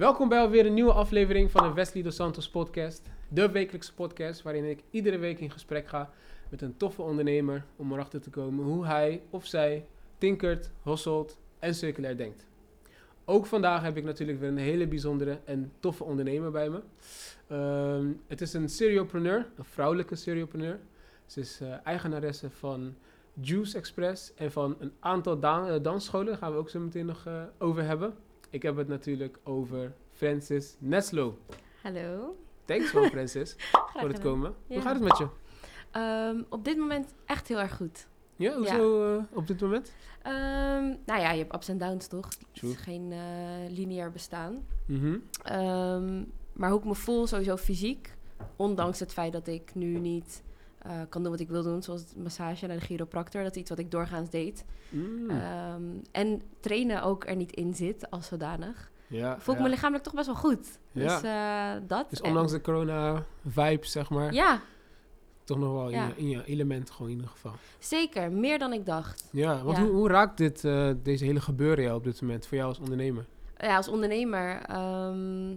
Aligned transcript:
Welkom 0.00 0.28
bij 0.28 0.40
alweer 0.40 0.66
een 0.66 0.74
nieuwe 0.74 0.92
aflevering 0.92 1.50
van 1.50 1.68
de 1.68 1.74
Wesley 1.74 2.02
Dos 2.02 2.14
Santos 2.14 2.48
podcast. 2.48 3.10
De 3.28 3.50
wekelijkse 3.50 3.94
podcast 3.94 4.42
waarin 4.42 4.64
ik 4.64 4.82
iedere 4.90 5.18
week 5.18 5.40
in 5.40 5.50
gesprek 5.50 5.88
ga 5.88 6.10
met 6.48 6.62
een 6.62 6.76
toffe 6.76 7.02
ondernemer 7.02 7.64
om 7.76 7.92
erachter 7.92 8.20
te 8.20 8.30
komen 8.30 8.64
hoe 8.64 8.86
hij 8.86 9.22
of 9.30 9.46
zij 9.46 9.86
tinkert, 10.18 10.70
hosselt 10.82 11.38
en 11.58 11.74
circulair 11.74 12.16
denkt. 12.16 12.46
Ook 13.24 13.46
vandaag 13.46 13.82
heb 13.82 13.96
ik 13.96 14.04
natuurlijk 14.04 14.40
weer 14.40 14.48
een 14.48 14.56
hele 14.56 14.86
bijzondere 14.86 15.38
en 15.44 15.72
toffe 15.80 16.04
ondernemer 16.04 16.50
bij 16.50 16.70
me. 16.70 16.80
Ehm, 17.46 18.06
het 18.26 18.40
is 18.40 18.52
een 18.52 18.68
seriopreneur, 18.68 19.46
een 19.56 19.64
vrouwelijke 19.64 20.16
seriopreneur. 20.16 20.78
Ze 21.26 21.40
is 21.40 21.60
eh, 21.60 21.74
eigenaresse 21.84 22.50
van 22.50 22.94
Juice 23.40 23.76
Express 23.76 24.34
en 24.34 24.52
van 24.52 24.76
een 24.78 24.92
aantal 25.00 25.40
eh, 25.40 25.82
dansscholen. 25.82 26.26
Daar 26.26 26.36
gaan 26.36 26.52
we 26.52 26.58
ook 26.58 26.70
zo 26.70 26.80
meteen 26.80 27.06
nog 27.06 27.26
eh, 27.26 27.42
over 27.58 27.84
hebben. 27.84 28.14
Ik 28.50 28.62
heb 28.62 28.76
het 28.76 28.88
natuurlijk 28.88 29.38
over 29.42 29.92
Francis 30.12 30.76
Neslo. 30.78 31.38
Hallo. 31.82 32.36
Thanks 32.64 32.92
man 32.92 33.10
Francis 33.10 33.56
voor 33.98 34.08
het 34.08 34.20
komen. 34.20 34.54
Hoe 34.66 34.80
gaat 34.80 34.94
het 34.94 35.02
met 35.02 35.18
je? 35.18 35.26
Ehm, 35.90 36.42
op 36.48 36.64
dit 36.64 36.76
moment 36.76 37.14
echt 37.24 37.48
heel 37.48 37.58
erg 37.58 37.76
goed. 37.76 38.06
Ja, 38.36 38.56
hoezo 38.56 39.16
eh, 39.16 39.22
op 39.32 39.46
dit 39.46 39.60
moment? 39.60 39.92
Ehm, 40.22 40.84
nou 41.06 41.20
ja, 41.20 41.30
je 41.30 41.38
hebt 41.38 41.54
ups 41.54 41.68
en 41.68 41.78
downs 41.78 42.06
toch? 42.06 42.28
Het 42.52 42.62
is 42.62 42.76
geen 42.76 43.12
eh, 43.12 43.18
lineair 43.68 44.10
bestaan. 44.10 44.66
Mhm. 44.86 45.18
Ehm, 45.42 46.24
maar 46.52 46.70
hoe 46.70 46.78
ik 46.78 46.84
me 46.84 46.94
voel, 46.94 47.26
sowieso 47.26 47.56
fysiek. 47.56 48.14
Ondanks 48.56 49.00
het 49.00 49.12
feit 49.12 49.32
dat 49.32 49.46
ik 49.46 49.74
nu 49.74 49.98
niet 49.98 50.42
eh, 50.82 50.92
kan 51.08 51.22
doen 51.22 51.30
wat 51.30 51.40
ik 51.40 51.48
wil 51.48 51.62
doen. 51.62 51.82
Zoals 51.82 52.04
massage 52.16 52.66
naar 52.66 52.76
de 52.78 52.84
chiropractor. 52.84 53.42
Dat 53.42 53.54
is 53.54 53.60
iets 53.60 53.70
wat 53.70 53.78
ik 53.78 53.90
doorgaans 53.90 54.30
deed. 54.30 54.64
Mm. 54.88 55.30
Ehm, 55.30 55.82
en 56.12 56.42
trainen 56.60 57.02
ook 57.02 57.26
er 57.28 57.36
niet 57.36 57.52
in 57.52 57.74
zit 57.74 58.10
als 58.10 58.26
zodanig. 58.26 58.90
ja, 59.06 59.40
Voel 59.40 59.54
ik 59.54 59.60
ja. 59.60 59.66
me 59.66 59.72
lichamelijk 59.72 60.04
toch 60.04 60.14
best 60.14 60.26
wel 60.26 60.34
goed. 60.36 60.78
Ja. 60.92 61.02
Dus 61.20 61.22
eh, 61.22 61.88
dat. 61.88 62.10
Dus 62.10 62.20
En- 62.20 62.28
ondanks 62.28 62.52
de 62.52 62.60
corona-vibe, 62.60 63.86
zeg 63.86 64.10
maar, 64.10 64.32
Ja, 64.32 64.60
toch 65.44 65.58
nog 65.58 65.72
wel 65.72 65.88
in, 65.90 66.06
je, 66.06 66.12
in 66.16 66.28
je 66.28 66.44
element 66.44 66.90
gewoon 66.90 67.08
in 67.10 67.14
ieder 67.16 67.30
geval. 67.30 67.52
zeker. 67.78 68.32
Meer 68.32 68.58
dan 68.58 68.72
ik 68.72 68.86
dacht. 68.86 69.28
Ja, 69.32 69.62
want 69.62 69.78
hoe 69.78 70.08
raakt 70.08 70.36
dit, 70.36 70.64
eh, 70.64 70.90
deze 71.02 71.24
hele 71.24 71.40
gebeuren 71.40 71.84
jou 71.84 71.96
op 71.96 72.04
dit 72.04 72.20
moment 72.20 72.46
voor 72.46 72.56
jou 72.56 72.68
als 72.68 72.78
ondernemer? 72.78 73.26
ja, 73.56 73.76
als 73.76 73.88
ondernemer, 73.88 74.60
ehm, 74.62 75.56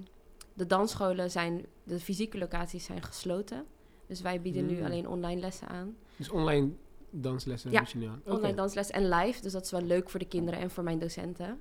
de 0.54 0.68
dansscholen 0.68 1.32
zijn, 1.32 1.66
de 1.84 2.00
fysieke 2.00 2.38
locaties 2.38 2.86
zijn 2.86 3.02
gesloten. 3.04 3.66
Dus 4.14 4.22
wij 4.22 4.42
bieden 4.42 4.66
nu 4.66 4.78
Mm. 4.80 4.86
alleen 4.86 5.08
online 5.08 5.40
lessen 5.42 5.68
aan. 5.68 5.96
Dus 6.16 6.30
online 6.30 6.70
danslessen 7.10 7.72
Ja, 7.72 7.80
bied 7.80 7.92
je 7.92 7.98
nu 7.98 8.06
aan? 8.06 8.22
Oké. 8.26 8.36
Online 8.36 8.56
dansles 8.56 8.90
en 8.90 9.10
live, 9.10 9.42
dus 9.42 9.52
dat 9.52 9.64
is 9.66 9.72
wel 9.72 9.82
leuk 9.82 10.10
voor 10.10 10.20
de 10.20 10.26
kinderen 10.28 10.60
en 10.60 10.70
voor 10.70 10.84
mijn 10.84 11.00
docenten. 11.00 11.60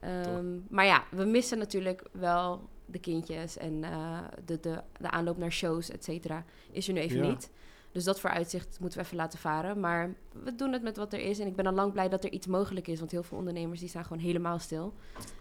Ehm, 0.00 0.46
maar 0.68 0.84
ja, 0.84 1.04
we 1.10 1.24
missen 1.24 1.58
natuurlijk 1.58 2.02
wel 2.12 2.68
de 2.86 2.98
kindjes 2.98 3.56
en 3.56 3.84
eh, 3.84 4.18
de, 4.44 4.60
de, 4.60 4.82
de 5.00 5.10
aanloop 5.10 5.36
naar 5.38 5.52
shows, 5.52 5.90
et 5.90 6.04
cetera, 6.04 6.44
is 6.70 6.88
er 6.88 6.94
nu 6.94 7.00
even 7.00 7.22
Ja. 7.22 7.28
niet. 7.28 7.50
Dus 7.92 8.04
dat 8.04 8.20
vooruitzicht 8.20 8.80
moeten 8.80 8.98
we 8.98 9.04
even 9.04 9.16
laten 9.16 9.38
varen. 9.38 9.80
Maar 9.80 10.14
we 10.44 10.54
doen 10.54 10.72
het 10.72 10.82
met 10.82 10.96
wat 10.96 11.12
er 11.12 11.20
is. 11.20 11.38
En 11.38 11.46
ik 11.46 11.56
ben 11.56 11.66
al 11.66 11.72
lang 11.72 11.92
blij 11.92 12.08
dat 12.08 12.24
er 12.24 12.30
iets 12.32 12.46
mogelijk 12.46 12.86
is. 12.88 12.98
Want 12.98 13.10
heel 13.10 13.22
veel 13.22 13.38
ondernemers 13.38 13.80
die 13.80 13.88
staan 13.88 14.04
gewoon 14.04 14.22
helemaal 14.22 14.58
stil. 14.58 14.94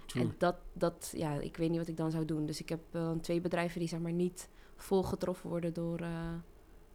True. 0.05 0.23
En 0.23 0.35
dat, 0.37 0.55
dat, 0.73 1.13
ja, 1.15 1.33
ik 1.33 1.57
weet 1.57 1.69
niet 1.69 1.77
wat 1.79 1.87
ik 1.87 1.97
dan 1.97 2.11
zou 2.11 2.25
doen. 2.25 2.45
Dus 2.45 2.59
ik 2.61 2.69
heb 2.69 2.79
twee 3.21 3.41
bedrijven 3.41 3.79
die 3.79 3.87
zeg 3.89 3.99
maar 3.99 4.11
niet 4.11 4.49
vol 4.77 5.03
getroffen 5.03 5.49
worden 5.49 5.73
door, 5.73 5.99
eh, 5.99 6.09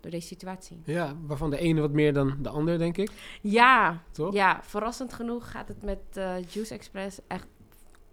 door 0.00 0.10
deze 0.10 0.26
situatie. 0.26 0.80
Ja, 0.84 1.14
waarvan 1.26 1.50
de 1.50 1.58
ene 1.58 1.80
wat 1.80 1.92
meer 1.92 2.12
dan 2.12 2.36
de 2.42 2.48
ander, 2.48 2.78
denk 2.78 2.96
ik. 2.96 3.10
Ja, 3.40 4.02
Toch? 4.12 4.32
ja 4.34 4.60
verrassend 4.62 5.12
genoeg 5.12 5.50
gaat 5.50 5.68
het 5.68 5.82
met 5.82 5.98
eh, 6.12 6.34
Juice 6.48 6.74
Express 6.74 7.18
echt 7.26 7.46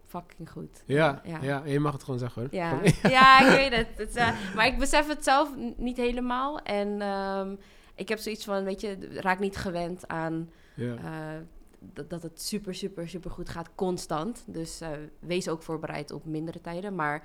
fucking 0.05 0.49
goed. 0.51 0.83
Ja, 0.85 1.21
ja. 1.23 1.41
Ja. 1.41 1.63
je 1.65 1.79
mag 1.79 1.93
het 1.93 2.03
gewoon 2.03 2.19
zeggen 2.19 2.41
hoor. 2.41 2.53
Ja, 2.53 2.69
Gewoon- 2.69 3.11
ja 3.17 3.39
ik 3.41 3.55
weet 3.69 3.75
het. 3.75 3.87
het 3.97 4.15
eh, 4.15 4.55
maar 4.55 4.65
ik 4.67 4.77
besef 4.77 5.07
het 5.07 5.23
zelf 5.23 5.49
niet 5.77 5.97
helemaal. 5.97 6.59
En 6.59 7.01
ehm, 7.01 7.55
ik 7.95 8.09
heb 8.09 8.19
zoiets 8.19 8.45
van, 8.45 8.63
weet 8.63 8.81
je, 8.81 8.97
raak 9.11 9.39
niet 9.39 9.57
gewend 9.57 10.07
aan 10.07 10.49
ja. 10.75 10.95
dat, 11.79 12.09
dat 12.09 12.23
het 12.23 12.41
super, 12.41 12.75
super, 12.75 13.09
super 13.09 13.31
goed 13.31 13.49
gaat, 13.49 13.69
constant. 13.75 14.43
Dus 14.47 14.81
wees 15.19 15.49
ook 15.49 15.63
voorbereid 15.63 16.11
op 16.11 16.25
mindere 16.25 16.61
tijden. 16.61 16.95
Maar 16.95 17.23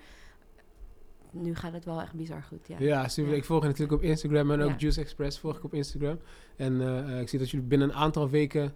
nu 1.34 1.54
gaat 1.54 1.72
het 1.72 1.84
wel 1.84 2.00
echt 2.00 2.12
bizar 2.14 2.42
goed, 2.42 2.68
ja. 2.68 2.76
Ja, 2.78 3.08
super. 3.08 3.30
Ja. 3.30 3.36
Ik 3.36 3.44
volg 3.44 3.60
je 3.62 3.66
natuurlijk 3.68 4.02
op 4.02 4.08
Instagram 4.08 4.50
en 4.50 4.60
ook 4.62 4.70
Ja. 4.70 4.76
Juice 4.76 5.00
Express 5.00 5.38
volg 5.38 5.56
ik 5.56 5.64
op 5.64 5.74
Instagram. 5.74 6.18
En 6.56 6.80
eh, 6.80 6.98
eh, 7.14 7.20
ik 7.20 7.28
zie 7.28 7.38
dat 7.38 7.50
jullie 7.50 7.66
binnen 7.66 7.88
een 7.88 7.94
aantal 7.94 8.28
weken 8.30 8.72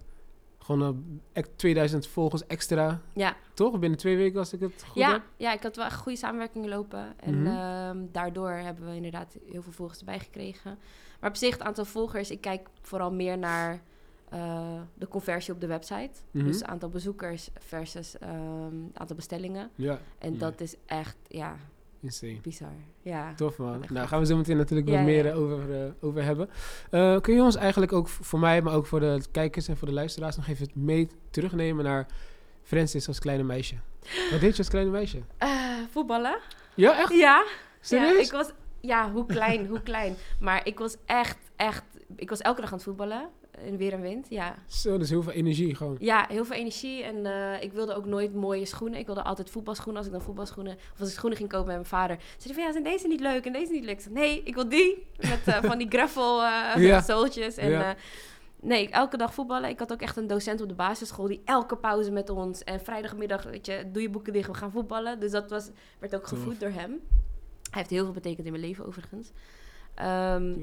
gewoon 0.57 0.81
eh, 0.81 1.17
echt 1.33 1.49
2000 1.55 2.07
volgers 2.07 2.45
extra, 2.47 3.01
Ja, 3.13 3.35
toch? 3.53 3.79
Binnen 3.79 3.99
twee 3.99 4.17
weken 4.17 4.39
als 4.39 4.53
ik 4.53 4.59
het 4.59 4.83
goed 4.87 4.95
ja, 5.01 5.11
heb. 5.11 5.21
ja, 5.37 5.53
ik 5.53 5.63
had 5.63 5.75
wel 5.75 5.85
echt 5.85 5.95
goede 5.99 6.17
samenwerkingen 6.17 6.69
lopen. 6.69 7.19
En 7.19 7.41
Mhm. 7.41 7.47
ehm, 7.55 7.97
daardoor 8.11 8.49
hebben 8.51 8.89
we 8.89 8.95
inderdaad 8.95 9.37
heel 9.51 9.61
veel 9.61 9.71
volgers 9.71 9.99
erbij 9.99 10.19
gekregen. 10.19 10.77
Maar 11.19 11.29
op 11.29 11.35
zich, 11.35 11.51
het 11.51 11.61
aantal 11.61 11.85
volgers, 11.85 12.31
ik 12.31 12.41
kijk 12.41 12.67
vooral 12.81 13.11
meer 13.11 13.37
naar 13.37 13.81
eh, 14.29 14.81
de 14.93 15.07
conversie 15.07 15.53
op 15.53 15.61
de 15.61 15.67
website. 15.67 16.09
Mhm. 16.31 16.45
Dus 16.45 16.55
het 16.55 16.65
aantal 16.65 16.89
bezoekers 16.89 17.49
versus 17.59 18.17
ehm, 18.17 18.83
het 18.87 18.97
aantal 18.97 19.15
bestellingen. 19.15 19.69
Ja, 19.75 19.99
En 20.17 20.37
dat 20.37 20.61
is 20.61 20.75
echt, 20.85 21.17
ja, 21.27 21.55
insane. 22.01 22.39
bizar. 22.41 22.71
Ja. 23.01 23.33
Tof 23.35 23.57
man. 23.57 23.83
Nou, 23.89 24.07
gaan 24.07 24.19
we 24.19 24.25
zo 24.25 24.37
meteen 24.37 24.57
natuurlijk 24.57 24.87
Ja, 24.89 24.93
wat 24.95 25.03
ja, 25.05 25.11
meer 25.11 25.25
ja. 25.25 25.31
eh, 25.31 25.39
over, 25.39 25.83
eh, 25.85 25.91
over 26.01 26.23
hebben. 26.23 26.49
Eh, 26.89 27.19
kun 27.21 27.33
je 27.33 27.41
ons 27.41 27.55
eigenlijk 27.55 27.93
ook 27.93 28.07
voor 28.07 28.39
mij, 28.39 28.61
maar 28.61 28.73
ook 28.73 28.85
voor 28.85 28.99
de 28.99 29.21
kijkers 29.31 29.67
en 29.67 29.77
voor 29.77 29.87
de 29.87 29.93
luisteraars 29.93 30.35
nog 30.35 30.47
even 30.47 30.67
mee 30.73 31.07
terugnemen 31.31 31.83
naar 31.83 32.05
Francis 32.63 33.07
als 33.07 33.19
kleine 33.19 33.43
meisje? 33.43 33.75
Wat 34.31 34.39
deed 34.39 34.51
je 34.51 34.57
als 34.57 34.69
kleine 34.69 34.91
meisje? 34.91 35.21
Eh, 35.37 35.49
voetballen? 35.91 36.39
Ja, 36.75 36.99
echt? 36.99 37.09
Ja. 37.09 37.17
Ja, 37.17 37.45
Serieus? 37.81 38.25
ik 38.25 38.31
was, 38.31 38.51
ja, 38.79 39.11
hoe 39.11 39.25
klein, 39.25 39.67
hoe 39.67 39.81
klein. 39.81 40.15
Maar 40.39 40.61
ik 40.67 40.79
was 40.79 40.95
echt, 41.05 41.37
echt, 41.55 41.83
ik 42.15 42.29
was 42.29 42.39
elke 42.39 42.61
dag 42.61 42.69
aan 42.69 42.75
het 42.75 42.85
voetballen. 42.85 43.29
In 43.65 43.77
weer 43.77 43.93
en 43.93 44.01
wind, 44.01 44.25
ja. 44.29 44.55
Zo, 44.67 44.97
dus 44.97 45.09
heel 45.09 45.23
veel 45.23 45.31
energie 45.31 45.75
gewoon. 45.75 45.95
Ja, 45.99 46.25
heel 46.29 46.45
veel 46.45 46.55
energie. 46.55 47.03
En 47.03 47.25
eh, 47.25 47.63
ik 47.63 47.73
wilde 47.73 47.93
ook 47.95 48.05
nooit 48.05 48.33
mooie 48.33 48.65
schoenen. 48.65 48.99
Ik 48.99 49.05
wilde 49.05 49.23
altijd 49.23 49.49
voetbalschoenen. 49.49 49.97
Als 49.97 50.05
ik 50.05 50.11
dan 50.11 50.21
voetbalschoenen... 50.21 50.73
Of 50.93 50.99
als 50.99 51.09
ik 51.09 51.15
schoenen 51.15 51.37
ging 51.37 51.49
kopen 51.49 51.65
met 51.67 51.75
mijn 51.75 51.87
vader... 51.87 52.17
zei 52.37 52.43
hij 52.43 52.53
van, 52.53 52.63
ja, 52.63 52.71
zijn 52.71 52.83
deze 52.83 53.07
niet 53.07 53.19
leuk 53.19 53.45
en 53.45 53.53
deze 53.53 53.71
niet 53.71 53.83
leuk? 53.83 53.95
Ik 53.95 54.01
zei, 54.01 54.13
nee, 54.13 54.41
ik 54.43 54.55
wil 54.55 54.69
die. 54.69 55.05
Met 55.17 55.39
eh, 55.45 55.63
van 55.63 55.77
die 55.77 55.87
gravel 55.95 56.43
eh 56.43 56.73
Ja. 56.83 57.01
zooltjes. 57.01 57.57
En, 57.57 57.69
Ja. 57.69 57.95
nee, 58.61 58.89
elke 58.89 59.17
dag 59.17 59.33
voetballen. 59.33 59.69
Ik 59.69 59.79
had 59.79 59.91
ook 59.91 60.01
echt 60.01 60.17
een 60.17 60.27
docent 60.27 60.61
op 60.61 60.67
de 60.67 60.73
basisschool... 60.75 61.27
die 61.27 61.41
elke 61.45 61.77
pauze 61.77 62.11
met 62.11 62.29
ons... 62.29 62.63
en 62.63 62.79
vrijdagmiddag, 62.79 63.43
weet 63.43 63.65
je, 63.65 63.89
doe 63.91 64.01
je 64.01 64.09
boeken 64.09 64.33
dicht, 64.33 64.47
we 64.47 64.53
gaan 64.53 64.71
voetballen. 64.71 65.19
Dus 65.19 65.31
dat 65.31 65.49
was, 65.49 65.69
werd 65.99 66.15
ook 66.15 66.27
gevoed 66.27 66.59
door 66.59 66.69
hem. 66.71 66.89
Hij 67.69 67.79
heeft 67.79 67.89
heel 67.89 68.03
veel 68.03 68.13
betekend 68.13 68.45
in 68.45 68.51
mijn 68.51 68.63
leven, 68.63 68.85
overigens. 68.85 69.31
Ehm, 69.95 70.53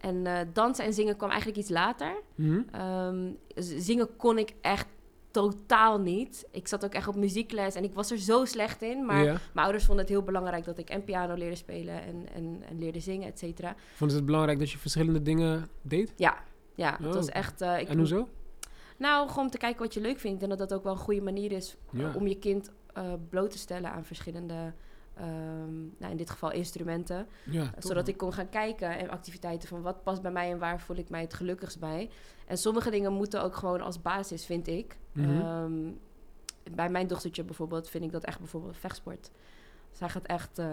en 0.00 0.26
eh, 0.26 0.38
dansen 0.52 0.84
en 0.84 0.92
zingen 0.92 1.16
kwam 1.16 1.28
eigenlijk 1.30 1.58
iets 1.60 1.70
later. 1.70 2.14
Mhm. 2.34 2.60
Ehm, 2.72 3.30
zingen 3.56 4.16
kon 4.16 4.38
ik 4.38 4.54
echt 4.60 4.86
totaal 5.30 5.98
niet. 6.00 6.46
Ik 6.50 6.68
zat 6.68 6.84
ook 6.84 6.92
echt 6.94 7.08
op 7.08 7.16
muziekles 7.16 7.74
en 7.74 7.84
ik 7.84 7.94
was 7.94 8.10
er 8.10 8.18
zo 8.18 8.44
slecht 8.44 8.82
in. 8.82 9.04
Maar 9.06 9.24
Ja. 9.24 9.32
mijn 9.32 9.64
ouders 9.66 9.84
vonden 9.84 10.04
het 10.04 10.14
heel 10.14 10.22
belangrijk 10.22 10.64
dat 10.64 10.78
ik 10.78 10.90
en 10.90 11.04
piano 11.04 11.34
leerde 11.34 11.56
spelen 11.56 12.02
en, 12.02 12.26
en, 12.34 12.62
en 12.68 12.78
leerde 12.78 13.00
zingen, 13.00 13.28
et 13.28 13.38
cetera. 13.38 13.74
Vond 13.94 14.10
je 14.10 14.16
het 14.16 14.26
belangrijk 14.26 14.58
dat 14.58 14.70
je 14.70 14.78
verschillende 14.78 15.22
dingen 15.22 15.68
deed? 15.82 16.12
Ja, 16.16 16.36
ja 16.74 16.96
het 16.98 17.06
Oh. 17.06 17.12
was 17.14 17.28
echt... 17.28 17.60
eh, 17.60 17.80
ik, 17.80 17.88
En 17.88 17.98
hoezo? 17.98 18.28
Nou, 18.98 19.28
gewoon 19.28 19.44
om 19.44 19.50
te 19.50 19.58
kijken 19.58 19.82
wat 19.82 19.94
je 19.94 20.00
leuk 20.00 20.18
vindt. 20.18 20.42
En 20.42 20.48
dat 20.48 20.58
dat 20.58 20.74
ook 20.74 20.82
wel 20.82 20.92
een 20.92 20.98
goede 20.98 21.20
manier 21.22 21.52
is 21.52 21.76
Ja. 21.90 22.12
om 22.14 22.26
je 22.26 22.38
kind 22.38 22.70
eh, 22.92 23.12
bloot 23.28 23.50
te 23.50 23.58
stellen 23.58 23.90
aan 23.92 24.04
verschillende... 24.04 24.72
ehm, 25.16 25.80
nou, 25.98 26.10
in 26.10 26.16
dit 26.16 26.30
geval 26.30 26.52
instrumenten. 26.52 27.26
Ja, 27.44 27.70
toch, 27.70 27.72
zodat 27.78 28.08
ik 28.08 28.16
kon 28.16 28.32
gaan 28.32 28.48
kijken 28.48 28.98
en 28.98 29.10
activiteiten 29.10 29.68
van 29.68 29.82
wat 29.82 30.02
past 30.02 30.22
bij 30.22 30.30
mij 30.30 30.50
en 30.50 30.58
waar 30.58 30.80
voel 30.80 30.96
ik 30.96 31.08
mij 31.08 31.20
het 31.20 31.34
gelukkigst 31.34 31.78
bij. 31.78 32.10
En 32.46 32.58
sommige 32.58 32.90
dingen 32.90 33.12
moeten 33.12 33.42
ook 33.42 33.54
gewoon 33.56 33.80
als 33.80 34.02
basis, 34.02 34.46
vind 34.46 34.66
ik. 34.68 34.96
Mhm. 35.12 35.40
Ehm, 35.40 35.72
bij 36.70 36.88
mijn 36.88 37.06
dochtertje 37.06 37.44
bijvoorbeeld 37.44 37.88
vind 37.88 38.04
ik 38.04 38.12
dat 38.12 38.24
echt 38.24 38.38
bijvoorbeeld 38.38 38.76
vechtsport. 38.76 39.30
Zij 39.92 40.08
gaat 40.08 40.26
echt, 40.26 40.58
eh, 40.58 40.66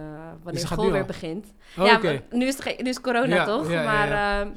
wanneer 0.43 0.61
Dus 0.61 0.61
school 0.61 0.91
weer 0.91 1.01
al? 1.01 1.07
begint. 1.07 1.53
Oh, 1.77 1.85
ja, 1.85 1.97
maar 1.97 2.21
nu 2.31 2.45
is, 2.45 2.63
het 2.63 2.81
nu 2.81 2.89
is 2.89 3.01
corona 3.01 3.35
Ja, 3.35 3.45
toch? 3.45 3.71
ja, 3.71 3.83
maar 3.83 4.41
ehm, 4.41 4.53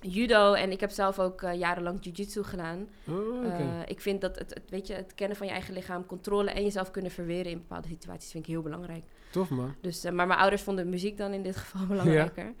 judo 0.00 0.52
en 0.52 0.70
ik 0.70 0.80
heb 0.80 0.90
zelf 0.90 1.18
ook 1.18 1.42
eh, 1.42 1.54
jarenlang 1.54 1.98
jiu-jitsu 2.04 2.42
gedaan. 2.42 2.88
Oh. 3.08 3.46
Eh, 3.46 3.60
ik 3.86 4.00
vind 4.00 4.20
dat 4.20 4.38
het, 4.38 4.54
het, 4.54 4.70
weet 4.70 4.86
je, 4.86 4.94
het 4.94 5.14
kennen 5.14 5.36
van 5.36 5.46
je 5.46 5.52
eigen 5.52 5.74
lichaam, 5.74 6.06
controle 6.06 6.50
en 6.50 6.62
jezelf 6.62 6.90
kunnen 6.90 7.10
verweren 7.10 7.50
in 7.52 7.58
bepaalde 7.58 7.88
situaties 7.88 8.30
vind 8.30 8.44
ik 8.44 8.50
heel 8.50 8.62
belangrijk. 8.62 9.04
Tof 9.30 9.50
man. 9.50 9.74
Dus, 9.80 10.04
eh, 10.04 10.12
maar 10.12 10.26
mijn 10.26 10.38
ouders 10.40 10.62
vonden 10.62 10.88
muziek 10.88 11.16
dan 11.16 11.32
in 11.32 11.42
dit 11.42 11.56
geval 11.56 11.86
belangrijker. 11.96 12.52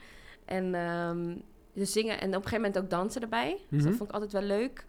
En 0.44 0.72
dus 0.72 1.42
dus 1.74 1.92
zingen 1.92 2.20
en 2.20 2.28
op 2.28 2.34
een 2.34 2.42
gegeven 2.42 2.60
moment 2.60 2.78
ook 2.78 2.90
dansen 2.90 3.22
erbij. 3.22 3.50
Dus 3.68 3.78
Mhm. 3.80 3.88
dat 3.88 3.96
vond 3.96 4.08
ik 4.08 4.14
altijd 4.14 4.32
wel 4.32 4.42
leuk. 4.42 4.84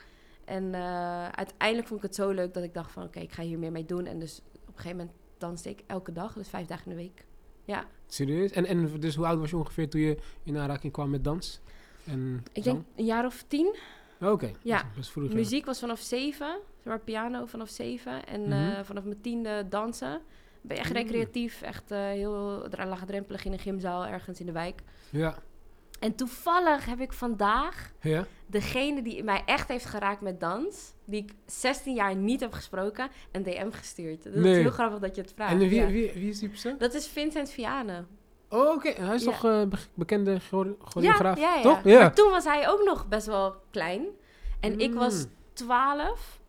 En 0.46 0.74
eh, 0.74 1.28
uiteindelijk 1.28 1.88
vond 1.88 2.00
ik 2.00 2.06
het 2.06 2.16
zo 2.16 2.30
leuk 2.30 2.54
dat 2.54 2.64
ik 2.64 2.74
dacht 2.74 2.92
van... 2.92 3.04
oké, 3.04 3.20
ik 3.20 3.32
ga 3.32 3.44
hier 3.44 3.60
meer 3.60 3.72
mee 3.72 3.86
doen. 3.86 4.06
En 4.06 4.20
dus 4.20 4.42
op 4.54 4.68
een 4.68 4.74
gegeven 4.76 4.98
moment 4.98 5.16
danste 5.38 5.70
ik 5.70 5.84
elke 5.88 6.12
dag. 6.12 6.34
Dus 6.34 6.50
vijf 6.50 6.68
dagen 6.68 6.86
in 6.92 6.98
de 6.98 7.04
week. 7.04 7.26
Ja, 7.66 7.86
Serieus? 8.08 8.52
En, 8.52 8.66
en 8.66 9.00
dus 9.00 9.16
hoe 9.16 9.26
oud 9.26 9.40
was 9.40 9.50
je 9.50 9.58
ongeveer 9.58 9.90
toen 9.90 10.02
je 10.02 10.18
in 10.44 10.58
aanraking 10.58 10.94
kwam 10.94 11.10
met 11.10 11.24
dans? 11.24 11.62
En 12.06 12.44
ik 12.54 12.64
denk 12.64 12.84
een 12.96 13.06
jaar 13.06 13.26
of 13.26 13.44
tien. 13.48 13.76
Oh, 14.22 14.32
Oké, 14.32 14.52
Ja. 14.64 14.84
best 14.96 15.12
vroeg. 15.12 15.30
ja. 15.30 15.34
Muziek 15.36 15.66
was 15.66 15.80
vanaf 15.80 16.00
zeven. 16.00 16.58
Zeg 16.78 16.86
maar 16.86 17.00
piano 17.00 17.46
vanaf 17.46 17.70
zeven. 17.70 18.26
En 18.26 18.42
Mhm. 18.42 18.52
eh, 18.52 18.84
vanaf 18.84 19.04
mijn 19.04 19.22
tiende 19.22 19.66
dansen. 19.70 20.22
Ben 20.62 20.76
je 20.76 20.82
echt 20.82 20.92
Mm. 20.92 20.98
recreatief, 20.98 21.62
echt 21.62 21.92
eh, 21.92 22.00
heel 22.00 22.68
laagdrempelig 22.72 23.46
in 23.46 23.52
een 23.54 23.60
gymzaal 23.60 24.06
ergens 24.06 24.40
in 24.40 24.46
de 24.46 24.52
wijk. 24.52 24.82
Ja. 25.10 25.36
En 26.00 26.16
toevallig 26.16 26.86
heb 26.86 27.00
ik 27.00 27.14
vandaag 27.14 27.92
Ja? 28.02 28.26
degene 28.46 29.02
die 29.02 29.24
mij 29.24 29.42
echt 29.46 29.68
heeft 29.68 29.86
geraakt 29.86 30.22
met 30.22 30.40
dans, 30.40 30.94
die 31.06 31.24
ik 31.24 31.32
16 31.46 31.94
jaar 31.96 32.16
niet 32.16 32.40
heb 32.40 32.54
gesproken, 32.54 33.10
een 33.32 33.44
DM 33.44 33.72
gestuurd. 33.72 34.24
Dat 34.24 34.34
Nee. 34.34 34.52
is 34.56 34.58
heel 34.62 34.72
grappig 34.72 35.00
dat 35.00 35.16
je 35.16 35.22
het 35.22 35.34
vraagt. 35.36 35.52
En 35.52 35.58
wie, 35.58 35.74
ja. 35.74 35.88
wie, 35.88 36.12
wie 36.14 36.30
is 36.30 36.40
die 36.40 36.50
persoon? 36.50 36.76
Dat 36.78 36.94
is 36.94 37.08
Vincent 37.08 37.50
Vianen. 37.50 38.08
Oh, 38.50 38.70
oké. 38.70 38.90
Hij 38.90 39.16
is 39.16 39.24
Ja. 39.24 39.32
toch 39.32 39.42
be- 39.70 39.78
bekende 39.94 40.40
chore- 40.40 40.76
choreograaf? 40.84 41.38
Ja, 41.40 41.50
ja, 41.50 41.56
ja. 41.56 41.62
Toch? 41.62 41.84
Ja. 41.84 42.00
Maar 42.00 42.14
toen 42.14 42.30
was 42.30 42.44
hij 42.46 42.70
ook 42.70 42.84
nog 42.84 43.08
best 43.08 43.28
wel 43.28 43.56
klein. 43.72 44.06
En 44.60 44.80
ik 44.80 44.94
was 44.94 45.24
Mm. 45.26 45.32
12. 45.54 46.40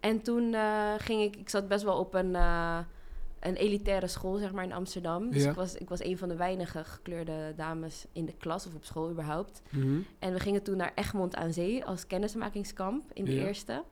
En 0.00 0.22
toen 0.22 0.54
eh, 0.54 0.92
ging 0.98 1.22
ik... 1.22 1.36
Ik 1.36 1.48
zat 1.48 1.68
best 1.68 1.84
wel 1.84 1.98
op 1.98 2.14
een, 2.14 2.36
een 3.44 3.54
elitaire 3.56 4.06
school, 4.06 4.36
zeg 4.36 4.52
maar, 4.52 4.64
in 4.64 4.72
Amsterdam. 4.72 5.30
Dus 5.30 5.42
Ja. 5.42 5.50
ik, 5.50 5.56
was, 5.56 5.74
ik 5.74 5.88
was 5.88 6.04
een 6.04 6.18
van 6.18 6.28
de 6.28 6.36
weinige 6.36 6.84
gekleurde 6.84 7.52
dames 7.56 8.04
in 8.12 8.24
de 8.26 8.32
klas 8.38 8.66
of 8.66 8.74
op 8.74 8.84
school 8.84 9.10
überhaupt. 9.10 9.62
Mhm. 9.70 9.98
En 10.18 10.32
we 10.32 10.40
gingen 10.40 10.62
toen 10.62 10.76
naar 10.76 10.92
Egmond 10.94 11.36
aan 11.36 11.52
Zee 11.52 11.84
als 11.84 12.06
kennismakingskamp 12.06 13.10
in 13.12 13.24
de 13.24 13.34
Ja. 13.34 13.46
eerste. 13.46 13.82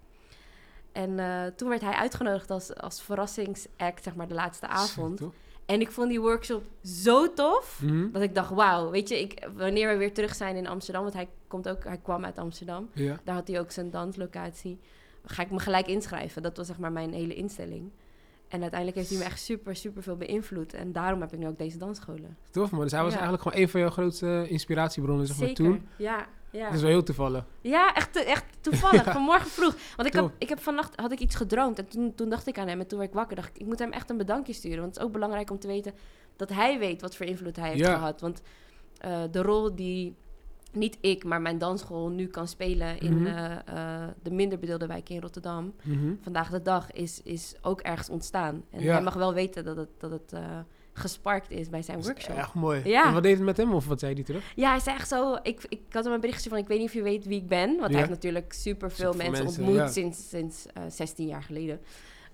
En 0.92 1.18
eh, 1.18 1.46
toen 1.56 1.68
werd 1.68 1.80
hij 1.80 1.92
uitgenodigd 1.94 2.50
als, 2.50 2.74
als 2.74 3.02
verrassingsact, 3.02 4.02
zeg 4.02 4.14
maar, 4.14 4.28
de 4.28 4.34
laatste 4.34 4.66
avond. 4.66 5.20
En 5.66 5.80
ik 5.80 5.90
vond 5.90 6.08
die 6.08 6.20
workshop 6.20 6.64
zo 6.84 7.32
tof. 7.32 7.80
Mhm. 7.82 8.10
Dat 8.12 8.22
ik 8.22 8.34
dacht, 8.34 8.50
wauw, 8.50 8.90
weet 8.90 9.08
je, 9.08 9.20
ik, 9.20 9.48
wanneer 9.56 9.88
we 9.88 9.96
weer 9.96 10.14
terug 10.14 10.34
zijn 10.34 10.56
in 10.56 10.66
Amsterdam, 10.66 11.02
want 11.02 11.14
hij, 11.14 11.28
komt 11.46 11.68
ook, 11.68 11.84
hij 11.84 11.98
kwam 12.02 12.24
uit 12.24 12.38
Amsterdam, 12.38 12.88
Ja. 12.92 13.20
daar 13.24 13.34
had 13.34 13.48
hij 13.48 13.60
ook 13.60 13.70
zijn 13.70 13.90
danslocatie, 13.90 14.78
ga 15.24 15.42
ik 15.42 15.50
me 15.50 15.58
gelijk 15.58 15.86
inschrijven. 15.86 16.42
Dat 16.42 16.56
was 16.56 16.66
zeg 16.66 16.78
maar 16.78 16.92
mijn 16.92 17.12
hele 17.12 17.34
instelling. 17.34 17.90
En 18.52 18.60
uiteindelijk 18.60 18.98
heeft 18.98 19.10
hij 19.10 19.18
me 19.18 19.24
echt 19.24 19.40
super, 19.40 19.76
super 19.76 20.02
veel 20.02 20.16
beïnvloed. 20.16 20.74
En 20.74 20.92
daarom 20.92 21.20
heb 21.20 21.32
ik 21.32 21.38
nu 21.38 21.46
ook 21.46 21.58
deze 21.58 21.78
dansscholen. 21.78 22.36
Tof 22.50 22.70
man. 22.70 22.80
Dus 22.80 22.92
hij 22.92 23.02
was 23.02 23.12
Ja. 23.12 23.18
eigenlijk 23.18 23.42
gewoon 23.48 23.62
een 23.62 23.68
van 23.68 23.80
jouw 23.80 23.90
grootste 23.90 24.46
inspiratiebronnen 24.48 25.26
zeg 25.26 25.38
maar, 25.38 25.46
Zeker, 25.48 25.64
toen. 25.64 25.86
ja. 25.96 26.26
Ja. 26.50 26.64
Dat 26.64 26.74
is 26.74 26.80
wel 26.80 26.90
heel 26.90 27.02
toevallig. 27.02 27.44
Ja, 27.60 27.94
echt, 27.94 28.12
te- 28.12 28.24
echt 28.24 28.44
toevallig. 28.60 29.04
Vanmorgen 29.12 29.50
vroeg. 29.50 29.76
Want 29.96 30.08
ik 30.08 30.14
heb, 30.14 30.30
ik 30.38 30.48
heb 30.48 30.60
vannacht 30.60 31.00
had 31.00 31.12
ik 31.12 31.18
iets 31.20 31.34
gedroomd. 31.34 31.78
En 31.78 31.88
toen, 31.88 32.14
toen 32.14 32.28
dacht 32.28 32.46
ik 32.46 32.58
aan 32.58 32.68
hem. 32.68 32.80
En 32.80 32.86
toen 32.86 32.98
werd 32.98 33.10
ik 33.10 33.16
wakker. 33.16 33.36
dacht 33.36 33.48
ik, 33.48 33.58
ik 33.60 33.66
moet 33.66 33.78
hem 33.78 33.92
echt 33.92 34.10
een 34.10 34.16
bedankje 34.16 34.52
sturen. 34.52 34.78
Want 34.80 34.88
het 34.88 34.96
is 34.98 35.02
ook 35.04 35.12
belangrijk 35.12 35.50
om 35.50 35.58
te 35.58 35.66
weten 35.66 35.92
dat 36.36 36.48
hij 36.48 36.78
weet 36.78 37.00
wat 37.00 37.16
voor 37.16 37.26
invloed 37.26 37.56
hij 37.56 37.68
heeft 37.68 37.80
Ja. 37.80 37.94
gehad. 37.94 38.20
Want 38.20 38.42
eh, 38.98 39.22
de 39.30 39.42
rol 39.42 39.74
die 39.74 40.14
niet 40.72 40.98
ik, 41.00 41.24
maar 41.24 41.40
mijn 41.40 41.58
dansschool 41.58 42.08
nu 42.08 42.26
kan 42.26 42.48
spelen 42.48 42.98
in 43.00 43.18
Mhm. 43.18 43.26
eh, 43.26 43.52
eh, 43.52 44.08
de 44.22 44.30
minder 44.30 44.58
bedeelde 44.58 44.86
wijk 44.86 45.08
in 45.08 45.20
Rotterdam. 45.20 45.74
Mhm. 45.82 46.14
Vandaag 46.22 46.50
de 46.50 46.62
dag 46.62 46.92
is, 46.92 47.20
is 47.22 47.54
ook 47.62 47.80
ergens 47.80 48.08
ontstaan. 48.08 48.62
En 48.70 48.80
Ja. 48.82 48.92
hij 48.92 49.02
mag 49.02 49.14
wel 49.14 49.34
weten 49.34 49.64
dat 49.64 49.76
het, 49.76 49.88
dat 49.98 50.10
het 50.10 50.32
eh, 50.32 50.40
gesparkt 50.92 51.50
is 51.50 51.68
bij 51.68 51.82
zijn 51.82 51.96
Dat 51.96 52.06
is 52.06 52.12
workshop. 52.12 52.36
echt 52.36 52.54
mooi. 52.54 52.80
Ja. 52.84 53.06
En 53.06 53.12
wat 53.12 53.22
deed 53.22 53.36
het 53.36 53.44
met 53.44 53.56
hem 53.56 53.72
of 53.72 53.86
wat 53.86 54.00
zei 54.00 54.14
hij 54.14 54.22
terug? 54.22 54.52
Ja, 54.56 54.70
hij 54.70 54.80
zei 54.80 54.96
echt 54.96 55.08
zo... 55.08 55.38
Ik, 55.42 55.60
ik 55.68 55.80
had 55.90 56.04
hem 56.04 56.12
een 56.12 56.20
berichtje 56.20 56.48
van... 56.48 56.58
Ik 56.58 56.66
weet 56.66 56.78
niet 56.78 56.86
of 56.88 56.94
je 56.94 57.02
weet 57.02 57.24
wie 57.24 57.38
ik 57.40 57.48
ben. 57.48 57.66
Want 57.68 57.80
Ja. 57.80 57.86
hij 57.88 57.96
heeft 57.96 58.08
natuurlijk 58.10 58.52
super 58.52 58.88
mensen, 58.98 59.16
mensen, 59.30 59.46
ontmoet 59.46 59.74
ja. 59.74 59.88
sinds, 59.88 60.28
sinds 60.28 60.66
eh 60.74 60.82
16 60.88 61.26
jaar 61.26 61.42
geleden. 61.42 61.80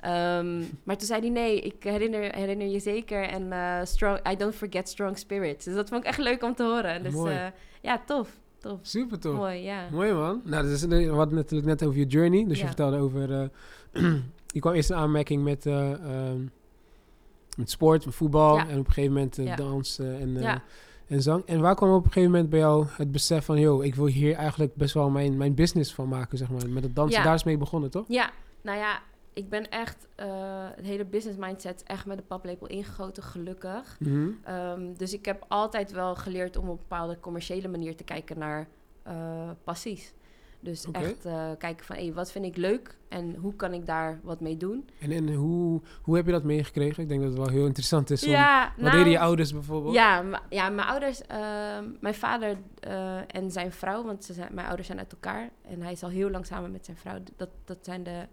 Ehm, 0.00 0.58
maar 0.84 0.96
toen 0.96 1.06
zei 1.06 1.20
hij... 1.20 1.30
Nee, 1.30 1.60
ik 1.60 1.82
herinner, 1.82 2.34
herinner 2.34 2.66
je 2.66 2.78
zeker. 2.78 3.22
En 3.22 3.86
strong, 3.86 4.30
I 4.32 4.36
don't 4.36 4.54
forget 4.54 4.88
strong 4.88 5.18
spirits. 5.18 5.64
Dus 5.64 5.74
dat 5.74 5.88
vond 5.88 6.00
ik 6.02 6.08
echt 6.08 6.18
leuk 6.18 6.42
om 6.42 6.54
te 6.54 6.62
horen. 6.62 7.02
Dus 7.02 7.12
Mooi. 7.12 7.52
Ja, 7.80 8.02
tof. 8.06 8.38
Tof. 8.60 8.78
Super 8.82 9.18
tof. 9.18 9.34
Mooi, 9.34 9.62
ja. 9.62 9.88
Mooi 9.92 10.12
man. 10.12 10.40
Nou, 10.44 10.62
dat 10.62 10.72
is, 10.72 10.84
we 10.84 11.06
hadden 11.08 11.34
natuurlijk 11.36 11.68
net 11.68 11.84
over 11.84 11.98
je 11.98 12.06
journey. 12.06 12.44
Dus 12.48 12.60
je 12.60 12.66
vertelde 12.66 12.96
over... 12.96 13.32
eh, 13.32 13.48
je 14.54 14.60
kwam 14.60 14.72
eerst 14.74 14.90
in 14.90 14.96
aanmerking 14.96 15.42
met, 15.44 15.66
eh, 15.66 15.92
ehm, 15.92 16.40
met 17.56 17.70
sport, 17.70 18.04
met 18.04 18.14
voetbal. 18.14 18.56
Ja. 18.56 18.68
En 18.68 18.78
op 18.78 18.86
een 18.86 18.92
gegeven 18.92 19.12
moment 19.12 19.38
eh, 19.38 19.44
Ja. 19.44 19.56
dans 19.56 19.98
eh, 19.98 20.20
en, 20.20 20.62
en 21.06 21.22
zang. 21.22 21.42
En 21.46 21.60
waar 21.60 21.74
kwam 21.74 21.90
op 21.90 22.04
een 22.04 22.12
gegeven 22.12 22.30
moment 22.30 22.50
bij 22.50 22.58
jou 22.58 22.86
het 22.96 23.12
besef 23.12 23.44
van... 23.44 23.58
Yo, 23.60 23.80
ik 23.80 23.94
wil 23.94 24.06
hier 24.06 24.34
eigenlijk 24.34 24.74
best 24.74 24.94
wel 24.94 25.10
mijn, 25.10 25.36
mijn 25.36 25.54
business 25.54 25.94
van 25.94 26.08
maken, 26.08 26.38
zeg 26.38 26.50
maar. 26.50 26.68
Met 26.68 26.82
het 26.82 26.96
dansen, 26.96 27.18
Ja. 27.18 27.24
daar 27.24 27.34
is 27.34 27.44
mee 27.44 27.56
begonnen, 27.58 27.90
toch? 27.90 28.04
Ja, 28.08 28.30
nou 28.62 28.78
ja... 28.78 29.00
Ik 29.32 29.48
ben 29.48 29.70
echt... 29.70 30.06
eh, 30.14 30.26
het 30.74 30.84
hele 30.84 31.04
business 31.04 31.38
mindset 31.38 31.82
echt 31.82 32.06
met 32.06 32.16
de 32.16 32.22
paplepel 32.22 32.66
ingegoten, 32.66 33.22
gelukkig. 33.22 33.96
Mhm. 34.00 34.28
Ehm, 34.44 34.94
dus 34.96 35.12
ik 35.12 35.24
heb 35.24 35.44
altijd 35.48 35.92
wel 35.92 36.14
geleerd 36.14 36.56
om 36.56 36.64
op 36.64 36.70
een 36.70 36.76
bepaalde 36.88 37.20
commerciële 37.20 37.68
manier 37.68 37.96
te 37.96 38.04
kijken 38.04 38.38
naar 38.38 38.68
eh, 39.02 39.50
passies. 39.64 40.12
Dus 40.60 40.86
echt 40.92 41.24
eh, 41.24 41.50
kijken 41.58 41.86
van, 41.86 41.96
hé, 41.96 42.12
wat 42.12 42.32
vind 42.32 42.44
ik 42.44 42.56
leuk 42.56 42.96
en 43.08 43.34
hoe 43.34 43.54
kan 43.54 43.72
ik 43.72 43.86
daar 43.86 44.20
wat 44.22 44.40
mee 44.40 44.56
doen? 44.56 44.88
En, 45.00 45.12
en 45.12 45.34
hoe, 45.34 45.80
hoe 46.02 46.16
heb 46.16 46.26
je 46.26 46.32
dat 46.32 46.44
meegekregen? 46.44 47.02
Ik 47.02 47.08
denk 47.08 47.20
dat 47.20 47.30
het 47.30 47.38
wel 47.38 47.48
heel 47.48 47.66
interessant 47.66 48.10
is. 48.10 48.24
Om, 48.24 48.30
ja, 48.30 48.72
wat 48.78 48.92
deden 48.92 49.10
je 49.10 49.18
ouders 49.18 49.52
bijvoorbeeld? 49.52 49.94
Ja, 49.94 50.42
ja, 50.48 50.68
mijn 50.68 50.88
ouders, 50.88 51.22
ehm, 51.22 51.84
mijn 52.00 52.14
vader 52.14 52.56
en 53.26 53.50
zijn 53.50 53.72
vrouw, 53.72 54.04
want 54.04 54.24
ze 54.24 54.32
zijn, 54.32 54.54
mijn 54.54 54.66
ouders 54.66 54.86
zijn 54.86 54.98
uit 54.98 55.12
elkaar 55.12 55.50
en 55.62 55.82
hij 55.82 55.92
is 55.92 56.02
al 56.02 56.10
heel 56.10 56.30
lang 56.30 56.46
samen 56.46 56.70
met 56.70 56.84
zijn 56.84 56.96
vrouw. 56.96 57.18
Dat, 57.36 57.50
dat 57.64 57.78
zijn 57.82 58.02
de, 58.02 58.26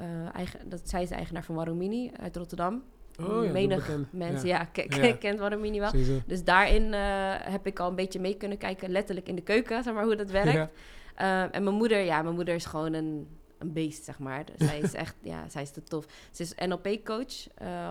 eh, 0.00 0.34
eigen, 0.34 0.68
dat, 0.68 0.80
zij 0.88 1.02
is 1.02 1.08
de 1.08 1.14
eigenaar 1.14 1.44
van 1.44 1.54
Warumini 1.54 2.10
uit 2.20 2.36
Rotterdam. 2.36 2.82
Oh 3.20 3.44
ja, 3.44 3.52
Menig 3.52 3.90
mensen, 4.10 4.48
ja, 4.48 4.68
Ja. 4.88 5.12
kent 5.12 5.38
Warumini 5.38 5.78
wel. 5.78 5.88
Sowieso. 5.90 6.20
Dus 6.26 6.44
daarin 6.44 6.94
eh, 6.94 7.00
heb 7.38 7.66
ik 7.66 7.78
al 7.78 7.88
een 7.88 7.94
beetje 7.94 8.20
mee 8.20 8.36
kunnen 8.36 8.58
kijken, 8.58 8.90
letterlijk 8.90 9.28
in 9.28 9.34
de 9.34 9.42
keuken, 9.42 9.82
zeg 9.82 9.94
maar, 9.94 10.04
hoe 10.04 10.16
dat 10.16 10.30
werkt. 10.30 10.72
Eh, 11.14 11.42
en 11.54 11.62
mijn 11.62 11.74
moeder, 11.76 11.98
ja, 12.00 12.22
mijn 12.22 12.34
moeder 12.34 12.54
is 12.54 12.64
gewoon 12.64 12.92
een, 12.92 13.28
een 13.58 13.72
beest, 13.72 14.04
zeg 14.04 14.18
maar. 14.18 14.44
Dus 14.44 14.68
zij 14.68 14.78
is 14.78 14.94
echt, 14.94 15.16
ja, 15.22 15.48
zij 15.48 15.62
is 15.62 15.70
te 15.70 15.82
tof. 15.82 16.06
Ze 16.30 16.42
is 16.42 16.54
NLP-coach, 16.66 17.46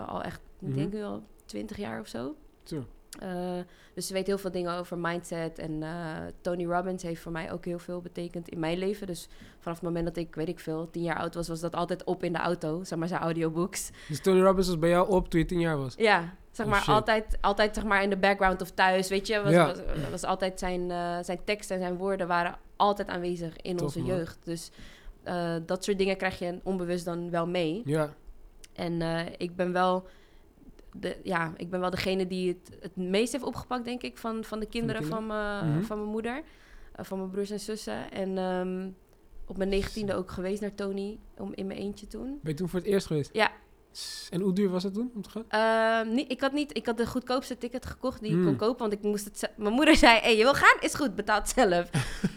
al 0.06 0.22
echt, 0.22 0.40
ik 0.60 0.68
Mhm. 0.68 0.74
denk 0.76 0.92
nu 0.92 1.02
al 1.02 1.22
twintig 1.44 1.76
jaar 1.76 2.00
of 2.00 2.06
zo. 2.08 2.34
Zo. 2.62 2.84
Eh, 3.18 3.58
dus 3.94 4.06
ze 4.06 4.12
weet 4.12 4.26
heel 4.26 4.38
veel 4.38 4.50
dingen 4.50 4.72
over 4.78 4.98
mindset. 4.98 5.58
En 5.58 5.82
eh, 5.82 5.90
Tony 6.40 6.64
Robbins 6.66 7.02
heeft 7.02 7.20
voor 7.22 7.32
mij 7.32 7.52
ook 7.52 7.64
heel 7.64 7.78
veel 7.78 8.00
betekend 8.00 8.48
in 8.48 8.58
mijn 8.58 8.78
leven. 8.78 9.06
Dus 9.06 9.28
vanaf 9.58 9.78
het 9.78 9.86
moment 9.86 10.06
dat 10.06 10.16
ik, 10.16 10.34
weet 10.34 10.48
ik 10.48 10.60
veel, 10.60 10.90
tien 10.90 11.02
jaar 11.02 11.16
oud 11.18 11.34
was, 11.34 11.48
was 11.48 11.60
dat 11.60 11.74
altijd 11.74 12.04
op 12.04 12.24
in 12.24 12.32
de 12.32 12.38
auto. 12.38 12.84
Zeg 12.84 12.98
maar 12.98 13.08
zijn 13.08 13.20
audiobooks. 13.20 13.90
Dus 14.08 14.20
Tony 14.20 14.40
Robbins 14.40 14.66
was 14.66 14.78
bij 14.78 14.88
jou 14.90 15.08
op 15.08 15.28
toen 15.30 15.40
je 15.40 15.46
tien 15.46 15.60
jaar 15.60 15.78
was? 15.78 15.94
Ja, 15.96 16.34
zeg 16.50 16.66
Oh, 16.66 16.72
maar 16.72 16.84
altijd, 16.86 17.38
altijd 17.40 17.74
zeg 17.74 17.84
maar 17.84 18.02
in 18.02 18.10
de 18.10 18.16
background 18.16 18.62
of 18.62 18.70
thuis, 18.70 19.08
weet 19.08 19.26
je. 19.26 19.42
Was, 19.42 19.52
Ja. 19.52 19.66
was, 19.66 19.78
was 20.10 20.24
altijd 20.24 20.58
zijn, 20.58 20.90
eh, 20.90 21.18
zijn 21.22 21.40
teksten 21.44 21.76
en 21.76 21.82
zijn 21.82 21.96
woorden 21.96 22.26
waren 22.26 22.58
altijd 22.76 23.08
aanwezig 23.08 23.56
in 23.56 23.76
Tof, 23.76 23.86
onze 23.86 23.98
man. 23.98 24.08
jeugd. 24.08 24.38
Dus 24.44 24.70
dat 25.66 25.84
soort 25.84 25.98
dingen 25.98 26.16
krijg 26.16 26.38
je 26.38 26.60
onbewust 26.62 27.04
dan 27.04 27.30
wel 27.30 27.46
mee. 27.46 27.82
Ja. 27.84 28.14
En 28.72 29.02
ik 29.36 29.56
ben 29.56 29.72
wel... 29.72 30.06
De, 30.92 31.16
ja, 31.22 31.52
ik 31.56 31.70
ben 31.70 31.80
wel 31.80 31.90
degene 31.90 32.26
die 32.26 32.48
het, 32.48 32.76
het 32.82 32.96
meest 32.96 33.32
heeft 33.32 33.44
opgepakt, 33.44 33.84
denk 33.84 34.02
ik, 34.02 34.18
van, 34.18 34.44
van 34.44 34.60
de 34.60 34.66
kinderen 34.66 35.04
van, 35.04 35.18
kinderen? 35.18 35.58
mijn 35.58 35.74
Mhm. 35.76 35.82
van 35.84 35.98
mijn 35.98 36.10
moeder. 36.10 36.42
eh, 36.92 37.04
van 37.04 37.18
mijn 37.18 37.30
broers 37.30 37.50
en 37.50 37.60
zussen. 37.60 38.10
En 38.12 38.38
ehm, 38.38 38.88
op 39.46 39.56
mijn 39.56 39.68
negentiende 39.68 40.14
ook 40.14 40.30
geweest 40.30 40.60
naar 40.60 40.74
Tony, 40.74 41.18
om 41.38 41.52
in 41.54 41.66
mijn 41.66 41.78
eentje 41.78 42.06
toen. 42.06 42.38
Ben 42.42 42.52
je 42.52 42.54
toen 42.54 42.68
voor 42.68 42.78
het 42.78 42.88
eerst 42.88 43.06
geweest? 43.06 43.30
Ja. 43.32 43.50
En 44.30 44.40
hoe 44.40 44.52
duur 44.52 44.70
was 44.70 44.82
het 44.82 44.94
toen 44.94 45.10
om 45.14 45.22
te 45.22 45.30
gaan? 45.30 45.44
Ehm, 45.48 46.14
niet, 46.14 46.30
ik, 46.32 46.40
had 46.40 46.52
niet, 46.52 46.76
ik 46.76 46.86
had 46.86 46.96
de 46.96 47.06
goedkoopste 47.06 47.58
ticket 47.58 47.86
gekocht 47.86 48.20
die 48.20 48.28
ik 48.30 48.36
Hmm. 48.36 48.44
kon 48.44 48.56
kopen, 48.56 48.78
want 48.78 48.92
ik 48.92 49.02
moest 49.02 49.24
het... 49.24 49.50
Mijn 49.56 49.74
moeder 49.74 49.96
zei, 49.96 50.18
hey, 50.20 50.36
je 50.36 50.42
wil 50.42 50.54
gaan? 50.54 50.76
Is 50.80 50.94
goed, 50.94 51.14
betaal 51.14 51.38
het 51.40 51.48
zelf. 51.48 51.90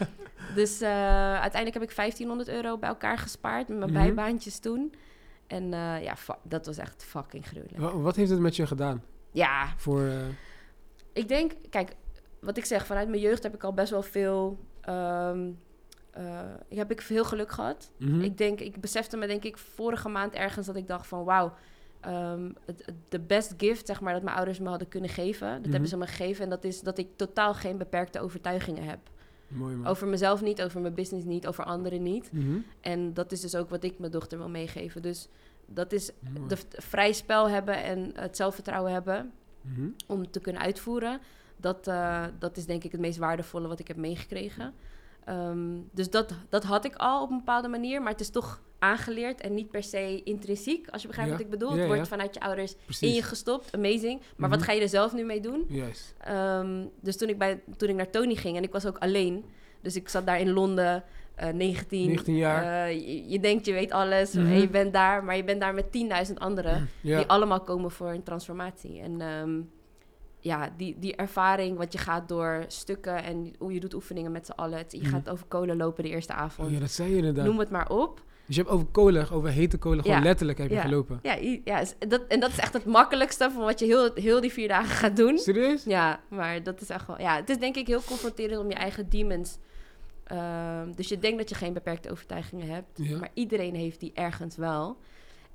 dus 0.56 0.82
eh, 0.82 0.90
uiteindelijk 1.32 1.74
heb 1.74 1.84
ik 1.90 1.96
1500 1.96 2.50
euro 2.50 2.78
bij 2.78 2.90
elkaar 2.90 3.18
gespaard 3.18 3.68
met 3.68 3.78
mijn 3.78 3.92
Mhm. 3.92 4.04
bijbaantjes 4.04 4.60
toen. 4.60 4.94
En 5.54 5.74
eh, 5.74 6.04
ja, 6.04 6.16
dat 6.44 6.66
was 6.66 6.78
echt 6.78 7.04
fucking 7.04 7.48
gruwelijk. 7.48 7.78
Wa- 7.78 7.98
Wat 7.98 8.16
heeft 8.16 8.30
het 8.30 8.40
met 8.40 8.56
je 8.56 8.68
gedaan? 8.68 9.04
Ja, 9.32 9.74
Voor, 9.78 10.02
eh, 10.02 10.16
ik 11.14 11.28
denk, 11.28 11.52
kijk, 11.70 11.96
wat 12.40 12.58
ik 12.58 12.66
zeg, 12.66 12.86
vanuit 12.86 13.10
mijn 13.10 13.22
jeugd 13.22 13.44
heb 13.44 13.54
ik 13.54 13.64
al 13.64 13.74
best 13.74 13.92
wel 13.92 14.02
veel. 14.04 14.60
ehm, 14.82 15.52
eh, 16.12 16.40
heb 16.70 16.92
ik 16.92 17.02
veel 17.02 17.26
geluk 17.26 17.52
gehad. 17.52 17.92
mhm. 17.98 18.22
Ik 18.22 18.38
denk, 18.38 18.60
ik 18.60 18.82
besefte 18.82 19.18
me 19.18 19.28
denk 19.28 19.44
ik 19.44 19.58
vorige 19.58 20.10
maand 20.10 20.34
ergens 20.34 20.66
dat 20.66 20.76
ik 20.76 20.88
dacht 20.88 21.08
van 21.08 21.24
wauw, 21.24 21.54
ehm, 22.00 22.52
de 23.10 23.20
best 23.20 23.54
gift 23.58 23.86
zeg 23.88 24.02
maar 24.02 24.14
dat 24.14 24.24
mijn 24.24 24.36
ouders 24.36 24.60
me 24.60 24.70
hadden 24.70 24.88
kunnen 24.88 25.10
geven, 25.10 25.50
dat 25.52 25.62
Mhm. 25.62 25.72
hebben 25.72 25.90
ze 25.90 25.98
me 25.98 26.08
gegeven 26.08 26.44
en 26.44 26.50
dat 26.50 26.64
is 26.64 26.82
dat 26.82 26.98
ik 26.98 27.08
totaal 27.16 27.54
geen 27.54 27.78
beperkte 27.78 28.20
overtuigingen 28.20 28.84
heb. 28.84 29.00
Mooi 29.54 29.76
man. 29.76 29.88
Over 29.88 30.08
mezelf 30.08 30.42
niet, 30.42 30.62
over 30.62 30.82
mijn 30.82 30.94
business 30.94 31.26
niet, 31.26 31.48
over 31.48 31.64
anderen 31.64 32.04
niet. 32.04 32.32
Mhm. 32.32 32.58
En 32.82 33.14
dat 33.14 33.32
is 33.32 33.42
dus 33.42 33.56
ook 33.56 33.70
wat 33.70 33.84
ik 33.84 34.00
mijn 34.00 34.12
dochter 34.12 34.38
wil 34.38 34.50
meegeven. 34.50 35.02
Dus 35.02 35.28
dat 35.66 35.92
is 35.92 36.12
Mooi. 36.34 36.48
de 36.48 36.58
vrij 36.70 37.14
spel 37.14 37.50
hebben 37.50 37.84
en 37.84 38.12
het 38.16 38.36
zelfvertrouwen 38.36 38.92
hebben 38.92 39.32
Mhm. 39.62 39.88
om 40.08 40.32
te 40.32 40.40
kunnen 40.40 40.62
uitvoeren. 40.62 41.20
Dat, 41.58 41.88
eh, 41.88 42.26
dat 42.40 42.58
is 42.58 42.66
denk 42.66 42.84
ik 42.84 42.92
het 42.92 43.02
meest 43.02 43.18
waardevolle 43.18 43.68
wat 43.68 43.80
ik 43.80 43.88
heb 43.88 43.98
meegekregen. 43.98 44.74
Ehm, 45.26 45.80
dus 45.92 46.10
dat, 46.10 46.34
dat 46.50 46.64
had 46.64 46.86
ik 46.86 46.96
al 46.96 47.22
op 47.22 47.30
een 47.30 47.38
bepaalde 47.38 47.68
manier, 47.68 48.02
maar 48.02 48.12
het 48.12 48.22
is 48.22 48.30
toch 48.30 48.62
aangeleerd 48.80 49.42
en 49.42 49.54
niet 49.54 49.70
per 49.72 49.84
se 49.84 50.22
intrinsiek, 50.24 50.88
als 50.90 51.02
je 51.02 51.08
begrijpt 51.08 51.32
Ja. 51.32 51.38
wat 51.38 51.46
ik 51.46 51.52
bedoel. 51.52 51.72
Ja, 51.72 51.78
het 51.78 51.86
wordt 51.88 52.02
ja. 52.02 52.08
vanuit 52.08 52.34
je 52.34 52.40
ouders 52.40 52.76
Precies. 52.86 53.10
in 53.10 53.16
je 53.16 53.22
gestopt, 53.24 53.76
amazing. 53.76 54.22
Maar 54.38 54.50
wat 54.50 54.60
Mhm. 54.60 54.68
ga 54.68 54.74
je 54.74 54.82
er 54.82 54.90
zelf 54.90 55.14
nu 55.14 55.24
mee 55.24 55.40
doen? 55.40 55.66
Juist. 55.68 56.14
Ehm, 56.20 56.86
dus 57.02 57.18
toen 57.18 57.30
ik, 57.30 57.38
bij, 57.38 57.62
toen 57.78 57.90
ik 57.90 57.96
naar 57.96 58.10
Tony 58.10 58.36
ging 58.36 58.58
en 58.58 58.64
ik 58.64 58.72
was 58.72 58.86
ook 58.86 58.98
alleen, 58.98 59.46
dus 59.82 59.96
ik 59.96 60.10
zat 60.10 60.26
daar 60.26 60.40
in 60.40 60.52
Londen 60.52 61.04
eh, 61.36 61.50
19. 61.54 62.06
19 62.08 62.36
jaar. 62.36 62.86
Eh, 62.88 62.92
je, 62.94 63.30
je 63.30 63.40
denkt 63.40 63.66
je 63.66 63.74
weet 63.74 63.92
alles 63.92 64.34
Mhm. 64.34 64.46
en 64.46 64.60
je 64.60 64.70
bent 64.70 64.94
daar, 64.94 65.24
maar 65.24 65.36
je 65.36 65.44
bent 65.44 65.62
daar 65.62 65.74
met 65.74 65.92
10.000 65.92 66.40
anderen 66.40 66.90
die 67.02 67.16
allemaal 67.18 67.62
komen 67.62 67.92
voor 67.92 68.10
een 68.12 68.24
transformatie. 68.24 69.00
En 69.02 69.22
ehm, 69.22 69.62
ja, 70.44 70.70
die, 70.78 70.96
die 71.00 71.16
ervaring, 71.16 71.78
want 71.78 71.94
je 71.94 72.00
gaat 72.00 72.28
door 72.30 72.64
stukken 72.68 73.24
en 73.24 73.54
hoe 73.60 73.74
je 73.74 73.80
doet 73.80 73.94
oefeningen 73.94 74.32
met 74.32 74.46
z'n 74.46 74.52
allen. 74.52 74.78
Het- 74.78 74.92
Je 74.92 74.98
Mhm. 75.00 75.10
gaat 75.10 75.30
over 75.30 75.46
kolen 75.46 75.78
lopen 75.78 76.04
de 76.04 76.10
eerste 76.10 76.34
avond. 76.34 76.68
Oh 76.68 76.74
ja, 76.74 76.80
dat 76.80 76.92
zei 76.92 77.10
je 77.10 77.16
inderdaad. 77.16 77.46
Noem 77.46 77.60
het 77.60 77.70
maar 77.70 77.90
op. 77.90 78.22
Dus 78.46 78.56
je 78.56 78.62
hebt 78.62 78.74
over 78.74 78.88
kolen, 78.92 79.32
over 79.32 79.50
hete 79.50 79.78
kolen, 79.78 80.02
gewoon 80.02 80.18
Ja. 80.18 80.24
letterlijk 80.24 80.58
heb 80.58 80.70
je 80.70 80.76
Ja. 80.76 80.82
gelopen. 80.82 81.20
Ja, 81.22 81.34
ja 81.64 81.84
dat, 82.08 82.22
en 82.28 82.40
dat 82.40 82.50
is 82.50 82.58
echt 82.60 82.74
het 82.74 82.86
makkelijkste 82.86 83.50
van 83.54 83.64
wat 83.64 83.80
je 83.80 83.86
heel, 83.86 84.12
heel 84.16 84.42
die 84.42 84.52
vier 84.52 84.68
dagen 84.68 84.90
gaat 84.96 85.16
doen. 85.16 85.38
Serieus? 85.38 85.84
Ja, 85.84 86.20
maar 86.28 86.64
dat 86.64 86.82
is 86.82 86.90
echt 86.90 87.08
wel... 87.08 87.20
Ja, 87.22 87.36
het 87.36 87.50
is 87.50 87.58
denk 87.58 87.76
ik 87.76 87.88
heel 87.88 88.02
confronterend 88.04 88.60
om 88.60 88.70
je 88.70 88.76
eigen 88.76 89.10
demons... 89.10 89.58
ehm, 90.24 90.92
dus 90.96 91.08
je 91.10 91.20
denkt 91.20 91.38
dat 91.38 91.50
je 91.50 91.56
geen 91.56 91.74
beperkte 91.74 92.12
overtuigingen 92.12 92.68
hebt. 92.68 92.90
Ja. 92.94 93.18
Maar 93.20 93.30
iedereen 93.34 93.76
heeft 93.76 94.00
die 94.00 94.12
ergens 94.14 94.56
wel. 94.56 94.98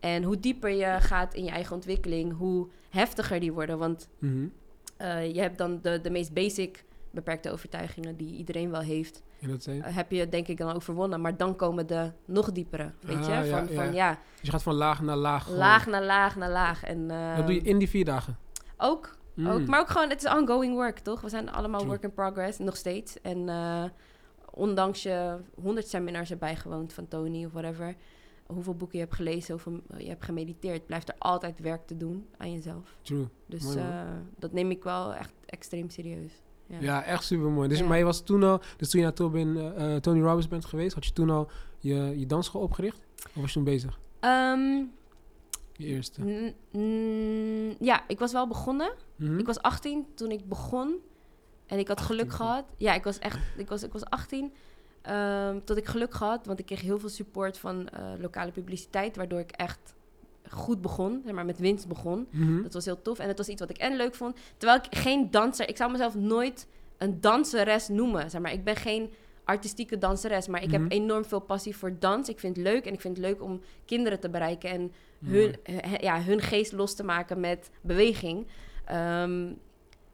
En 0.01 0.23
hoe 0.23 0.41
dieper 0.41 0.71
je 0.71 0.97
gaat 1.01 1.35
in 1.35 1.45
je 1.45 1.51
eigen 1.51 1.75
ontwikkeling... 1.75 2.37
hoe 2.37 2.67
heftiger 2.91 3.41
die 3.41 3.53
worden. 3.53 3.79
Want 3.79 4.09
Mhm. 4.19 4.47
Eh, 4.99 5.35
je 5.35 5.41
hebt 5.41 5.59
dan 5.59 5.79
de, 5.83 6.01
de 6.01 6.11
meest 6.11 6.33
basic 6.33 6.85
beperkte 7.11 7.51
overtuigingen... 7.51 8.17
die 8.17 8.37
iedereen 8.37 8.71
wel 8.71 8.81
heeft. 8.81 9.23
Dat 9.41 9.67
Eh, 9.67 9.75
heb 9.83 10.11
je 10.11 10.29
denk 10.29 10.49
ik 10.49 10.57
dan 10.59 10.75
overwonnen. 10.75 11.21
Maar 11.21 11.37
dan 11.37 11.57
komen 11.57 11.87
de 11.87 12.13
nog 12.25 12.53
diepere, 12.53 12.93
weet 13.01 13.17
Ah, 13.17 13.25
je? 13.25 13.31
ja, 13.31 13.45
Van, 13.45 13.69
ja. 13.69 13.75
van 13.85 13.95
ja, 13.95 14.11
Dus 14.11 14.41
je 14.43 14.51
gaat 14.51 14.63
van 14.63 14.75
laag 14.75 15.03
naar 15.03 15.17
laag. 15.17 15.43
gewoon. 15.45 15.59
laag 15.59 15.87
naar 15.87 16.05
laag 16.05 16.37
naar 16.37 16.51
laag. 16.51 16.83
En, 16.85 17.09
Dat 17.37 17.47
doe 17.47 17.55
je 17.55 17.61
in 17.61 17.79
die 17.79 17.89
vier 17.89 18.05
dagen. 18.05 18.39
Ook, 18.77 19.17
Mm. 19.35 19.49
ook. 19.49 19.67
Maar 19.67 19.81
ook 19.81 19.89
gewoon, 19.89 20.09
het 20.11 20.25
is 20.25 20.31
ongoing 20.33 20.75
work, 20.75 20.99
toch? 20.99 21.21
We 21.21 21.29
zijn 21.29 21.51
allemaal 21.51 21.79
True. 21.81 21.91
work 21.91 22.03
in 22.03 22.13
progress, 22.13 22.59
nog 22.59 22.77
steeds. 22.77 23.21
En 23.21 23.49
eh, 23.49 23.85
ondanks 24.51 25.03
je 25.03 25.37
honderd 25.63 25.89
seminars 25.89 26.29
hebt 26.29 26.41
bijgewoond 26.41 26.93
van 26.93 27.09
Tony 27.09 27.45
of 27.45 27.53
whatever... 27.53 27.95
hoeveel 28.55 28.75
boeken 28.75 28.99
je 28.99 29.05
hebt 29.05 29.17
gelezen, 29.17 29.53
hoeveel 29.53 29.81
je 29.99 30.09
hebt 30.09 30.25
gemediteerd... 30.25 30.87
blijft 30.87 31.09
er 31.09 31.15
altijd 31.19 31.61
werk 31.61 31.87
te 31.87 31.97
doen 31.97 32.27
aan 32.37 32.53
jezelf. 32.53 32.97
True. 33.03 33.27
Dus 33.47 33.63
Mooi, 33.63 33.79
eh, 33.79 34.03
dat 34.39 34.53
neem 34.53 34.71
ik 34.71 34.83
wel 34.83 35.15
echt 35.15 35.33
extreem 35.47 35.91
serieus. 35.91 36.33
Ja. 36.67 36.77
Ja, 36.81 37.05
echt 37.05 37.25
super 37.25 37.51
mooi. 37.51 37.69
Dus, 37.69 37.79
Ja. 37.79 37.87
Maar 37.87 37.99
je 37.99 38.05
was 38.05 38.21
toen 38.21 38.43
al, 38.43 38.61
dus 38.77 38.91
toen 38.91 39.01
je 39.01 39.07
naar 39.07 39.15
Tobin, 39.15 39.57
eh, 39.57 39.95
eh, 39.95 40.01
Tony 40.01 40.21
Robbins 40.21 40.49
bent 40.49 40.65
geweest, 40.65 40.95
had 40.95 41.05
je 41.05 41.13
toen 41.13 41.31
al 41.31 41.51
je, 41.79 42.19
je 42.19 42.27
dansschool 42.27 42.63
opgericht? 42.63 43.07
Of 43.17 43.35
was 43.35 43.47
je 43.47 43.53
toen 43.53 43.65
bezig? 43.65 43.99
Ehm, 44.21 44.83
Je 45.73 45.87
eerste. 45.87 46.23
ja, 47.81 48.05
ik 48.09 48.19
was 48.19 48.33
wel 48.33 48.49
begonnen. 48.49 48.93
Mhm. 49.17 49.39
Ik 49.39 49.47
was 49.47 49.61
18 49.63 50.07
toen 50.15 50.31
ik 50.31 50.49
begon. 50.49 50.95
En 51.67 51.79
ik 51.79 51.89
had 51.89 51.99
18, 51.99 52.17
geluk 52.17 52.33
gehad. 52.33 52.65
Ja, 52.77 52.95
ik 52.95 53.05
was 53.05 53.19
echt... 53.19 53.39
Ik 53.57 53.69
was, 53.69 53.83
ik 53.83 53.93
was 53.93 54.05
18 54.05 54.53
ehm, 55.03 55.59
tot 55.65 55.77
ik 55.77 55.87
geluk 55.87 56.15
gehad. 56.15 56.47
Want 56.47 56.59
ik 56.59 56.67
kreeg 56.67 56.81
heel 56.81 56.99
veel 56.99 57.09
support 57.09 57.59
van 57.59 57.89
eh, 57.89 58.03
lokale 58.19 58.51
publiciteit. 58.53 59.17
Waardoor 59.17 59.39
ik 59.41 59.51
echt 59.51 59.95
goed 60.51 60.81
begon. 60.83 61.21
Zeg 61.25 61.35
maar 61.35 61.45
met 61.45 61.59
winst 61.59 61.89
begon. 61.89 62.27
Mhm. 62.31 62.63
Dat 62.63 62.73
was 62.73 62.85
heel 62.85 63.03
tof. 63.03 63.19
En 63.19 63.27
dat 63.27 63.39
was 63.39 63.49
iets 63.49 63.61
wat 63.61 63.71
ik 63.71 63.79
en 63.79 63.97
leuk 63.97 64.15
vond. 64.15 64.37
Terwijl 64.57 64.81
ik 64.83 64.99
geen 64.99 65.31
danser... 65.31 65.69
Ik 65.69 65.77
zou 65.77 65.91
mezelf 65.93 66.15
nooit 66.15 66.67
een 66.99 67.21
danseres 67.21 67.89
noemen. 67.89 68.31
Zeg 68.31 68.41
maar, 68.41 68.53
ik 68.53 68.65
ben 68.65 68.77
geen 68.77 69.11
artistieke 69.45 69.99
danseres. 69.99 70.47
Maar 70.49 70.63
ik 70.63 70.71
Mhm. 70.71 70.83
heb 70.83 70.93
enorm 70.93 71.25
veel 71.25 71.41
passie 71.41 71.77
voor 71.77 71.97
dans. 71.99 72.29
Ik 72.29 72.39
vind 72.41 72.57
het 72.57 72.65
leuk. 72.67 72.87
En 72.87 72.93
ik 72.93 73.01
vind 73.01 73.17
het 73.17 73.27
leuk 73.27 73.43
om 73.43 73.61
kinderen 73.85 74.21
te 74.21 74.29
bereiken. 74.31 74.71
En 74.71 74.93
hun, 75.25 75.57
ja, 76.01 76.23
hun 76.23 76.41
geest 76.41 76.73
los 76.73 76.95
te 76.95 77.05
maken 77.05 77.41
met 77.41 77.71
beweging. 77.81 78.47
Ehm, 78.85 79.53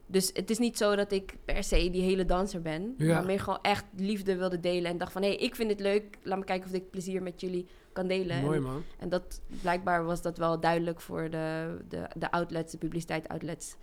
dus 0.07 0.31
het 0.35 0.51
is 0.51 0.59
niet 0.59 0.79
zo 0.79 0.97
dat 0.97 1.13
ik 1.13 1.35
per 1.45 1.65
se 1.65 1.91
die 1.91 2.03
hele 2.03 2.25
danser 2.25 2.63
ben. 2.63 2.95
Ja. 2.99 3.15
Maar 3.15 3.25
meer 3.25 3.41
gewoon 3.41 3.59
echt 3.63 3.85
liefde 3.97 4.37
wilde 4.37 4.61
delen. 4.61 4.91
En 4.91 4.99
dacht 4.99 5.13
van, 5.13 5.23
hé, 5.23 5.29
hey, 5.29 5.37
ik 5.37 5.55
vind 5.55 5.71
het 5.71 5.81
leuk. 5.81 6.19
Laat 6.23 6.39
me 6.39 6.45
kijken 6.45 6.69
of 6.69 6.75
ik 6.77 6.91
plezier 6.91 7.23
met 7.23 7.41
jullie 7.41 7.67
kan 7.93 8.07
delen. 8.07 8.43
Mooi 8.43 8.61
man. 8.61 8.83
en 8.99 9.09
dat, 9.09 9.41
blijkbaar 9.63 10.05
was 10.05 10.23
dat 10.23 10.39
wel 10.39 10.61
duidelijk 10.61 11.01
voor 11.01 11.31
de, 11.31 11.77
de, 11.89 12.03
de 12.17 12.31
outlets, 12.31 12.73
de 12.73 12.79
publiciteit-outlets 12.79 13.77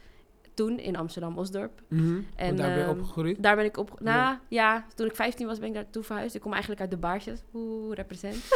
toen 0.54 0.80
in 0.80 0.96
Amsterdam-Osdorp. 0.96 1.82
Mhm. 1.88 2.20
En, 2.36 2.56
daar 2.56 2.68
ben 2.70 2.78
je 2.78 2.84
ehm, 2.84 3.00
opgegroeid? 3.00 3.44
Daar 3.44 3.56
ben 3.56 3.66
ik 3.66 3.78
op... 3.78 4.00
Nou, 4.00 4.18
Ja. 4.18 4.42
ja. 4.48 4.86
toen 4.96 5.06
ik 5.08 5.16
15 5.16 5.48
was 5.48 5.60
ben 5.60 5.68
ik 5.68 5.74
daartoe 5.74 6.04
verhuisd. 6.04 6.36
Ik 6.36 6.42
kom 6.42 6.52
eigenlijk 6.52 6.82
uit 6.82 6.92
de 6.92 6.98
Baarsjes. 6.98 7.44
Oeh, 7.54 7.96
represent. 7.96 8.36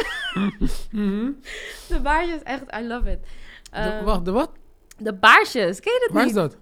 Mhm. 0.92 1.30
de 1.88 2.00
Baarsjes, 2.02 2.42
echt, 2.42 2.62
I 2.80 2.86
love 2.86 3.10
it. 3.10 3.18
De- 3.22 3.70
Ehm, 3.70 4.04
wacht, 4.04 4.24
de 4.24 4.30
wat? 4.30 4.50
De 4.98 5.14
Baarsjes, 5.14 5.80
ken 5.80 5.92
je 5.92 6.00
dat 6.06 6.10
Waar 6.16 6.26
niet? 6.26 6.34
is 6.36 6.40
dat? 6.40 6.56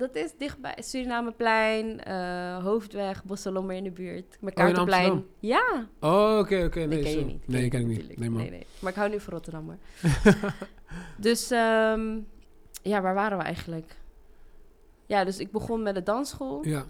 Dat 0.00 0.14
is 0.14 0.32
dichtbij 0.38 0.76
Surinameplein, 0.78 2.04
eh 2.04 2.64
Hoofdweg, 2.64 3.24
Bosselommer 3.24 3.76
in 3.76 3.84
de 3.84 3.90
buurt. 3.90 4.24
Oh, 4.24 4.32
in 4.32 4.38
MacArthurplein. 4.40 5.10
Amsterdam? 5.10 5.34
ja, 5.38 5.86
Oh, 6.00 6.38
oké, 6.38 6.64
oké. 6.64 6.88
die 6.88 6.88
Nee, 6.88 7.02
ken 7.02 7.18
je 7.18 7.24
niet. 7.24 7.48
Nee, 7.48 7.68
ken 7.68 7.80
ik 7.80 7.86
niet. 7.86 8.18
Nee. 8.18 8.30
Nee, 8.30 8.50
nee. 8.50 8.66
Maar 8.78 8.90
ik 8.90 8.96
hou 8.96 9.10
nu 9.10 9.20
van 9.20 9.32
Rotterdam, 9.32 9.64
hoor. 9.64 9.78
dus, 11.26 11.50
ehm, 11.50 12.18
ja, 12.82 13.00
waar 13.00 13.14
waren 13.14 13.38
we 13.38 13.44
eigenlijk? 13.44 13.96
Ja, 15.06 15.24
dus 15.24 15.38
ik 15.38 15.50
begon 15.50 15.82
met 15.82 15.94
de 15.94 16.02
dansschool. 16.02 16.66
Ja. 16.66 16.84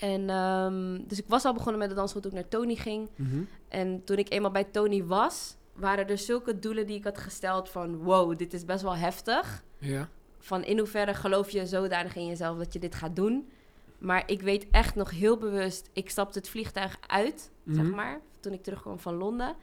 En, 0.00 0.30
ehm, 0.30 1.00
dus 1.06 1.18
ik 1.18 1.24
was 1.28 1.44
al 1.44 1.52
begonnen 1.52 1.78
met 1.78 1.88
de 1.88 1.94
dansschool 1.94 2.22
toen 2.22 2.30
ik 2.30 2.36
naar 2.36 2.48
Tony 2.48 2.74
ging. 2.74 3.08
Mhm. 3.16 3.42
En 3.68 4.04
toen 4.04 4.16
ik 4.16 4.32
eenmaal 4.32 4.50
bij 4.50 4.64
Tony 4.64 5.04
was, 5.04 5.56
waren 5.72 6.08
er 6.08 6.18
zulke 6.18 6.58
doelen 6.58 6.86
die 6.86 6.96
ik 6.96 7.04
had 7.04 7.18
gesteld 7.18 7.68
van... 7.68 7.96
Wow, 7.96 8.38
dit 8.38 8.52
is 8.52 8.64
best 8.64 8.82
wel 8.82 8.96
heftig. 8.96 9.64
Ja. 9.78 10.08
Van 10.44 10.64
in 10.64 10.78
hoeverre 10.78 11.14
geloof 11.14 11.50
je 11.50 11.66
zodanig 11.66 12.16
in 12.16 12.26
jezelf 12.26 12.58
dat 12.58 12.72
je 12.72 12.78
dit 12.78 12.94
gaat 12.94 13.16
doen. 13.16 13.48
Maar 13.98 14.22
ik 14.26 14.42
weet 14.42 14.66
echt 14.70 14.94
nog 14.94 15.10
heel 15.10 15.36
bewust, 15.38 15.88
ik 15.92 16.10
stapte 16.10 16.38
het 16.38 16.48
vliegtuig 16.48 16.96
uit, 17.06 17.50
zeg 17.66 17.84
Mhm. 17.84 17.94
maar, 17.94 18.20
toen 18.40 18.52
ik 18.52 18.62
terugkwam 18.62 18.98
van 18.98 19.14
Londen. 19.14 19.54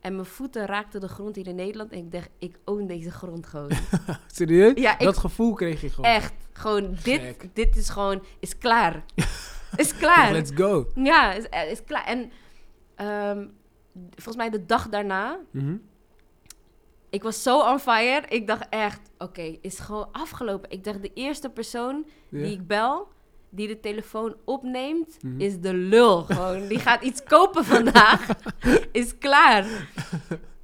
En 0.00 0.14
mijn 0.14 0.26
voeten 0.26 0.66
raakten 0.66 1.00
de 1.00 1.08
grond 1.08 1.36
hier 1.36 1.46
in 1.46 1.54
Nederland. 1.54 1.92
En 1.92 1.98
ik 1.98 2.12
dacht, 2.12 2.28
ik 2.38 2.58
own 2.64 2.86
deze 2.86 3.10
grond 3.10 3.46
gewoon. 3.46 3.70
Serieus? 4.32 4.72
Ja, 4.80 4.92
ik- 4.98 5.04
Dat 5.04 5.18
gevoel 5.18 5.54
kreeg 5.54 5.80
je 5.80 5.90
gewoon. 5.90 6.10
echt, 6.10 6.32
gewoon, 6.52 6.90
dit, 7.02 7.20
Gek. 7.20 7.48
dit 7.54 7.76
is 7.76 7.88
gewoon, 7.88 8.22
is 8.38 8.58
klaar. 8.58 9.04
is 9.76 9.94
klaar. 9.96 10.32
Let's 10.32 10.50
go. 10.54 10.86
Ja, 10.94 11.32
is, 11.32 11.48
eh, 11.48 11.70
is 11.70 11.84
klaar. 11.84 12.04
En 12.06 12.30
ehm, 12.94 13.46
volgens 14.10 14.36
mij 14.36 14.50
de 14.50 14.66
dag 14.66 14.88
daarna, 14.88 15.38
Mhm. 15.50 15.76
Ik 17.10 17.22
was 17.22 17.42
zo 17.42 17.60
on 17.60 17.78
fire. 17.78 18.22
Ik 18.28 18.46
dacht 18.46 18.66
echt, 18.70 19.00
oké, 19.18 19.56
is 19.60 19.78
gewoon 19.78 20.08
afgelopen. 20.12 20.70
Ik 20.70 20.84
dacht, 20.84 21.02
de 21.02 21.10
eerste 21.14 21.48
persoon 21.50 22.06
die 22.30 22.52
ik 22.52 22.66
bel, 22.66 23.08
die 23.50 23.66
de 23.68 23.80
telefoon 23.80 24.34
opneemt, 24.44 25.16
Mhm. 25.22 25.40
is 25.40 25.58
de 25.60 25.74
lul. 25.74 26.22
Gewoon, 26.22 26.66
die 26.68 26.78
gaat 26.78 27.02
iets 27.02 27.22
kopen 27.22 27.64
vandaag. 27.64 28.26
is 28.92 29.18
klaar. 29.18 29.88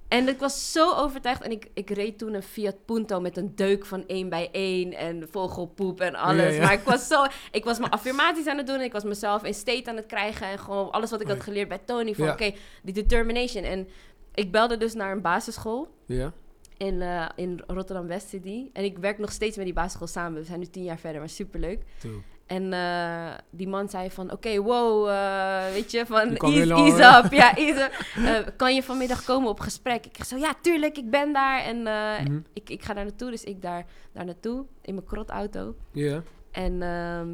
En 0.09 0.29
ik 0.29 0.39
was 0.39 0.73
zo 0.73 0.93
overtuigd. 0.95 1.43
En 1.43 1.51
ik, 1.51 1.67
ik 1.75 1.91
reed 1.91 2.19
toen 2.19 2.35
een 2.35 2.43
Fiat 2.43 2.85
Punto 2.85 3.21
met 3.21 3.37
een 3.37 3.53
deuk 3.55 3.87
van 3.87 4.05
1 4.07 4.29
bij 4.29 4.49
1 4.53 4.93
en 4.93 5.29
vogelpoep 5.31 6.01
en 6.01 6.15
alles. 6.15 6.43
Ja, 6.45 6.51
ja. 6.51 6.63
Maar 6.63 6.73
ik 6.73 6.85
was 6.85 7.07
zo... 7.07 7.25
Ik 7.51 7.65
was 7.65 7.79
mijn 7.79 7.91
affirmaties 7.99 8.47
aan 8.47 8.57
het 8.57 8.67
doen. 8.67 8.81
Ik 8.81 8.93
was 8.93 9.05
mezelf 9.05 9.45
in 9.45 9.55
state 9.55 9.91
aan 9.91 9.97
het 9.97 10.07
krijgen. 10.07 10.47
En 10.47 10.59
gewoon 10.59 10.91
alles 10.91 11.11
wat 11.11 11.21
ik 11.21 11.29
had 11.29 11.43
geleerd 11.43 11.69
bij 11.69 11.79
Tony. 11.85 12.15
Van 12.15 12.25
Ja. 12.27 12.33
oké, 12.33 12.55
die 12.83 12.95
determination. 12.95 13.65
En 13.65 13.89
ik 14.37 14.53
belde 14.53 14.77
dus 14.77 14.95
naar 14.95 15.13
een 15.13 15.23
basisschool 15.23 15.89
Ja. 16.07 16.33
in, 16.77 17.03
eh, 17.03 17.29
in 17.37 17.63
Rotterdam 17.67 18.07
West 18.07 18.29
City. 18.29 18.71
En 18.73 18.85
ik 18.85 18.99
werk 18.99 19.19
nog 19.19 19.33
steeds 19.33 19.57
met 19.57 19.65
die 19.65 19.75
basisschool 19.75 20.07
samen. 20.07 20.39
We 20.41 20.45
zijn 20.47 20.59
nu 20.59 20.67
tien 20.67 20.85
jaar 20.85 20.99
verder, 20.99 21.21
maar 21.21 21.29
superleuk. 21.29 21.83
Toe. 21.99 22.21
En 22.47 22.73
eh, 22.73 23.35
die 23.51 23.69
man 23.69 23.89
zei 23.89 24.11
van, 24.11 24.33
oké, 24.33 24.59
wow, 24.63 25.09
eh, 25.09 25.73
weet 25.73 25.91
je, 25.91 26.07
van 26.07 26.37
ease, 26.37 27.23
up. 27.25 27.33
Ja, 27.33 27.57
ease 27.67 27.91
up. 28.19 28.53
Kan 28.57 28.75
je 28.75 28.83
vanmiddag 28.83 29.25
komen 29.25 29.49
op 29.49 29.61
gesprek? 29.61 30.07
Ik 30.07 30.25
zo, 30.25 30.37
ja, 30.37 30.55
tuurlijk, 30.61 30.99
ik 30.99 31.11
ben 31.11 31.33
daar. 31.33 31.61
En 31.63 31.83
Mhm. 31.83 32.41
ik, 32.53 32.71
ik 32.71 32.83
ga 32.83 32.95
daar 32.95 33.05
naartoe. 33.05 33.31
Dus 33.31 33.45
ik 33.45 33.63
daar, 33.63 33.87
daar 34.13 34.25
naartoe 34.25 34.65
in 34.83 34.95
mijn 34.95 35.07
krotauto. 35.07 35.75
Ja. 35.93 36.23
En 36.51 36.83
ehm, 36.83 37.29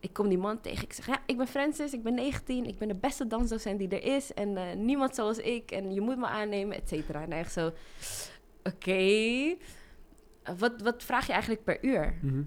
ik 0.00 0.12
kom 0.12 0.28
die 0.28 0.38
man 0.38 0.60
tegen. 0.60 0.84
Ik 0.84 0.92
zeg, 0.92 1.06
ja, 1.06 1.22
ik 1.26 1.36
ben 1.36 1.46
Francis, 1.46 1.92
ik 1.92 2.02
ben 2.02 2.14
19. 2.14 2.66
Ik 2.66 2.78
ben 2.78 2.88
de 2.88 2.94
beste 2.94 3.26
dansdocent 3.26 3.78
die 3.78 3.88
er 3.88 4.16
is. 4.16 4.34
En 4.34 4.56
eh, 4.56 4.76
niemand 4.76 5.14
zoals 5.14 5.38
ik. 5.38 5.70
En 5.70 5.94
je 5.94 6.00
moet 6.00 6.18
me 6.18 6.26
aannemen, 6.26 6.76
et 6.76 6.88
cetera. 6.88 7.22
En 7.22 7.32
echt 7.32 7.52
zo, 7.52 7.72
oké. 8.62 9.56
Wat, 10.58 10.82
wat 10.82 11.02
vraag 11.02 11.26
je 11.26 11.32
eigenlijk 11.32 11.64
per 11.64 11.84
uur? 11.84 12.18
Mhm. 12.22 12.42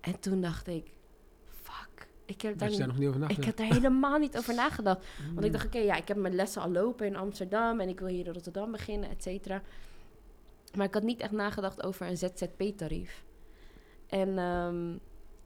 En 0.00 0.20
toen 0.20 0.40
dacht 0.40 0.66
ik, 0.66 0.90
fuck. 1.62 2.08
Ik 2.24 2.40
heb, 2.40 2.58
daar 2.58 2.68
niet, 2.68 2.86
nog 2.86 2.98
niet 2.98 3.08
over 3.08 3.30
ik 3.30 3.44
heb 3.44 3.56
daar 3.56 3.72
helemaal 3.72 4.18
niet 4.18 4.36
over 4.36 4.54
nagedacht. 4.54 5.06
Want 5.34 5.46
ik 5.46 5.52
dacht, 5.52 5.66
oké, 5.66 5.78
ja, 5.78 5.96
ik 5.96 6.08
heb 6.08 6.16
mijn 6.16 6.34
lessen 6.34 6.62
al 6.62 6.70
lopen 6.70 7.06
in 7.06 7.16
Amsterdam. 7.16 7.80
En 7.80 7.88
ik 7.88 7.98
wil 7.98 8.08
hier 8.08 8.26
in 8.26 8.32
Rotterdam 8.32 8.72
beginnen, 8.72 9.10
et 9.10 9.22
cetera. 9.22 9.62
Maar 10.76 10.86
ik 10.86 10.94
had 10.94 11.02
niet 11.02 11.20
echt 11.20 11.32
nagedacht 11.32 11.82
over 11.82 12.06
een 12.06 12.16
ZZP-tarief. 12.16 13.24
En 14.06 14.38
ehm, 14.38 14.96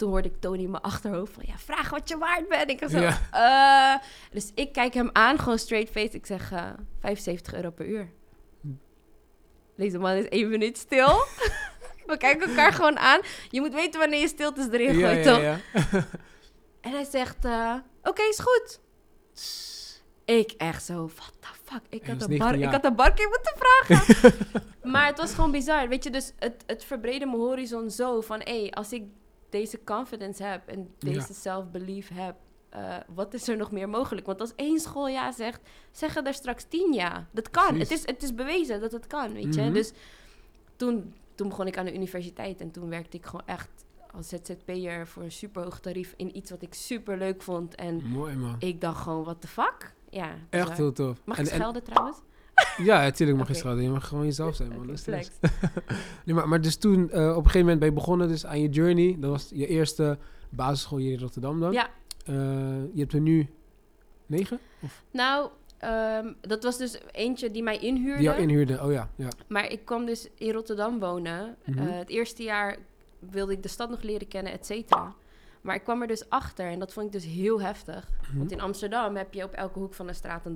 toen 0.03 0.11
hoorde 0.11 0.29
ik 0.29 0.41
Tony 0.41 0.63
in 0.63 0.71
mijn 0.71 0.83
achterhoofd 0.83 1.33
van... 1.33 1.43
Ja, 1.47 1.59
vraag 1.59 1.91
wat 1.91 2.09
je 2.09 2.19
waard 2.19 2.49
bent. 2.49 2.71
Ik 2.71 2.81
was 2.81 2.91
zo, 2.91 3.01
Ja. 3.01 3.19
"Eh." 3.31 4.03
Dus 4.31 4.51
ik 4.55 4.73
kijk 4.73 4.95
hem 4.95 5.11
aan, 5.13 5.39
gewoon 5.39 5.59
straight 5.59 5.91
face. 5.91 6.11
Ik 6.11 6.27
zeg, 6.27 6.53
eh 6.53 6.71
75 7.01 7.55
euro 7.55 7.71
per 7.71 7.87
uur. 7.87 8.11
Deze 9.77 9.99
man 9.99 10.13
is 10.13 10.29
één 10.29 10.49
minuut 10.49 10.79
stil. 10.79 11.09
We 12.07 12.17
kijken 12.17 12.49
elkaar 12.49 12.73
gewoon 12.81 12.99
aan. 12.99 13.21
Je 13.51 13.61
moet 13.61 13.75
weten 13.75 14.01
wanneer 14.01 14.21
je 14.21 14.29
stiltes 14.29 14.69
erin 14.71 14.95
gooit, 14.95 15.01
ja, 15.01 15.11
ja, 15.11 15.23
toch? 15.23 15.41
ja. 15.41 15.59
En 16.81 16.91
hij 16.91 17.05
zegt, 17.05 17.45
eh, 17.45 17.75
oké, 18.03 18.23
is 18.23 18.39
goed. 18.39 18.81
Ik 20.25 20.51
echt 20.51 20.85
zo, 20.85 21.11
what 21.17 21.33
the 21.41 21.49
fuck? 21.65 21.83
Ik, 21.89 22.07
had 22.07 22.23
een, 22.23 22.39
bar, 22.39 22.51
19 22.51 22.63
ik 22.63 22.75
had 22.75 22.85
een 22.85 22.97
barkeer 22.97 23.29
moeten 23.29 23.55
vragen. 23.57 24.37
maar 24.93 25.07
het 25.07 25.19
was 25.19 25.35
gewoon 25.35 25.51
bizar. 25.51 25.89
Weet 25.89 26.05
je, 26.05 26.11
dus 26.11 26.33
het, 26.39 26.63
het 26.67 26.85
verbreden 26.85 27.29
mijn 27.29 27.41
horizon 27.41 27.91
zo 27.91 28.21
van... 28.21 28.41
hé, 28.45 28.69
als 28.71 28.93
ik 28.93 29.03
deze 29.53 29.85
confidence 29.85 30.43
heb 30.45 30.69
en 30.69 30.79
Ja. 30.99 31.13
deze 31.13 31.35
self-belief 31.35 32.11
heb... 32.15 32.35
eh, 32.69 32.97
wat 33.15 33.35
is 33.35 33.49
er 33.49 33.57
nog 33.57 33.71
meer 33.71 33.89
mogelijk? 33.89 34.27
Want 34.27 34.41
als 34.41 34.55
één 34.55 34.81
school 34.81 35.09
ja 35.09 35.33
zegt, 35.33 35.61
zeggen 35.91 36.27
er 36.27 36.35
straks 36.35 36.65
tien 36.69 36.93
ja. 36.93 37.27
Dat 37.31 37.51
kan. 37.51 37.79
Het 37.79 37.91
is, 37.91 38.07
het 38.07 38.23
is 38.23 38.35
bewezen 38.35 38.81
dat 38.81 38.93
het 38.93 39.07
kan, 39.07 39.33
weet 39.33 39.55
je. 39.55 39.61
Mhm. 39.63 39.73
Dus 39.73 39.93
toen, 40.77 41.15
toen 41.35 41.49
begon 41.49 41.67
ik 41.67 41.79
aan 41.79 41.85
de 41.85 41.95
universiteit 41.95 42.61
en 42.61 42.71
toen 42.71 42.89
werkte 42.89 43.17
ik 43.17 43.27
gewoon 43.27 43.47
echt 43.47 43.71
als 44.15 44.29
ZZP'er 44.29 45.07
voor 45.07 45.23
een 45.23 45.33
superhoog 45.33 45.81
tarief 45.81 46.15
in 46.17 46.37
iets 46.37 46.51
wat 46.51 46.63
ik 46.63 46.75
super 46.75 47.19
leuk 47.19 47.43
vond. 47.43 47.75
En 47.75 48.03
Mooi 48.09 48.37
man. 48.37 48.57
ik 48.59 48.81
dacht 48.81 49.03
gewoon, 49.03 49.25
what 49.25 49.41
the 49.41 49.49
fuck? 49.49 49.95
Ja, 50.11 50.35
Echt 50.51 50.77
heel 50.77 50.93
tof. 50.93 51.21
Mag 51.25 51.39
En- 51.39 51.45
ik 51.45 51.51
en- 51.51 51.57
schelden 51.57 51.83
trouwens? 51.85 52.19
Ja, 52.77 53.01
natuurlijk 53.03 53.39
mag 53.39 53.47
je 53.47 53.53
Oké. 53.53 53.63
schelden. 53.63 53.83
Je 53.85 53.91
mag 53.91 54.09
gewoon 54.09 54.25
jezelf 54.25 54.55
zijn, 54.55 54.69
man. 54.69 54.87
Nee, 56.25 56.35
maar, 56.35 56.49
maar 56.49 56.61
dus 56.61 56.77
toen, 56.77 57.11
eh, 57.11 57.21
op 57.23 57.29
een 57.29 57.35
gegeven 57.35 57.61
moment 57.61 57.79
ben 57.79 57.89
je 57.89 57.95
begonnen 57.95 58.29
dus 58.29 58.47
aan 58.47 58.61
je 58.61 58.69
journey. 58.69 59.17
Dat 59.19 59.31
was 59.31 59.51
je 59.55 59.67
eerste 59.67 60.19
basisschool 60.49 60.99
hier 60.99 61.13
in 61.13 61.19
Rotterdam 61.19 61.61
dan. 61.61 61.73
Ja. 61.73 61.91
Eh, 62.25 62.35
je 62.93 63.01
hebt 63.01 63.13
er 63.13 63.21
nu 63.21 63.49
negen? 64.27 64.59
Nou, 65.11 65.51
ehm, 65.79 66.33
dat 66.41 66.63
was 66.63 66.79
dus 66.79 66.99
eentje 67.13 67.51
die 67.51 67.63
mij 67.63 67.79
inhuurde. 67.79 68.17
Die 68.17 68.27
jou 68.29 68.41
inhuurden. 68.41 68.85
Oh 68.85 68.93
ja, 68.93 69.11
ja. 69.17 69.29
Maar 69.49 69.71
ik 69.71 69.85
kwam 69.85 70.07
dus 70.07 70.29
in 70.35 70.53
Rotterdam 70.53 70.99
wonen. 70.99 71.57
Mhm. 71.65 71.79
Eh, 71.79 71.99
het 71.99 72.09
eerste 72.09 72.43
jaar 72.43 72.77
wilde 73.19 73.53
ik 73.53 73.63
de 73.63 73.69
stad 73.69 73.91
nog 73.91 74.03
leren 74.03 74.29
kennen, 74.29 74.53
et 74.53 74.67
cetera. 74.67 75.15
Maar 75.61 75.75
ik 75.75 75.83
kwam 75.83 76.01
er 76.03 76.09
dus 76.09 76.29
achter 76.29 76.67
en 76.67 76.79
dat 76.79 76.93
vond 76.93 77.07
ik 77.07 77.13
dus 77.13 77.25
heel 77.25 77.61
heftig. 77.61 78.09
Mhm. 78.29 78.39
Want 78.39 78.53
in 78.53 78.61
Amsterdam 78.61 79.17
heb 79.17 79.35
je 79.35 79.45
op 79.45 79.53
elke 79.53 79.79
hoek 79.79 79.95
van 79.95 80.07
de 80.07 80.13
straat 80.13 80.47
een 80.47 80.55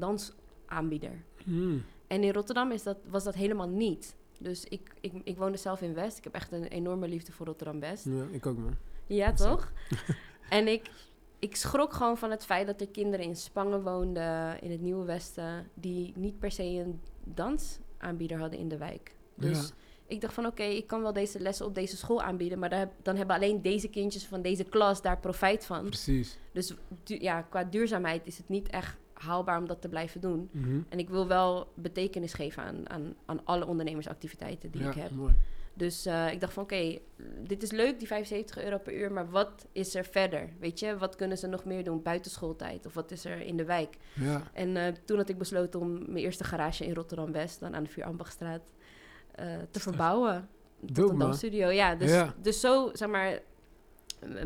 dansaanbieder. 0.66 1.22
Hmm. 1.44 1.84
En 2.06 2.22
in 2.24 2.32
Rotterdam 2.32 2.70
is 2.70 2.82
dat, 2.82 2.96
was 3.08 3.24
dat 3.24 3.34
helemaal 3.34 3.68
niet. 3.68 4.14
Dus 4.38 4.64
ik, 4.64 4.94
ik, 5.00 5.12
ik 5.24 5.36
woonde 5.36 5.56
zelf 5.58 5.80
in 5.82 5.94
West. 5.94 6.18
Ik 6.18 6.24
heb 6.24 6.34
echt 6.34 6.52
een 6.52 6.64
enorme 6.64 7.08
liefde 7.08 7.32
voor 7.32 7.46
Rotterdam-West. 7.46 8.04
Ja, 8.04 8.24
ik 8.30 8.46
ook, 8.46 8.56
man. 8.58 8.76
Ja, 9.06 9.32
toch? 9.32 9.72
en 10.48 10.68
ik, 10.68 10.90
ik 11.38 11.56
schrok 11.56 11.92
gewoon 11.92 12.18
van 12.18 12.30
het 12.30 12.44
feit 12.44 12.66
dat 12.66 12.80
er 12.80 12.88
kinderen 12.88 13.26
in 13.26 13.36
Spangen 13.36 13.82
woonden, 13.82 14.60
in 14.62 14.70
het 14.70 14.80
Nieuwe 14.80 15.04
Westen, 15.04 15.68
die 15.74 16.12
niet 16.16 16.38
per 16.38 16.50
se 16.50 16.62
een 16.62 17.00
dansaanbieder 17.24 18.38
hadden 18.38 18.58
in 18.58 18.68
de 18.68 18.76
wijk. 18.76 19.14
Dus 19.34 19.58
Ja. 19.68 19.74
ik 20.06 20.20
dacht 20.20 20.34
van 20.34 20.46
oké, 20.46 20.62
ik 20.62 20.86
kan 20.86 21.02
wel 21.02 21.12
deze 21.12 21.40
lessen 21.40 21.66
op 21.66 21.74
deze 21.74 21.96
school 21.96 22.22
aanbieden, 22.22 22.58
maar 22.58 22.70
daar 22.70 22.90
dan 23.02 23.16
hebben 23.16 23.36
alleen 23.36 23.62
deze 23.62 23.88
kindjes 23.88 24.24
van 24.26 24.42
deze 24.42 24.64
klas 24.64 25.02
daar 25.02 25.18
profijt 25.18 25.64
van. 25.64 25.84
Precies. 25.84 26.38
Dus 26.52 26.74
du- 27.04 27.20
ja, 27.20 27.42
qua 27.42 27.64
duurzaamheid 27.64 28.26
is 28.26 28.38
het 28.38 28.48
niet 28.48 28.68
echt 28.68 28.96
haalbaar 29.18 29.58
om 29.58 29.66
dat 29.66 29.80
te 29.80 29.88
blijven 29.88 30.20
doen. 30.20 30.48
Mhm. 30.52 30.80
En 30.88 30.98
ik 30.98 31.08
wil 31.08 31.26
wel 31.26 31.72
betekenis 31.74 32.32
geven 32.34 32.62
aan, 32.62 32.90
aan, 32.90 33.14
aan 33.26 33.40
alle 33.44 33.66
ondernemersactiviteiten 33.66 34.70
die 34.70 34.82
ja, 34.82 34.88
ik 34.88 34.94
heb. 34.94 35.10
mooi. 35.10 35.32
Dus 35.74 36.06
eh, 36.06 36.32
ik 36.32 36.40
dacht 36.40 36.52
van 36.52 36.62
oké, 36.62 36.98
dit 37.42 37.62
is 37.62 37.70
leuk, 37.70 37.98
die 37.98 38.06
75 38.06 38.64
euro 38.64 38.78
per 38.78 38.94
uur, 38.94 39.12
maar 39.12 39.30
wat 39.30 39.66
is 39.72 39.94
er 39.94 40.04
verder? 40.04 40.48
Weet 40.60 40.78
je, 40.78 40.98
wat 40.98 41.16
kunnen 41.16 41.38
ze 41.38 41.46
nog 41.46 41.64
meer 41.64 41.84
doen 41.84 42.02
buiten 42.02 42.30
schooltijd? 42.30 42.86
Of 42.86 42.94
wat 42.94 43.10
is 43.10 43.24
er 43.24 43.40
in 43.40 43.56
de 43.56 43.64
wijk? 43.64 43.96
Ja, 44.14 44.42
En 44.52 44.76
eh, 44.76 44.92
toen 45.04 45.16
had 45.16 45.28
ik 45.28 45.38
besloten 45.38 45.80
om 45.80 45.92
mijn 45.92 46.16
eerste 46.24 46.44
garage 46.44 46.84
in 46.86 46.94
Rotterdam-West, 46.94 47.60
dan 47.60 47.74
aan 47.74 47.82
de 47.82 47.90
Vier 47.90 48.04
Ambachtstraat, 48.04 48.62
eh, 49.34 49.46
te 49.70 49.80
verbouwen. 49.80 50.48
Tot 50.86 50.94
Dope, 50.96 51.12
een 51.12 51.18
dansstudio. 51.18 51.68
Ja, 51.68 51.94
dus, 51.94 52.10
Ja. 52.10 52.34
dus 52.42 52.60
zo, 52.60 52.90
zeg 52.92 53.08
maar, 53.08 53.40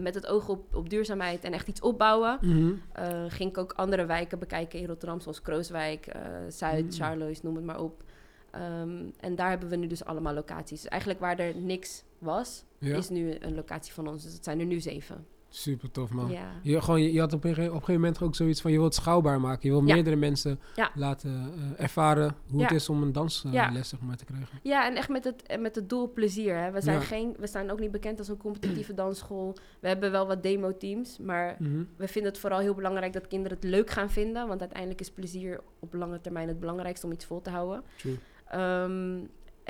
met 0.00 0.14
het 0.14 0.26
oog 0.26 0.49
op, 0.49 0.75
op 0.75 0.90
duurzaamheid 0.90 1.44
en 1.44 1.52
echt 1.52 1.68
iets 1.68 1.80
opbouwen, 1.80 2.38
Mhm. 2.40 2.72
eh, 2.92 3.25
ging 3.28 3.50
ik 3.50 3.58
ook 3.58 3.72
andere 3.72 4.06
wijken 4.06 4.38
bekijken 4.38 4.78
in 4.78 4.87
Rotterdam, 4.87 5.20
zoals 5.20 5.42
Krooswijk, 5.42 6.06
eh, 6.06 6.20
Zuid, 6.49 6.84
Mm. 6.84 6.90
Charloes, 6.92 7.42
noem 7.42 7.55
het 7.57 7.64
maar 7.64 7.81
op. 7.81 8.02
Ehm, 8.50 9.05
en 9.20 9.35
daar 9.35 9.48
hebben 9.50 9.68
we 9.68 9.76
nu 9.76 9.87
dus 9.87 10.05
allemaal 10.05 10.35
locaties. 10.35 10.81
Dus 10.81 10.90
eigenlijk 10.90 11.20
waar 11.20 11.38
er 11.38 11.57
niks 11.57 12.05
was, 12.18 12.64
ja. 12.78 12.96
is 12.96 13.09
nu 13.09 13.37
een 13.40 13.55
locatie 13.55 13.92
van 13.92 14.09
ons. 14.09 14.22
Dus 14.24 14.33
het 14.33 14.44
zijn 14.44 14.61
er 14.61 14.66
nu 14.66 14.81
zeven. 14.81 15.26
Super 15.52 15.90
tof, 15.90 16.10
man. 16.10 16.30
Ja. 16.30 16.50
Je, 16.62 16.80
gewoon, 16.82 17.02
je, 17.02 17.12
je 17.12 17.20
had 17.20 17.32
op 17.32 17.44
een, 17.44 17.50
op 17.50 17.56
een 17.58 17.64
gegeven 17.70 17.94
moment 17.94 18.22
ook 18.22 18.34
zoiets 18.34 18.60
van... 18.60 18.72
je 18.72 18.78
wilt 18.78 18.94
schouwbaar 18.94 19.40
maken. 19.40 19.68
Je 19.68 19.74
wil 19.76 19.86
Ja. 19.86 19.94
meerdere 19.94 20.16
mensen 20.16 20.60
Ja. 20.76 20.90
laten 20.94 21.30
eh, 21.76 21.82
ervaren... 21.84 22.34
hoe 22.50 22.62
het 22.62 22.70
is 22.70 22.88
om 22.88 23.02
een 23.02 23.12
dansles 23.12 23.52
Ja. 23.52 23.82
zeg 23.82 24.00
maar, 24.00 24.16
te 24.16 24.24
krijgen. 24.24 24.58
ja, 24.62 24.86
en 24.86 24.96
echt 24.96 25.08
met 25.08 25.24
het, 25.24 25.56
met 25.60 25.74
het 25.74 25.88
doel 25.88 26.12
plezier. 26.12 26.56
Hè. 26.56 26.70
We, 26.70 26.80
zijn 26.80 27.00
geen, 27.00 27.34
we 27.38 27.46
staan 27.46 27.70
ook 27.70 27.80
niet 27.80 27.90
bekend 27.90 28.18
als 28.18 28.28
een 28.28 28.36
competitieve 28.36 28.94
dansschool. 28.94 29.56
We 29.80 29.88
hebben 29.88 30.10
wel 30.10 30.26
wat 30.26 30.42
demo-teams, 30.42 31.18
maar 31.18 31.56
Mhm. 31.58 31.82
we 31.96 32.08
vinden 32.08 32.30
het 32.32 32.40
vooral 32.40 32.58
heel 32.58 32.74
belangrijk 32.74 33.12
dat 33.12 33.26
kinderen 33.28 33.56
het 33.60 33.66
leuk 33.66 33.90
gaan 33.90 34.10
vinden. 34.10 34.48
Want 34.48 34.60
uiteindelijk 34.60 35.00
is 35.00 35.10
plezier 35.10 35.60
op 35.78 35.94
lange 35.94 36.20
termijn 36.20 36.48
het 36.48 36.60
belangrijkste 36.60 37.06
om 37.06 37.12
iets 37.12 37.24
vol 37.24 37.40
te 37.42 37.50
houden. 37.50 37.82
True. 37.96 38.18
Ehm, 38.48 39.18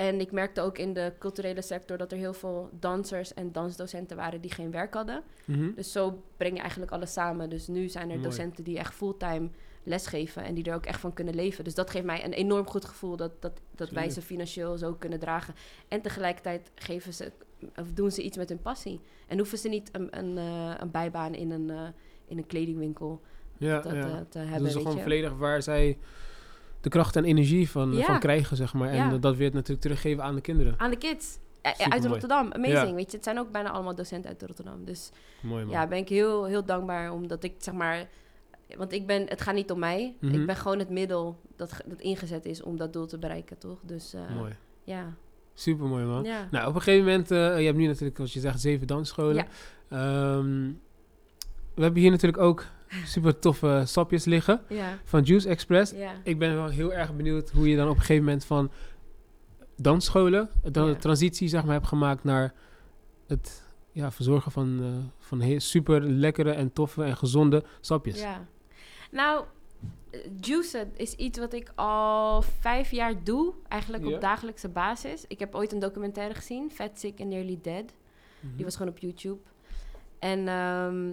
en 0.07 0.19
ik 0.19 0.31
merkte 0.31 0.61
ook 0.61 0.77
in 0.77 0.93
de 0.93 1.13
culturele 1.19 1.61
sector 1.61 1.97
dat 1.97 2.11
er 2.11 2.17
heel 2.17 2.33
veel 2.33 2.69
dansers 2.79 3.33
en 3.33 3.51
dansdocenten 3.51 4.17
waren 4.17 4.41
die 4.41 4.51
geen 4.51 4.71
werk 4.71 4.93
hadden. 4.93 5.23
Mhm. 5.45 5.73
Dus 5.75 5.91
zo 5.91 6.23
breng 6.37 6.53
je 6.55 6.61
eigenlijk 6.61 6.91
alles 6.91 7.13
samen. 7.13 7.49
Dus 7.49 7.67
nu 7.67 7.89
zijn 7.89 8.09
er 8.09 8.15
Mooi. 8.15 8.21
docenten 8.27 8.63
die 8.63 8.77
echt 8.77 8.93
fulltime 8.93 9.49
lesgeven 9.83 10.43
en 10.43 10.53
die 10.53 10.63
er 10.63 10.75
ook 10.75 10.85
echt 10.85 10.99
van 10.99 11.13
kunnen 11.13 11.35
leven. 11.35 11.63
Dus 11.63 11.75
dat 11.75 11.89
geeft 11.89 12.05
mij 12.05 12.25
een 12.25 12.33
enorm 12.33 12.67
goed 12.67 12.85
gevoel 12.85 13.15
dat, 13.15 13.41
dat, 13.41 13.61
dat 13.75 13.89
wij 13.89 14.09
ze 14.09 14.21
financieel 14.21 14.77
zo 14.77 14.93
kunnen 14.93 15.19
dragen. 15.19 15.53
En 15.87 16.01
tegelijkertijd 16.01 16.71
geven 16.75 17.13
ze, 17.13 17.31
of 17.75 17.91
doen 17.93 18.11
ze 18.11 18.21
iets 18.21 18.37
met 18.37 18.49
hun 18.49 18.61
passie. 18.61 18.99
En 19.27 19.37
hoeven 19.37 19.57
ze 19.57 19.69
niet 19.69 19.89
een, 19.91 20.17
een, 20.17 20.37
eh, 20.37 20.73
een 20.77 20.91
bijbaan 20.91 21.33
in 21.33 21.51
een, 21.51 21.69
eh, 21.69 21.87
in 22.27 22.37
een 22.37 22.47
kledingwinkel 22.47 23.21
Ja, 23.57 23.79
dat, 23.79 23.93
ja. 23.93 24.01
te 24.29 24.39
Dat 24.39 24.47
hebben. 24.47 24.67
is 24.67 24.73
weet 24.73 24.83
gewoon 24.83 25.01
volledig 25.01 25.33
waar 25.37 25.61
zij 25.61 25.97
de 26.81 26.89
kracht 26.89 27.15
en 27.15 27.23
energie 27.25 27.69
van, 27.69 27.91
Ja. 27.93 28.05
van 28.05 28.19
krijgen, 28.19 28.57
zeg 28.57 28.73
maar. 28.73 28.89
En 28.89 28.95
Ja. 28.95 29.17
dat 29.17 29.35
weer 29.35 29.53
natuurlijk 29.53 29.81
teruggeven 29.81 30.23
aan 30.23 30.35
de 30.35 30.41
kinderen. 30.41 30.73
Aan 30.77 30.89
de 30.89 30.97
kids. 30.97 31.37
Eh, 31.61 31.71
uit 31.71 31.77
Supermooi. 31.81 32.07
Rotterdam. 32.09 32.51
Amazing. 32.51 32.89
Ja. 32.89 32.93
Weet 32.93 33.11
je, 33.11 33.15
het 33.17 33.25
zijn 33.25 33.39
ook 33.39 33.51
bijna 33.51 33.69
allemaal 33.71 33.95
docenten 33.95 34.29
uit 34.29 34.41
Rotterdam. 34.41 34.85
Dus 34.85 35.11
Mooi, 35.41 35.63
man. 35.63 35.73
ja, 35.73 35.87
ben 35.87 35.97
ik 35.97 36.09
heel, 36.09 36.45
heel 36.45 36.65
dankbaar 36.65 37.11
omdat 37.11 37.43
ik 37.43 37.53
zeg 37.57 37.73
maar. 37.73 38.07
Want 38.77 38.91
ik 38.93 39.07
ben, 39.07 39.27
het 39.27 39.41
gaat 39.41 39.55
niet 39.55 39.71
om 39.71 39.79
mij. 39.79 40.15
Mhm. 40.19 40.33
Ik 40.39 40.45
ben 40.45 40.55
gewoon 40.55 40.79
het 40.79 40.89
middel 40.89 41.39
dat, 41.55 41.81
dat 41.85 42.01
ingezet 42.01 42.45
is 42.45 42.61
om 42.63 42.77
dat 42.77 42.93
doel 42.93 43.05
te 43.05 43.17
bereiken, 43.17 43.57
toch? 43.57 43.79
Dus 43.83 44.13
eh, 44.13 44.35
Mooi. 44.35 44.53
ja. 44.83 45.13
Super 45.53 45.85
mooi, 45.87 46.05
man. 46.05 46.23
ja. 46.23 46.47
Nou, 46.51 46.67
op 46.67 46.75
een 46.75 46.81
gegeven 46.81 47.05
moment, 47.05 47.31
eh, 47.31 47.59
je 47.59 47.65
hebt 47.65 47.77
nu 47.77 47.87
natuurlijk, 47.87 48.19
als 48.19 48.33
je 48.33 48.39
zegt, 48.39 48.61
zeven 48.61 48.87
dansscholen. 48.87 49.35
Ja. 49.35 49.45
Ehm, 49.89 50.71
we 51.75 51.81
hebben 51.83 52.01
hier 52.01 52.11
natuurlijk 52.11 52.41
ook 52.41 52.65
super 53.05 53.39
toffe 53.39 53.83
sapjes 53.85 54.25
liggen 54.25 54.61
Ja. 54.69 54.97
van 55.03 55.21
Juice 55.23 55.49
Express. 55.49 55.91
Ja. 55.91 56.13
Ik 56.23 56.39
ben 56.39 56.55
wel 56.55 56.69
heel 56.69 56.93
erg 56.93 57.15
benieuwd 57.15 57.49
hoe 57.49 57.69
je 57.69 57.75
dan 57.75 57.87
op 57.89 57.93
een 57.95 57.99
gegeven 57.99 58.23
moment 58.23 58.45
van 58.45 58.71
dansscholen, 59.75 60.49
dan 60.71 60.87
Ja. 60.87 60.93
de 60.93 60.99
transitie 60.99 61.47
zeg 61.47 61.63
maar 61.63 61.73
hebt 61.73 61.87
gemaakt 61.87 62.23
naar 62.23 62.53
het 63.27 63.63
ja, 63.91 64.11
verzorgen 64.11 64.51
van, 64.51 64.79
eh, 64.81 64.87
van 65.25 65.39
heel 65.39 65.59
super 65.59 66.01
lekkere 66.01 66.51
en 66.51 66.73
toffe 66.73 67.03
en 67.03 67.17
gezonde 67.17 67.63
sapjes. 67.81 68.19
ja. 68.19 68.47
Nou, 69.11 69.43
eh, 70.11 70.19
juicen 70.41 70.91
is 70.95 71.13
iets 71.15 71.39
wat 71.39 71.53
ik 71.53 71.71
al 71.75 72.41
vijf 72.41 72.91
jaar 72.91 73.23
doe, 73.23 73.53
eigenlijk 73.67 74.05
op 74.05 74.21
dagelijkse 74.21 74.69
basis. 74.69 75.25
Ik 75.27 75.39
heb 75.39 75.55
ooit 75.55 75.71
een 75.71 75.79
documentaire 75.79 76.33
gezien, 76.33 76.71
Fat, 76.71 76.99
Sick 76.99 77.19
and 77.19 77.29
Nearly 77.29 77.59
Dead. 77.61 77.85
Mhm. 78.39 78.55
Die 78.55 78.65
was 78.65 78.75
gewoon 78.75 78.91
op 78.91 78.97
YouTube. 78.99 79.39
En 80.19 80.47
ehm, 80.47 81.09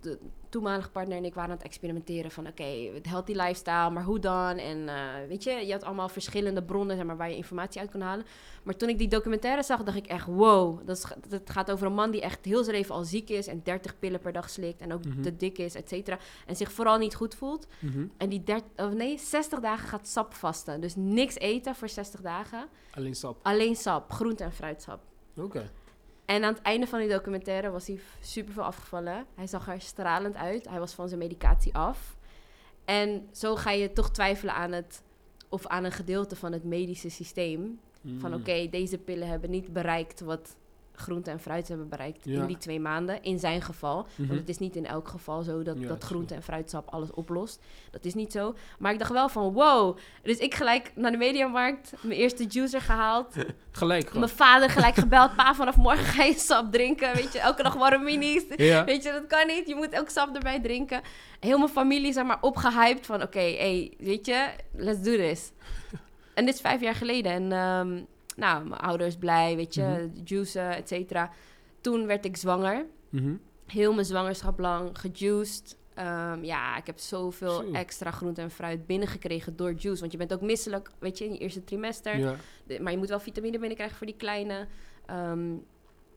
de 0.00 0.18
toenmalige 0.52 0.90
partner 0.90 1.16
en 1.16 1.24
ik 1.24 1.34
waren 1.34 1.50
aan 1.50 1.56
het 1.56 1.66
experimenteren 1.66 2.30
van... 2.30 2.46
oké, 2.46 2.62
het 2.94 3.06
healthy 3.06 3.32
lifestyle, 3.32 3.90
maar 3.90 4.04
hoe 4.04 4.18
dan? 4.18 4.56
En 4.56 4.88
eh, 4.88 4.96
weet 5.28 5.42
je, 5.42 5.50
je 5.50 5.72
had 5.72 5.82
allemaal 5.84 6.08
verschillende 6.08 6.62
bronnen 6.62 6.96
zeg 6.96 7.04
maar, 7.06 7.16
waar 7.16 7.30
je 7.30 7.36
informatie 7.36 7.80
uit 7.80 7.90
kon 7.90 8.00
halen. 8.00 8.26
Maar 8.62 8.76
toen 8.76 8.88
ik 8.88 8.98
die 8.98 9.08
documentaire 9.08 9.62
zag, 9.62 9.82
dacht 9.82 9.96
ik 9.96 10.06
echt... 10.06 10.26
wow, 10.26 10.86
dat, 10.86 10.96
is, 10.96 11.04
dat 11.28 11.50
gaat 11.50 11.70
over 11.70 11.86
een 11.86 11.94
man 11.94 12.10
die 12.10 12.20
echt 12.20 12.44
heel 12.44 12.64
zijn 12.64 12.76
leven 12.76 12.94
al 12.94 13.04
ziek 13.04 13.28
is... 13.28 13.46
en 13.46 13.60
30 13.64 13.98
pillen 13.98 14.20
per 14.20 14.32
dag 14.32 14.50
slikt 14.50 14.80
en 14.80 14.92
ook 14.92 15.04
Mhm. 15.04 15.22
te 15.22 15.36
dik 15.36 15.58
is, 15.58 15.74
et 15.74 15.88
cetera. 15.88 16.18
En 16.46 16.56
zich 16.56 16.72
vooral 16.72 16.98
niet 16.98 17.14
goed 17.14 17.34
voelt. 17.34 17.66
Mhm. 17.78 18.06
En 18.16 18.28
die 18.28 18.42
30, 18.42 18.68
of 18.76 18.92
nee, 18.92 19.18
60 19.18 19.60
dagen 19.60 19.88
gaat 19.88 20.08
sap 20.08 20.34
vasten. 20.34 20.80
Dus 20.80 20.94
niks 20.96 21.38
eten 21.38 21.74
voor 21.74 21.88
60 21.88 22.20
dagen. 22.20 22.66
Alleen 22.94 23.14
sap. 23.14 23.38
Alleen 23.42 23.76
sap, 23.76 24.10
groente- 24.12 24.44
en 24.44 24.52
fruitsap. 24.52 25.00
Oké. 25.36 25.70
En 26.24 26.44
aan 26.44 26.52
het 26.54 26.62
einde 26.62 26.86
van 26.86 26.98
die 26.98 27.08
documentaire 27.08 27.70
was 27.70 27.86
hij 27.86 28.00
super 28.20 28.52
veel 28.52 28.62
afgevallen. 28.62 29.26
Hij 29.34 29.46
zag 29.46 29.68
er 29.68 29.80
stralend 29.80 30.36
uit. 30.36 30.68
Hij 30.68 30.78
was 30.78 30.92
van 30.94 31.08
zijn 31.08 31.20
medicatie 31.20 31.74
af. 31.74 32.16
En 32.84 33.28
zo 33.32 33.56
ga 33.56 33.70
je 33.70 33.92
toch 33.92 34.10
twijfelen 34.10 34.54
aan 34.54 34.72
het 34.72 35.02
of 35.48 35.66
aan 35.66 35.84
een 35.84 35.92
gedeelte 35.92 36.36
van 36.36 36.52
het 36.52 36.64
medische 36.64 37.08
systeem. 37.10 37.80
Van 38.18 38.30
Mm. 38.30 38.36
oké, 38.36 38.68
deze 38.70 38.98
pillen 38.98 39.28
hebben 39.28 39.50
niet 39.50 39.72
bereikt 39.72 40.20
wat 40.20 40.56
groente 40.94 41.30
en 41.30 41.40
fruit 41.40 41.68
hebben 41.68 41.88
bereikt 41.88 42.24
Ja. 42.24 42.40
in 42.40 42.46
die 42.46 42.58
twee 42.58 42.80
maanden. 42.80 43.22
In 43.22 43.38
zijn 43.38 43.62
geval. 43.62 44.06
Mhm. 44.16 44.28
Want 44.28 44.40
het 44.40 44.48
is 44.48 44.58
niet 44.58 44.76
in 44.76 44.86
elk 44.86 45.08
geval 45.08 45.42
zo 45.42 45.62
dat, 45.62 45.76
Ja, 45.78 45.88
dat 45.88 46.04
groente 46.04 46.34
en 46.34 46.42
fruitsap 46.42 46.88
alles 46.88 47.10
oplost. 47.10 47.60
Dat 47.90 48.04
is 48.04 48.14
niet 48.14 48.32
zo. 48.32 48.54
Maar 48.78 48.92
ik 48.92 48.98
dacht 48.98 49.10
wel 49.10 49.28
van 49.28 49.52
wow. 49.52 49.96
Dus 50.22 50.38
ik 50.38 50.54
gelijk 50.54 50.92
naar 50.94 51.10
de 51.10 51.16
mediamarkt, 51.16 51.92
mijn 52.00 52.18
eerste 52.18 52.44
juicer 52.48 52.80
gehaald. 52.80 53.34
Gelijk 53.70 54.06
gewoon. 54.06 54.20
Mijn 54.20 54.32
vader 54.32 54.70
gelijk 54.70 54.94
gebeld. 54.94 55.34
Pa, 55.36 55.54
vanaf 55.54 55.76
morgen 55.76 56.04
ga 56.04 56.22
je 56.24 56.34
sap 56.34 56.72
drinken. 56.72 57.14
Weet 57.14 57.32
je, 57.32 57.38
elke 57.38 57.62
dag 57.62 57.74
warme 57.74 58.04
minis. 58.04 58.44
Ja. 58.56 58.84
Weet 58.84 59.02
je, 59.02 59.12
dat 59.12 59.26
kan 59.26 59.46
niet. 59.46 59.68
Je 59.68 59.74
moet 59.74 59.98
ook 59.98 60.08
sap 60.08 60.34
erbij 60.34 60.60
drinken. 60.60 61.00
Heel 61.40 61.58
mijn 61.58 61.70
familie, 61.70 62.12
zeg 62.12 62.24
maar, 62.24 62.38
opgehyped 62.40 63.06
van... 63.06 63.22
Oké, 63.22 63.38
hey, 63.38 63.92
weet 63.98 64.26
je, 64.26 64.48
let's 64.72 65.02
do 65.02 65.16
this. 65.16 65.52
en 66.34 66.44
dit 66.44 66.54
is 66.54 66.60
vijf 66.60 66.80
jaar 66.80 66.94
geleden. 66.94 67.32
En 67.32 67.52
ehm, 67.52 68.02
nou, 68.36 68.68
mijn 68.68 68.80
ouders 68.80 69.16
blij, 69.16 69.56
weet 69.56 69.74
je, 69.74 69.82
Mhm. 69.82 70.08
juicen, 70.24 70.70
et 70.76 70.88
cetera. 70.88 71.30
Toen 71.80 72.06
werd 72.06 72.24
ik 72.24 72.36
zwanger. 72.36 72.86
Mhm. 73.08 73.34
Heel 73.66 73.92
mijn 73.92 74.06
zwangerschap 74.06 74.58
lang 74.58 74.98
gejuiced. 74.98 75.76
Ehm, 75.94 76.44
ja, 76.44 76.76
ik 76.76 76.86
heb 76.86 76.98
zoveel 76.98 77.50
Zo. 77.62 77.72
extra 77.72 78.10
groente 78.10 78.40
en 78.40 78.50
fruit 78.50 78.86
binnengekregen 78.86 79.56
door 79.56 79.72
juice. 79.72 80.00
Want 80.00 80.12
je 80.12 80.18
bent 80.18 80.32
ook 80.32 80.40
misselijk, 80.40 80.90
weet 80.98 81.18
je, 81.18 81.24
in 81.24 81.32
je 81.32 81.38
eerste 81.38 81.64
trimester. 81.64 82.18
Ja. 82.18 82.34
De- 82.64 82.80
maar 82.80 82.92
je 82.92 82.98
moet 82.98 83.08
wel 83.08 83.20
vitamine 83.20 83.58
binnenkrijgen 83.58 83.96
voor 83.96 84.06
die 84.06 84.16
kleine. 84.16 84.66
Ehm, 85.06 85.40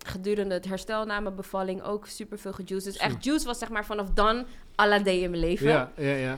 gedurende 0.06 0.54
het 0.54 0.66
herstel 0.66 1.06
na 1.06 1.20
mijn 1.20 1.36
bevalling 1.36 1.82
ook 1.84 2.08
super 2.08 2.38
veel 2.40 2.54
gejuiced. 2.54 2.84
Dus 2.92 3.02
Zo. 3.02 3.04
echt, 3.08 3.24
juice 3.24 3.46
was 3.46 3.58
zeg 3.60 3.70
maar 3.70 3.86
vanaf 3.86 4.10
dan 4.10 4.46
alla 4.76 5.00
day 5.00 5.16
in 5.18 5.30
mijn 5.30 5.42
leven. 5.44 5.68
Ja, 5.68 5.92
ja, 5.98 6.14
ja. 6.16 6.38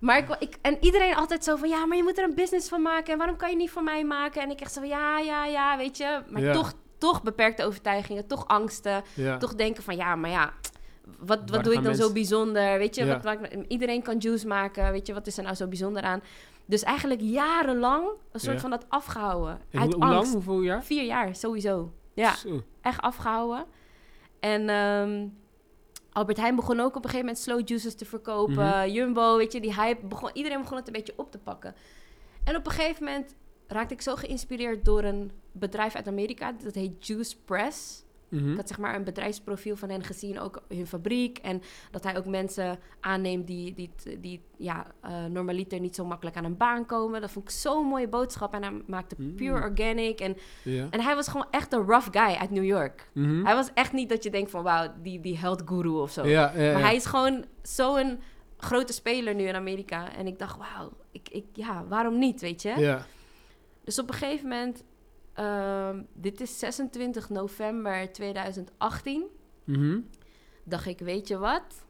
Maar 0.00 0.36
ik, 0.38 0.56
en 0.62 0.76
iedereen 0.80 1.14
altijd 1.14 1.44
zo 1.44 1.56
van, 1.56 1.68
ja, 1.68 1.86
maar 1.86 1.96
je 1.96 2.02
moet 2.02 2.18
er 2.18 2.24
een 2.24 2.34
business 2.34 2.68
van 2.68 2.82
maken. 2.82 3.12
En 3.12 3.18
waarom 3.18 3.36
kan 3.36 3.50
je 3.50 3.56
niet 3.56 3.70
voor 3.70 3.82
mij 3.82 4.04
maken? 4.04 4.42
En 4.42 4.50
ik 4.50 4.60
echt 4.60 4.72
zo 4.72 4.80
van, 4.80 4.88
ja, 4.88 5.18
ja, 5.18 5.44
ja, 5.46 5.76
weet 5.76 5.96
je. 5.96 6.22
Maar 6.30 6.42
Ja. 6.42 6.52
toch, 6.52 6.72
toch 6.98 7.22
beperkte 7.22 7.64
overtuigingen, 7.64 8.26
toch 8.26 8.46
angsten. 8.46 9.02
ja. 9.14 9.36
Toch 9.36 9.54
denken 9.54 9.82
van, 9.82 9.96
ja, 9.96 10.16
maar 10.16 10.30
ja, 10.30 10.52
wat, 11.18 11.38
Waar 11.38 11.48
wat 11.50 11.64
doe 11.64 11.74
ik 11.74 11.82
dan 11.82 11.94
zo 11.94 12.12
bijzonder? 12.12 12.78
Weet 12.78 12.94
je, 12.94 13.04
Ja. 13.04 13.20
wat, 13.20 13.38
iedereen 13.68 14.02
kan 14.02 14.18
juice 14.18 14.46
maken. 14.46 14.92
Weet 14.92 15.06
je, 15.06 15.14
wat 15.14 15.26
is 15.26 15.36
er 15.36 15.42
nou 15.42 15.54
zo 15.54 15.66
bijzonder 15.66 16.02
aan? 16.02 16.22
Dus 16.66 16.82
eigenlijk 16.82 17.20
jarenlang 17.20 18.08
een 18.32 18.40
soort 18.40 18.60
van 18.60 18.70
dat 18.70 18.84
afgehouden. 18.88 19.60
En 19.70 19.80
uit 19.80 19.92
hoe, 19.92 20.04
hoe 20.04 20.14
lang? 20.14 20.32
Hoeveel 20.32 20.60
jaar? 20.60 20.84
Vier 20.84 21.04
jaar, 21.04 21.34
sowieso. 21.34 21.92
Ja, 22.14 22.34
Zo. 22.34 22.62
echt 22.82 23.00
afgehouden. 23.00 23.64
En 24.40 24.68
ehm, 24.68 25.26
Albert 26.18 26.38
Heijn 26.38 26.56
begon 26.56 26.80
ook 26.80 26.96
op 26.96 27.04
een 27.04 27.10
gegeven 27.10 27.26
moment 27.26 27.38
slow 27.38 27.68
juices 27.68 27.94
te 27.94 28.04
verkopen. 28.04 28.54
Mhm. 28.54 28.88
Jumbo, 28.88 29.36
weet 29.36 29.52
je, 29.52 29.60
die 29.60 29.74
hype. 29.74 30.06
Begon, 30.06 30.30
iedereen 30.32 30.60
begon 30.60 30.76
het 30.76 30.86
een 30.86 30.92
beetje 30.92 31.12
op 31.16 31.30
te 31.30 31.38
pakken. 31.38 31.74
En 32.44 32.56
op 32.56 32.66
een 32.66 32.72
gegeven 32.72 33.04
moment 33.04 33.34
raakte 33.66 33.94
ik 33.94 34.00
zo 34.00 34.16
geïnspireerd 34.16 34.84
door 34.84 35.02
een 35.02 35.30
bedrijf 35.52 35.94
uit 35.94 36.08
Amerika. 36.08 36.52
Dat 36.52 36.74
heet 36.74 37.06
Juice 37.06 37.36
Press. 37.44 38.04
Mhm. 38.28 38.50
Ik 38.50 38.56
had 38.56 38.68
zeg 38.68 38.78
maar 38.78 38.94
een 38.94 39.04
bedrijfsprofiel 39.04 39.76
van 39.76 39.88
hen 39.90 40.02
gezien, 40.04 40.40
ook 40.40 40.62
hun 40.68 40.86
fabriek. 40.86 41.38
En 41.38 41.62
dat 41.90 42.04
hij 42.04 42.16
ook 42.16 42.26
mensen 42.26 42.78
aanneemt 43.00 43.46
die, 43.46 43.74
die, 43.74 43.90
die 44.20 44.42
ja, 44.56 44.86
eh, 45.00 45.24
normaliter 45.24 45.80
niet 45.80 45.94
zo 45.94 46.04
makkelijk 46.04 46.36
aan 46.36 46.44
een 46.44 46.56
baan 46.56 46.86
komen. 46.86 47.20
Dat 47.20 47.30
vond 47.30 47.44
ik 47.44 47.54
zo'n 47.54 47.86
mooie 47.86 48.08
boodschap. 48.08 48.54
En 48.54 48.62
hij 48.62 48.82
maakte 48.86 49.14
Mm. 49.18 49.34
pure 49.34 49.62
organic. 49.62 50.20
En, 50.20 50.36
en 50.90 51.00
hij 51.00 51.14
was 51.14 51.28
gewoon 51.28 51.46
echt 51.50 51.72
een 51.72 51.84
rough 51.86 52.08
guy 52.10 52.36
uit 52.36 52.50
New 52.50 52.64
York. 52.64 53.10
Mhm. 53.12 53.44
Hij 53.44 53.54
was 53.54 53.70
echt 53.74 53.92
niet 53.92 54.08
dat 54.08 54.22
je 54.22 54.30
denkt 54.30 54.50
van 54.50 54.62
wauw, 54.62 54.92
die, 55.02 55.20
die 55.20 55.38
health 55.38 55.62
guru 55.66 55.88
of 55.88 56.10
zo. 56.10 56.26
Ja, 56.26 56.52
ja, 56.56 56.72
Maar 56.72 56.82
hij 56.82 56.96
is 56.96 57.06
gewoon 57.06 57.44
zo'n 57.62 58.20
grote 58.56 58.92
speler 58.92 59.34
nu 59.34 59.44
in 59.44 59.54
Amerika. 59.54 60.12
En 60.16 60.26
ik 60.26 60.38
dacht, 60.38 60.56
wauw, 60.56 60.92
ik, 61.12 61.28
ik, 61.28 61.44
ja, 61.52 61.84
waarom 61.88 62.18
niet, 62.18 62.40
weet 62.40 62.62
je? 62.62 62.74
Ja. 62.76 63.06
Dus 63.84 63.98
op 63.98 64.08
een 64.08 64.14
gegeven 64.14 64.48
moment, 64.48 64.84
ehm, 65.38 66.02
dit 66.12 66.40
is 66.40 66.58
26 66.58 67.28
november 67.30 68.12
2018, 68.12 69.24
Mhm. 69.64 70.00
dacht 70.64 70.86
ik, 70.86 70.98
weet 70.98 71.28
je 71.28 71.38
wat? 71.38 71.86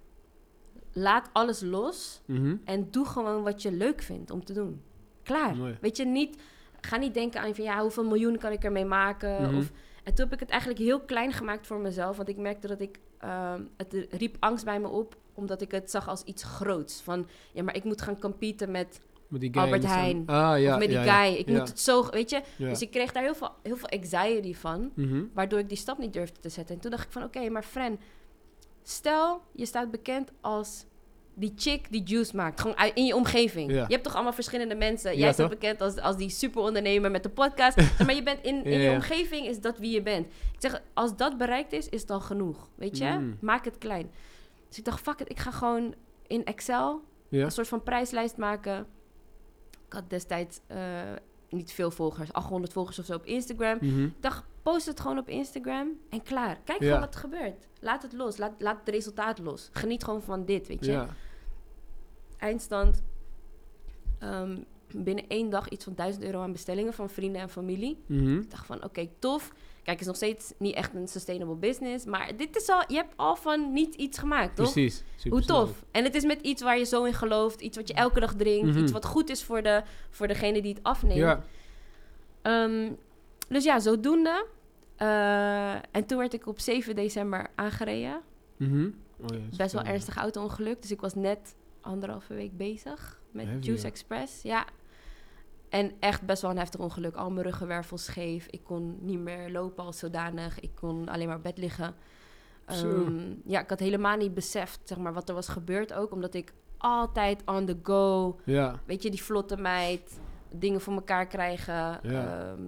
Laat 0.93 1.31
alles 1.33 1.61
los 1.61 2.21
Mhm. 2.27 2.57
en 2.65 2.91
doe 2.91 3.07
gewoon 3.07 3.43
wat 3.43 3.63
je 3.63 3.73
leuk 3.73 4.03
vindt 4.03 4.31
om 4.31 4.45
te 4.45 4.53
doen. 4.53 4.83
Klaar. 5.23 5.57
Mooi. 5.57 5.77
Weet 5.81 5.97
je, 5.97 6.05
niet, 6.07 6.41
ga 6.81 6.97
niet 6.97 7.15
denken 7.15 7.41
aan 7.41 7.55
van 7.55 7.65
ja, 7.65 7.81
hoeveel 7.81 8.05
miljoen 8.05 8.39
kan 8.39 8.53
ik 8.53 8.65
ermee 8.65 8.85
maken? 8.85 9.43
Mhm. 9.43 9.57
Of, 9.57 9.71
en 10.05 10.15
toen 10.15 10.25
heb 10.25 10.33
ik 10.35 10.41
het 10.41 10.51
eigenlijk 10.51 10.81
heel 10.81 11.01
klein 11.01 11.33
gemaakt 11.33 11.67
voor 11.67 11.79
mezelf, 11.81 12.17
want 12.17 12.29
ik 12.29 12.37
merkte 12.37 12.67
dat 12.69 12.81
ik, 12.81 12.99
ehm, 13.19 13.63
het 13.77 14.07
riep 14.11 14.37
angst 14.41 14.65
bij 14.65 14.81
me 14.81 14.89
op, 14.89 15.17
omdat 15.35 15.61
ik 15.61 15.71
het 15.71 15.91
zag 15.91 16.09
als 16.09 16.23
iets 16.23 16.43
groots. 16.43 17.03
Van 17.03 17.29
ja, 17.53 17.63
maar 17.63 17.77
ik 17.77 17.85
moet 17.85 18.03
gaan 18.03 18.21
competen 18.21 18.71
met 18.71 19.01
Met 19.29 19.41
die 19.41 19.53
guy 19.53 19.63
Albert 19.63 19.85
Heijn. 19.85 20.23
Ah, 20.27 20.61
ja. 20.61 20.73
of 20.73 20.79
met 20.79 20.89
die 20.89 20.99
ja, 20.99 21.25
guy. 21.25 21.35
Ik 21.35 21.47
moet 21.47 21.69
het 21.69 21.81
zo, 21.81 22.11
weet 22.11 22.31
je. 22.31 22.43
Dus 22.59 22.83
ik 22.83 22.91
kreeg 22.91 23.13
daar 23.13 23.23
heel 23.23 23.35
veel, 23.35 23.51
heel 23.63 23.77
veel 23.77 23.89
anxiety 23.89 24.55
van. 24.55 24.91
Mhm. 24.95 25.25
Waardoor 25.35 25.59
ik 25.59 25.69
die 25.69 25.79
stap 25.79 25.99
niet 25.99 26.13
durfde 26.13 26.41
te 26.41 26.49
zetten. 26.49 26.75
En 26.75 26.81
toen 26.81 26.91
dacht 26.91 27.05
ik 27.05 27.13
van, 27.13 27.23
oké, 27.23 27.49
maar 27.49 27.65
Fren... 27.65 28.01
Stel, 28.83 29.43
je 29.53 29.67
staat 29.67 29.91
bekend 29.91 30.31
als 30.41 30.85
die 31.35 31.53
chick 31.57 31.91
die 31.91 32.03
juice 32.03 32.37
maakt. 32.37 32.61
Gewoon 32.61 32.77
in 32.95 33.05
je 33.05 33.15
omgeving. 33.15 33.71
Ja. 33.71 33.85
Je 33.89 33.93
hebt 33.93 34.05
toch 34.05 34.15
allemaal 34.15 34.33
verschillende 34.33 34.75
mensen. 34.75 35.13
Ja, 35.13 35.19
Jij 35.19 35.33
staat 35.33 35.49
bekend 35.49 35.81
als, 35.81 35.97
als 35.97 36.17
die 36.17 36.29
superondernemer 36.29 37.11
met 37.11 37.23
de 37.23 37.29
podcast. 37.29 37.77
maar 38.07 38.15
je 38.15 38.23
bent 38.23 38.43
in, 38.43 38.65
in 38.65 38.81
Ja, 38.81 38.91
je 38.91 38.91
omgeving 38.91 39.47
is 39.47 39.61
dat 39.61 39.79
wie 39.79 39.91
je 39.91 40.03
bent. 40.03 40.27
Ik 40.27 40.59
zeg, 40.59 40.83
als 40.95 41.17
dat 41.17 41.39
bereikt 41.39 41.73
is, 41.73 41.89
is 41.89 41.99
het 41.99 42.09
dan 42.09 42.23
genoeg. 42.23 42.69
Weet 42.75 42.99
je? 42.99 43.09
Mm. 43.09 43.37
Maak 43.41 43.65
het 43.65 43.79
klein. 43.79 44.11
Dus 44.69 44.79
ik 44.79 44.85
dacht, 44.85 45.01
fuck 45.01 45.21
it, 45.21 45.31
ik 45.31 45.39
ga 45.39 45.51
gewoon 45.51 45.95
in 46.27 46.45
Excel 46.45 47.01
een 47.31 47.51
soort 47.51 47.69
van 47.69 47.83
prijslijst 47.83 48.37
maken. 48.37 48.87
Ik 49.89 49.95
had 49.95 50.11
destijds 50.11 50.61
eh, 50.67 51.03
niet 51.51 51.73
veel 51.73 51.91
volgers, 51.91 52.33
800 52.33 52.73
volgers 52.73 52.99
of 52.99 53.05
zo 53.05 53.15
op 53.15 53.25
Instagram. 53.27 53.79
Mhm. 53.81 54.05
Ik 54.05 54.13
dacht, 54.23 54.45
post 54.63 54.87
het 54.87 55.01
gewoon 55.01 55.19
op 55.19 55.29
Instagram 55.29 55.89
en 56.11 56.23
klaar. 56.23 56.59
Kijk 56.65 56.81
Ja. 56.81 56.85
gewoon 56.87 57.01
wat 57.01 57.15
er 57.15 57.21
gebeurt. 57.21 57.67
Laat 57.81 58.03
het 58.03 58.13
los. 58.13 58.37
Laat, 58.37 58.53
laat 58.59 58.79
het 58.79 58.89
resultaat 58.89 59.39
los. 59.39 59.69
Geniet 59.73 60.05
gewoon 60.05 60.23
van 60.23 60.45
dit, 60.45 60.67
weet 60.67 60.85
je. 60.85 60.91
Ja. 60.93 61.09
Eindstand. 62.37 63.03
ehm, 64.19 64.57
binnen 64.95 65.29
één 65.29 65.51
dag 65.51 65.69
iets 65.69 65.85
van 65.85 65.95
1000 65.95 66.25
euro 66.25 66.41
aan 66.43 66.53
bestellingen 66.53 66.93
van 66.95 67.11
vrienden 67.11 67.41
en 67.41 67.49
familie. 67.49 68.03
Mhm. 68.07 68.39
Ik 68.39 68.51
dacht 68.51 68.67
van, 68.67 68.85
oké, 68.85 69.09
tof. 69.19 69.53
Kijk, 69.83 69.99
het 69.99 70.01
is 70.01 70.07
nog 70.07 70.17
steeds 70.17 70.53
niet 70.59 70.75
echt 70.75 70.95
een 70.95 71.09
sustainable 71.09 71.55
business. 71.55 72.05
Maar 72.05 72.37
dit 72.37 72.57
is 72.57 72.69
al, 72.69 72.85
je 72.87 72.95
hebt 72.95 73.13
al 73.17 73.37
van 73.37 73.73
niet 73.73 73.95
iets 73.95 74.19
gemaakt, 74.19 74.57
toch? 74.57 74.73
Precies. 74.73 75.03
Hoe 75.29 75.45
tof. 75.45 75.85
En 75.91 76.05
het 76.05 76.15
is 76.15 76.25
met 76.25 76.41
iets 76.41 76.63
waar 76.63 76.79
je 76.79 76.85
zo 76.85 77.05
in 77.05 77.15
gelooft. 77.15 77.61
Iets 77.61 77.77
wat 77.77 77.89
je 77.89 77.95
elke 77.95 78.21
dag 78.21 78.35
drinkt. 78.35 78.67
Mhm. 78.67 78.79
Iets 78.79 78.93
wat 78.93 79.05
goed 79.05 79.31
is 79.31 79.45
voor, 79.45 79.63
de, 79.63 79.83
voor 80.11 80.27
degene 80.27 80.63
die 80.63 80.75
het 80.75 80.83
afneemt. 80.83 81.19
Ja. 81.19 81.45
Ehm, 82.43 82.93
dus 83.49 83.65
ja, 83.65 83.79
zodoende. 83.79 84.47
Eh, 84.97 85.73
en 85.73 86.07
toen 86.07 86.19
werd 86.19 86.33
ik 86.33 86.47
op 86.47 86.61
7 86.61 86.95
december 86.95 87.47
aangereden. 87.55 88.21
Mhm. 88.57 88.91
Oh, 89.21 89.27
Best 89.57 89.73
wel 89.73 89.83
ernstig 89.83 90.17
auto-ongeluk. 90.17 90.83
Dus 90.83 90.91
ik 90.91 91.01
was 91.01 91.15
net 91.15 91.57
anderhalve 91.81 92.35
week 92.35 92.57
bezig 92.57 93.21
met 93.31 93.47
Heavy, 93.47 93.67
Juice 93.67 93.83
ja. 93.83 93.89
Express. 93.89 94.43
Ja. 94.43 94.67
En 95.69 95.93
echt 96.01 96.23
best 96.23 96.43
wel 96.43 96.51
een 96.51 96.59
heftig 96.59 96.81
ongeluk. 96.81 97.15
Al 97.15 97.31
mijn 97.31 97.47
ruggenwervel 97.47 97.99
scheef. 97.99 98.47
Ik 98.47 98.65
kon 98.65 98.99
niet 99.01 99.19
meer 99.19 99.51
lopen 99.51 99.85
als 99.85 99.99
zodanig. 99.99 100.61
Ik 100.61 100.71
kon 100.75 101.09
alleen 101.09 101.27
maar 101.27 101.37
op 101.37 101.43
bed 101.43 101.59
liggen. 101.59 101.95
Ehm, 102.65 103.35
ja, 103.45 103.61
ik 103.61 103.69
had 103.69 103.79
helemaal 103.81 104.17
niet 104.17 104.35
beseft 104.35 104.81
zeg 104.85 104.99
maar, 104.99 105.13
wat 105.13 105.29
er 105.29 105.35
was 105.35 105.49
gebeurd 105.49 105.93
ook. 105.95 106.13
Omdat 106.13 106.35
ik 106.35 106.53
altijd 106.79 107.43
on 107.47 107.67
the 107.67 107.77
go... 107.83 108.37
Ja. 108.45 108.81
Weet 108.87 109.03
je, 109.03 109.11
die 109.11 109.23
vlotte 109.23 109.57
meid... 109.57 110.21
Dingen 110.51 110.81
voor 110.81 110.93
elkaar 110.95 111.27
krijgen. 111.27 111.75
Ja. 111.75 112.01
Ehm, 112.03 112.63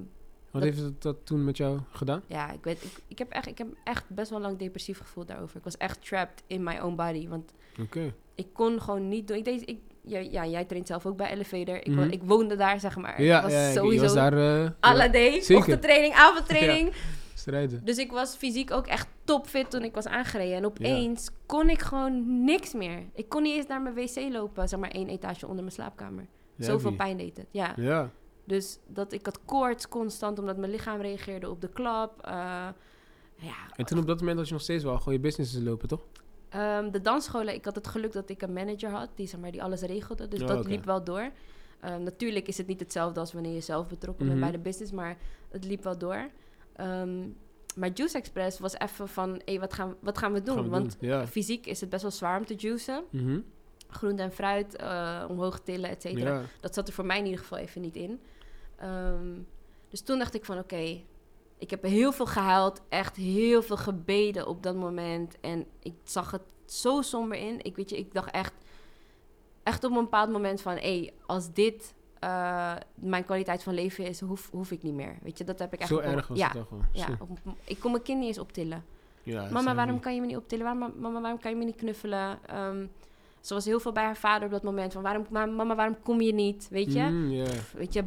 Wat 0.51 0.63
Dat- 0.63 0.63
heeft 0.63 0.79
het 0.83 1.03
dat 1.03 1.17
toen 1.27 1.45
met 1.45 1.57
jou 1.57 1.79
gedaan? 1.91 2.23
ja, 2.27 2.51
ik 2.51 2.65
weet, 2.65 2.85
ik, 2.85 2.93
ik, 3.07 3.19
heb 3.19 3.31
echt, 3.31 3.47
ik 3.47 3.59
heb 3.59 3.67
echt 3.85 4.09
best 4.09 4.31
wel 4.31 4.41
lang 4.41 4.59
depressief 4.59 4.99
gevoeld 4.99 5.29
daarover. 5.29 5.57
Ik 5.57 5.65
was 5.65 5.77
echt 5.77 6.07
trapped 6.09 6.43
in 6.47 6.63
my 6.63 6.79
own 6.79 6.95
body. 6.97 7.29
Want 7.29 7.53
ik 8.35 8.53
kon 8.53 8.81
gewoon 8.81 9.09
niet 9.09 9.29
doen. 9.29 9.37
Ik 9.37 9.45
deed, 9.45 9.69
ik, 9.69 9.81
ja, 10.03 10.19
ja, 10.19 10.47
jij 10.47 10.65
traint 10.65 10.87
zelf 10.87 11.07
ook 11.07 11.17
bij 11.17 11.31
Elevator. 11.31 11.77
Ik, 11.77 11.87
Mhm. 11.87 12.09
ik 12.11 12.23
woonde 12.23 12.57
daar, 12.57 12.81
zeg 12.81 12.97
maar. 12.97 13.23
Ja, 13.23 13.37
ik 13.37 13.43
was 13.43 13.53
ja, 13.53 13.73
sowieso 13.73 14.03
was 14.03 14.15
daar 14.15 14.63
eh, 14.65 14.71
alle 14.81 15.11
day. 15.11 15.43
Ochtendtraining, 15.57 16.15
avondtraining. 16.15 16.93
strijden. 17.35 17.85
Dus 17.85 17.97
ik 17.97 18.11
was 18.13 18.37
fysiek 18.37 18.71
ook 18.73 18.87
echt 18.87 19.09
topfit 19.25 19.71
toen 19.71 19.83
ik 19.83 19.95
was 19.95 20.07
aangereden. 20.07 20.57
En 20.57 20.65
opeens 20.65 21.31
kon 21.47 21.69
ik 21.71 21.81
gewoon 21.81 22.45
niks 22.45 22.73
meer. 22.73 23.03
Ik 23.15 23.29
kon 23.29 23.43
niet 23.43 23.57
eens 23.57 23.67
naar 23.67 23.81
mijn 23.83 23.95
wc 23.95 24.33
lopen, 24.33 24.69
zeg 24.69 24.79
maar 24.81 24.91
één 24.91 25.09
etage 25.09 25.47
onder 25.47 25.63
mijn 25.63 25.75
slaapkamer. 25.75 26.27
Zoveel 26.59 26.93
pijn 26.93 27.17
deed 27.17 27.37
het, 27.37 27.47
ja. 27.51 27.73
Ja. 27.77 28.11
Dus 28.45 28.79
dat 28.87 29.13
ik 29.13 29.25
had 29.27 29.41
koorts 29.45 29.89
constant, 29.89 30.39
omdat 30.39 30.57
mijn 30.57 30.71
lichaam 30.71 31.01
reageerde 31.01 31.51
op 31.51 31.61
de 31.61 31.69
klap. 31.69 32.23
Eh, 32.27 32.33
ja, 33.37 33.55
En 33.77 33.85
toen 33.85 33.99
op 33.99 34.07
dat 34.07 34.19
moment 34.21 34.39
had 34.39 34.47
je 34.47 34.53
nog 34.53 34.63
steeds 34.63 34.85
wel 34.85 34.99
gewoon 34.99 35.15
je 35.15 35.21
business 35.21 35.57
lopen, 35.63 35.89
toch? 35.89 36.01
Ehm, 36.51 36.91
de 36.91 37.01
dansscholen, 37.01 37.55
ik 37.55 37.65
had 37.65 37.75
het 37.75 37.87
geluk 37.89 38.13
dat 38.13 38.29
ik 38.31 38.43
een 38.43 38.53
manager 38.53 38.91
had 38.91 39.09
die, 39.15 39.27
zeg 39.27 39.41
maar, 39.41 39.51
die 39.51 39.63
alles 39.63 39.81
regelde. 39.83 40.29
Dus 40.29 40.41
Oh, 40.43 40.49
dat 40.49 40.67
liep 40.67 40.85
wel 40.85 41.05
door. 41.05 41.31
Ehm, 41.81 42.03
natuurlijk 42.03 42.49
is 42.49 42.59
het 42.59 42.67
niet 42.67 42.81
hetzelfde 42.81 43.21
als 43.21 43.33
wanneer 43.33 43.55
je 43.55 43.61
zelf 43.61 43.87
betrokken 43.89 44.27
Mhm. 44.27 44.35
bent 44.39 44.51
bij 44.51 44.61
de 44.61 44.69
business, 44.69 44.93
maar 44.93 45.17
het 45.51 45.65
liep 45.65 45.83
wel 45.85 45.99
door. 45.99 46.29
Ehm, 46.77 47.19
maar 47.77 47.91
Juice 47.95 48.17
Express 48.19 48.59
was 48.59 48.79
even 48.79 49.09
van, 49.09 49.41
hé, 49.45 49.59
wat, 49.59 49.73
gaan, 49.75 49.95
wat 50.01 50.19
gaan 50.19 50.33
we 50.33 50.43
doen? 50.43 50.55
Gaan 50.55 50.65
we 50.65 50.71
Want 50.71 50.97
doen. 51.01 51.09
Ja. 51.09 51.27
fysiek 51.27 51.67
is 51.67 51.81
het 51.81 51.91
best 51.91 52.03
wel 52.03 52.11
zwaar 52.11 52.39
om 52.39 52.47
te 52.47 52.55
juicen. 52.55 53.05
Mhm. 53.11 53.41
Groente 53.89 54.23
en 54.23 54.33
fruit, 54.33 54.77
eh, 54.77 55.25
omhoog 55.29 55.61
tillen, 55.61 55.91
et 55.91 56.03
cetera. 56.03 56.35
Ja. 56.35 56.43
Dat 56.61 56.75
zat 56.75 56.89
er 56.89 56.95
voor 56.95 57.07
mij 57.07 57.19
in 57.19 57.25
ieder 57.25 57.41
geval 57.41 57.59
even 57.59 57.81
niet 57.81 57.97
in. 57.97 58.21
Dus 59.89 60.01
toen 60.01 60.19
dacht 60.19 60.35
ik 60.35 60.45
van, 60.45 60.59
oké, 60.59 61.01
Ik 61.61 61.71
heb 61.71 61.83
heel 61.83 62.13
veel 62.13 62.27
gehuild, 62.27 62.83
echt 62.89 63.17
heel 63.17 63.63
veel 63.63 63.77
gebeden 63.77 64.47
op 64.47 64.63
dat 64.63 64.75
moment. 64.75 65.41
En 65.41 65.67
ik 65.83 65.95
zag 66.05 66.31
het 66.31 66.43
zo 66.65 67.03
somber 67.03 67.39
in. 67.39 67.65
Ik 67.65 67.77
weet 67.77 67.91
je, 67.91 67.99
ik 67.99 68.13
dacht 68.13 68.31
echt, 68.31 68.53
echt 69.63 69.85
op 69.85 69.91
een 69.91 70.03
bepaald 70.03 70.31
moment 70.31 70.63
van, 70.63 70.73
hé, 70.73 70.99
hey, 70.99 71.13
als 71.27 71.53
dit 71.53 71.95
uh, 72.25 72.75
mijn 72.95 73.25
kwaliteit 73.25 73.63
van 73.63 73.75
leven 73.75 74.05
is, 74.05 74.21
hoef, 74.21 74.51
hoef 74.51 74.71
ik 74.71 74.83
niet 74.83 74.95
meer. 74.95 75.19
Weet 75.23 75.39
je, 75.39 75.45
dat 75.45 75.59
heb 75.59 75.73
ik 75.73 75.81
echt. 75.81 75.89
Zo 75.89 75.99
erg 75.99 76.29
was 76.29 76.39
ja, 76.39 76.47
het 76.47 76.57
toch 76.57 76.69
wel. 76.69 76.81
Ja, 76.93 77.09
op, 77.19 77.29
ik 77.65 77.81
kon 77.81 77.91
mijn 77.91 78.03
kind 78.03 78.19
niet 78.19 78.29
eens 78.29 78.39
optillen. 78.39 78.85
Ja, 79.23 79.49
mama, 79.51 79.75
waarom 79.75 80.01
kan 80.01 80.15
je 80.15 80.21
me 80.21 80.27
niet 80.27 80.37
optillen? 80.37 80.65
Waarom, 80.65 81.01
mama, 81.01 81.21
waarom 81.21 81.41
kan 81.41 81.51
je 81.51 81.57
me 81.57 81.65
niet 81.65 81.77
knuffelen? 81.77 82.39
Um, 82.55 82.91
ze 83.41 83.55
was 83.55 83.65
heel 83.65 83.81
veel 83.81 83.93
bij 83.93 84.05
haar 84.05 84.17
vader 84.17 84.45
op 84.45 84.51
dat 84.51 84.63
moment. 84.63 84.93
Van 84.93 85.03
waarom, 85.03 85.27
mama, 85.31 85.75
waarom 85.75 85.97
kom 86.03 86.21
je 86.21 86.33
niet? 86.33 86.69
Weet 86.71 86.93
je? 86.93 87.03
Mm, 87.03 87.31
yeah. 87.31 87.49
Weet 87.75 87.93
je, 87.93 88.05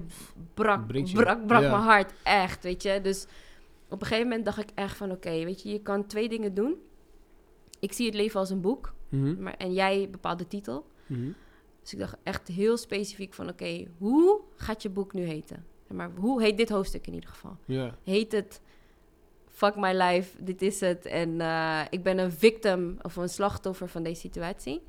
brak, 0.54 0.88
brak, 0.88 1.48
brak 1.48 1.62
mijn 1.62 1.74
hart. 1.74 2.14
Echt, 2.24 2.64
weet 2.64 2.84
je. 2.84 3.00
Dus 3.02 3.26
op 3.94 4.02
een 4.02 4.08
gegeven 4.08 4.28
moment 4.28 4.46
dacht 4.46 4.60
ik 4.60 4.70
echt 4.76 4.98
van... 4.98 5.12
Oké, 5.12 5.30
weet 5.30 5.62
je, 5.62 5.70
je 5.70 5.82
kan 5.82 6.08
twee 6.08 6.30
dingen 6.30 6.54
doen. 6.54 6.76
Ik 7.80 7.94
zie 7.94 8.06
het 8.06 8.16
leven 8.16 8.40
als 8.40 8.50
een 8.50 8.62
boek. 8.62 8.94
Mm 9.10 9.24
-hmm. 9.24 9.44
maar, 9.44 9.54
en 9.54 9.74
jij 9.74 10.08
bepaalt 10.12 10.40
de 10.40 10.48
titel. 10.48 10.86
Mm 11.08 11.18
-hmm. 11.18 11.36
Dus 11.82 11.94
ik 11.94 12.00
dacht 12.00 12.16
echt 12.24 12.48
heel 12.48 12.78
specifiek 12.78 13.34
van... 13.34 13.50
Oké, 13.50 13.88
hoe 13.98 14.42
gaat 14.56 14.82
je 14.82 14.90
boek 14.90 15.14
nu 15.14 15.24
heten? 15.24 15.66
Maar 15.88 16.12
hoe 16.16 16.42
heet 16.42 16.58
dit 16.58 16.70
hoofdstuk 16.70 17.08
in 17.08 17.14
ieder 17.14 17.30
geval? 17.30 17.58
Yeah. 17.66 17.92
Heet 18.04 18.32
het 18.32 18.62
fuck 19.50 19.76
my 19.76 19.94
life, 19.94 20.44
dit 20.44 20.62
is 20.62 20.80
het. 20.80 21.06
En 21.06 21.30
uh, 21.30 21.82
ik 21.90 22.04
ben 22.04 22.18
een 22.18 22.32
victim 22.32 22.98
of 23.02 23.16
een 23.16 23.30
slachtoffer 23.30 23.88
van 23.88 24.04
deze 24.04 24.20
situatie. 24.20 24.82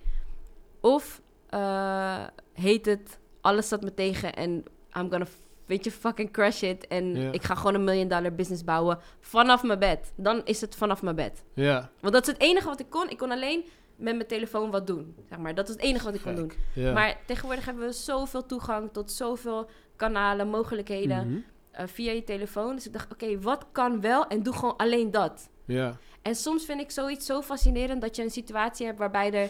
Of 0.81 1.23
uh, 1.51 2.27
heet 2.53 2.87
het, 2.87 3.19
alles 3.41 3.67
staat 3.67 3.83
me 3.83 3.95
tegen 3.95 4.35
en 4.35 4.51
I'm 4.97 5.11
gonna, 5.11 5.27
weet 5.67 5.85
je, 5.85 5.91
fucking 5.91 6.31
crush 6.33 6.63
it. 6.63 6.87
En 6.87 7.17
ik 7.33 7.43
ga 7.43 7.55
gewoon 7.55 7.75
een 7.75 7.85
million 7.85 8.09
dollar 8.09 8.35
business 8.35 8.65
bouwen 8.65 8.99
vanaf 9.21 9.63
mijn 9.63 9.79
bed. 9.79 10.13
Dan 10.17 10.41
is 10.45 10.61
het 10.61 10.75
vanaf 10.75 11.03
mijn 11.03 11.17
bed. 11.17 11.43
Ja, 11.55 11.91
Want 12.01 12.15
dat 12.15 12.23
is 12.27 12.33
het 12.33 12.41
enige 12.43 12.67
wat 12.69 12.81
ik 12.81 12.91
kon. 12.91 13.11
Ik 13.11 13.17
kon 13.19 13.31
alleen 13.31 13.65
met 13.97 14.15
mijn 14.17 14.29
telefoon 14.29 14.71
wat 14.71 14.87
doen, 14.87 15.15
zeg 15.29 15.39
maar. 15.39 15.55
Dat 15.55 15.69
is 15.69 15.75
het 15.75 15.83
enige 15.83 16.05
wat 16.05 16.15
ik 16.15 16.21
kon 16.23 16.35
doen. 16.35 16.53
Maar 16.93 17.17
tegenwoordig 17.27 17.65
hebben 17.65 17.87
we 17.87 17.93
zoveel 17.93 18.47
toegang 18.47 18.93
tot 18.93 19.13
zoveel 19.13 19.69
kanalen, 19.97 20.49
mogelijkheden 20.49 21.27
Mhm. 21.29 21.39
eh, 21.71 21.87
via 21.87 22.13
je 22.13 22.25
telefoon. 22.25 22.75
Dus 22.75 22.87
ik 22.87 22.93
dacht, 22.93 23.13
oké, 23.13 23.41
wat 23.41 23.65
kan 23.73 24.01
wel? 24.01 24.27
En 24.27 24.43
doe 24.43 24.55
gewoon 24.55 24.77
alleen 24.77 25.11
dat. 25.11 25.49
Ja, 25.67 25.97
En 26.23 26.35
soms 26.35 26.65
vind 26.65 26.81
ik 26.81 26.91
zoiets 26.91 27.27
zo 27.27 27.43
fascinerend 27.43 28.01
dat 28.01 28.17
je 28.17 28.23
een 28.23 28.31
situatie 28.31 28.87
hebt 28.87 28.99
waarbij 28.99 29.33
er 29.33 29.49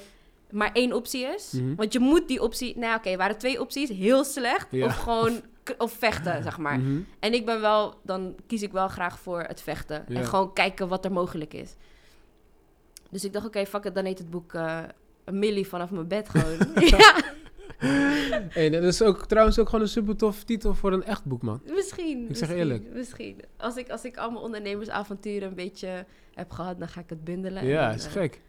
maar 0.50 0.70
één 0.72 0.92
optie 0.92 1.24
is. 1.24 1.52
Mhm. 1.52 1.74
Want 1.74 1.92
je 1.92 1.98
moet 1.98 2.28
die 2.28 2.42
optie... 2.42 2.78
Nou 2.78 2.96
oké, 2.96 3.16
waren 3.16 3.38
twee 3.38 3.60
opties. 3.60 3.88
Heel 3.88 4.24
slecht. 4.24 4.66
Ja. 4.70 4.84
Of 4.86 4.96
gewoon... 4.96 5.40
Of 5.78 5.92
vechten, 5.92 6.42
zeg 6.42 6.58
maar. 6.58 6.78
Mhm. 6.78 7.00
En 7.18 7.32
ik 7.32 7.46
ben 7.46 7.60
wel... 7.60 7.94
Dan 8.02 8.34
kies 8.46 8.62
ik 8.62 8.72
wel 8.72 8.88
graag 8.88 9.18
voor 9.18 9.40
het 9.40 9.60
vechten. 9.60 10.04
Ja. 10.08 10.16
En 10.16 10.26
gewoon 10.26 10.52
kijken 10.52 10.88
wat 10.88 11.04
er 11.04 11.12
mogelijk 11.12 11.54
is. 11.54 11.74
Dus 13.10 13.24
ik 13.24 13.32
dacht, 13.32 13.46
oké, 13.46 13.66
fuck 13.66 13.84
it. 13.84 13.94
Dan 13.94 14.04
heet 14.04 14.18
het 14.18 14.30
boek... 14.30 14.54
eh 14.54 14.82
een 15.24 15.38
millie 15.38 15.66
vanaf 15.66 15.90
mijn 15.90 16.08
bed 16.08 16.28
gewoon. 16.28 16.58
ja, 16.98 17.22
Hey, 18.48 18.70
dat 18.70 18.82
is 18.82 19.02
ook 19.02 19.26
trouwens 19.26 19.58
ook 19.58 19.66
gewoon 19.68 19.84
een 19.84 19.90
super 19.90 20.16
tof 20.16 20.44
titel 20.44 20.74
voor 20.74 20.92
een 20.92 21.04
echt 21.04 21.24
boek, 21.24 21.42
man. 21.42 21.60
misschien. 21.74 22.20
Ik 22.20 22.26
zeg 22.36 22.48
misschien, 22.48 22.58
eerlijk. 22.58 22.94
Misschien. 22.94 23.40
Als 23.56 23.76
ik, 23.76 23.90
als 23.90 24.04
ik 24.04 24.16
allemaal 24.16 24.42
ondernemersavonturen 24.42 25.48
een 25.48 25.54
beetje 25.54 26.06
heb 26.34 26.50
gehad... 26.50 26.78
dan 26.78 26.88
ga 26.88 27.00
ik 27.00 27.08
het 27.08 27.24
bundelen. 27.24 27.66
Ja, 27.66 27.88
En 27.88 27.94
is 27.94 28.06
eh, 28.06 28.12
gek. 28.12 28.40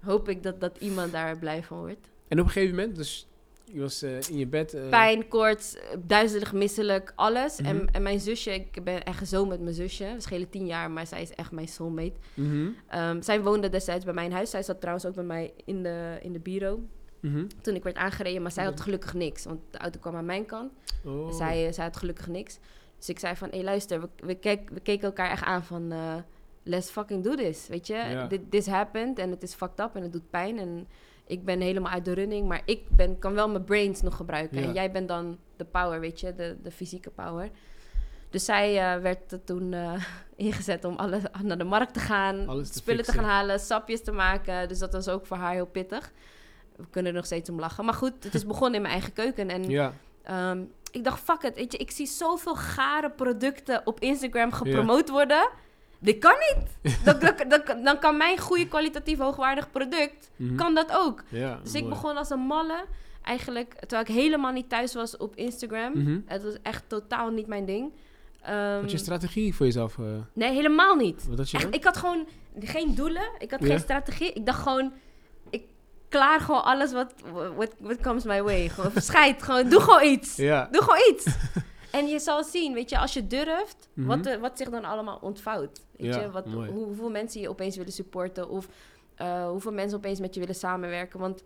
hoop 0.00 0.28
ik 0.28 0.42
dat, 0.42 0.60
dat 0.60 0.76
iemand 0.78 1.12
daar 1.12 1.38
blij 1.38 1.62
van 1.62 1.78
wordt. 1.78 2.08
En 2.28 2.40
op 2.40 2.46
een 2.46 2.52
gegeven 2.52 2.76
moment, 2.76 2.96
dus 2.96 3.26
je 3.72 3.80
was 3.80 4.02
eh, 4.02 4.20
in 4.30 4.38
je 4.38 4.46
bed. 4.46 4.74
eh, 4.74 4.88
Pijn, 4.88 5.28
koorts, 5.28 5.76
eh, 5.76 5.96
duizelig, 6.06 6.52
misselijk, 6.52 7.12
alles. 7.16 7.60
Mhm. 7.60 7.68
en, 7.68 7.88
en 7.92 8.02
mijn 8.02 8.20
zusje, 8.20 8.54
ik 8.54 8.84
ben 8.84 9.02
echt 9.04 9.28
zo 9.28 9.46
met 9.46 9.60
mijn 9.60 9.74
zusje. 9.74 10.12
We 10.14 10.20
schelen 10.20 10.50
tien 10.50 10.66
jaar, 10.66 10.90
maar 10.90 11.06
zij 11.06 11.22
is 11.22 11.30
echt 11.34 11.50
mijn 11.52 11.68
soulmate. 11.68 12.12
mhm, 12.34 12.68
Ehm, 12.88 13.22
zij 13.22 13.42
woonde 13.42 13.68
destijds 13.68 14.04
bij 14.04 14.14
mijn 14.14 14.32
huis. 14.32 14.50
Zij 14.50 14.62
zat 14.62 14.78
trouwens 14.80 15.06
ook 15.06 15.14
bij 15.14 15.24
mij 15.24 15.52
in 15.64 15.82
de, 15.82 16.18
in 16.22 16.32
de 16.32 16.40
bureau. 16.40 16.78
mhm. 17.20 17.46
Toen 17.60 17.74
ik 17.74 17.82
werd 17.82 17.96
aangereden, 17.96 18.42
maar 18.42 18.52
zij 18.52 18.64
had 18.64 18.80
gelukkig 18.80 19.14
niks. 19.14 19.44
Want 19.44 19.60
de 19.70 19.78
auto 19.78 19.98
kwam 20.00 20.14
aan 20.16 20.24
mijn 20.24 20.46
kant. 20.46 20.72
Oh. 21.04 21.32
Zij, 21.32 21.72
zij 21.72 21.84
had 21.84 21.96
gelukkig 21.96 22.26
niks. 22.28 22.58
Dus 22.98 23.08
ik 23.08 23.18
zei 23.18 23.36
van, 23.36 23.48
hé 23.50 23.62
luister, 23.62 24.00
we, 24.00 24.08
we, 24.16 24.38
we 24.72 24.80
keken 24.80 25.00
elkaar 25.06 25.30
echt 25.30 25.44
aan 25.44 25.64
van... 25.64 25.92
eh, 25.92 26.14
let's 26.62 26.90
fucking 26.90 27.24
do 27.24 27.34
this, 27.34 27.66
weet 27.68 27.86
je. 27.86 27.94
Ja. 27.94 28.26
Dit 28.26 28.50
this 28.50 28.66
happened 28.66 29.18
en 29.18 29.30
het 29.30 29.42
is 29.42 29.54
fucked 29.54 29.80
up 29.80 29.90
en 29.94 30.02
het 30.02 30.12
doet 30.12 30.30
pijn. 30.30 30.58
En 30.58 30.86
ik 31.30 31.44
ben 31.44 31.60
helemaal 31.60 31.92
uit 31.92 32.04
de 32.04 32.12
running, 32.12 32.48
maar 32.48 32.62
ik 32.64 32.82
ben, 32.88 33.18
kan 33.18 33.34
wel 33.34 33.48
mijn 33.48 33.64
brains 33.64 34.02
nog 34.02 34.16
gebruiken. 34.16 34.60
Ja. 34.60 34.66
En 34.66 34.72
jij 34.74 34.90
bent 34.90 35.08
dan 35.08 35.38
de 35.56 35.64
power, 35.64 36.00
weet 36.00 36.20
je, 36.20 36.34
de, 36.34 36.56
de 36.62 36.70
fysieke 36.70 37.10
power. 37.10 37.50
Dus 38.30 38.44
zij 38.44 38.94
eh, 38.94 39.02
werd 39.02 39.32
er 39.32 39.44
toen 39.44 39.72
eh, 39.72 39.92
ingezet 40.36 40.84
om 40.84 40.96
alles 40.96 41.22
naar 41.42 41.58
de 41.58 41.64
markt 41.64 41.94
te 41.94 42.00
gaan, 42.00 42.46
te 42.46 42.72
spullen 42.72 43.04
te 43.04 43.12
gaan 43.12 43.24
halen, 43.24 43.60
sapjes 43.60 44.02
te 44.02 44.12
maken. 44.12 44.68
Dus 44.68 44.78
dat 44.78 44.92
was 44.92 45.08
ook 45.08 45.26
voor 45.26 45.36
haar 45.36 45.52
heel 45.52 45.66
pittig. 45.66 46.12
We 46.76 46.86
kunnen 46.90 47.10
er 47.10 47.16
nog 47.16 47.26
steeds 47.26 47.50
om 47.50 47.60
lachen. 47.60 47.84
Maar 47.84 47.94
goed, 47.94 48.24
het 48.24 48.34
is 48.34 48.46
begonnen 48.46 48.74
in 48.74 48.82
mijn 48.82 48.94
eigen 48.94 49.12
keuken. 49.12 49.48
En 49.48 49.70
Ja, 49.70 49.92
Ehm, 50.22 50.62
ik 50.92 51.04
dacht, 51.04 51.20
fuck 51.20 51.42
it, 51.42 51.54
weet 51.54 51.72
je, 51.72 51.78
ik 51.78 51.90
zie 51.90 52.06
zoveel 52.06 52.54
gare 52.54 53.10
producten 53.10 53.82
op 53.84 54.00
Instagram 54.00 54.52
gepromoot 54.52 55.08
worden. 55.08 55.50
Dit 56.00 56.18
kan 56.18 56.34
niet. 56.38 56.94
dan, 57.84 57.98
kan 57.98 58.16
mijn 58.16 58.38
goede 58.38 58.68
kwalitatief 58.68 59.18
hoogwaardig 59.18 59.70
product, 59.70 60.30
mhm. 60.36 60.54
kan 60.56 60.74
dat 60.74 60.92
ook. 60.92 61.22
ja 61.28 61.58
Dus 61.62 61.74
ik 61.74 61.80
mooi. 61.80 61.94
begon 61.94 62.16
als 62.16 62.30
een 62.30 62.40
malle, 62.40 62.84
eigenlijk, 63.22 63.74
terwijl 63.74 64.02
ik 64.02 64.14
helemaal 64.14 64.52
niet 64.52 64.68
thuis 64.68 64.94
was 64.94 65.16
op 65.16 65.36
Instagram. 65.36 65.92
Mhm. 65.98 66.18
Het 66.26 66.42
was 66.42 66.54
echt 66.62 66.84
totaal 66.86 67.30
niet 67.30 67.46
mijn 67.46 67.64
ding. 67.64 67.92
Ehm, 68.42 68.80
Wat 68.80 68.90
je 68.90 68.98
strategie 68.98 69.54
voor 69.54 69.66
jezelf? 69.66 69.98
eh, 69.98 70.04
nee, 70.32 70.52
helemaal 70.52 70.94
niet. 70.94 71.26
wat 71.28 71.38
had 71.38 71.50
je 71.50 71.56
Echt, 71.56 71.64
dan? 71.66 71.74
ik 71.74 71.84
had 71.84 71.96
gewoon 71.96 72.26
geen 72.60 72.94
doelen. 72.94 73.30
Ik 73.38 73.50
had 73.50 73.64
geen 73.64 73.78
strategie. 73.78 74.32
Ik 74.32 74.46
dacht 74.46 74.62
gewoon, 74.62 74.92
ik 75.50 75.62
klaar 76.08 76.40
gewoon 76.40 76.64
alles 76.64 76.92
wat 76.92 77.14
what, 77.56 77.74
what 77.80 78.00
comes 78.00 78.24
my 78.24 78.42
way. 78.42 78.68
Gewoon 78.68 78.92
gewoon 79.38 79.68
doe 79.68 79.80
gewoon 79.80 80.04
iets. 80.04 80.36
Ja, 80.36 80.68
Doe 80.70 80.82
gewoon 80.82 81.14
iets. 81.14 81.26
en 81.92 82.06
je 82.06 82.18
zal 82.18 82.44
zien, 82.44 82.74
weet 82.74 82.90
je, 82.90 82.98
als 82.98 83.12
je 83.14 83.26
durft, 83.26 83.88
Mhm. 83.92 84.06
wat, 84.08 84.26
er- 84.26 84.40
wat 84.40 84.58
zich 84.58 84.70
dan 84.70 84.84
allemaal 84.84 85.18
ontvouwt. 85.22 85.80
Weet 85.96 86.14
Ja, 86.14 86.20
je, 86.20 86.30
wat, 86.30 86.46
hoe, 86.46 86.66
hoeveel 86.66 87.10
mensen 87.10 87.40
je 87.40 87.48
opeens 87.48 87.76
willen 87.76 87.92
supporten 87.92 88.48
of 88.48 88.68
eh, 89.14 89.48
hoeveel 89.48 89.72
mensen 89.72 89.98
opeens 89.98 90.20
met 90.20 90.34
je 90.34 90.40
willen 90.40 90.54
samenwerken. 90.54 91.20
Want 91.20 91.42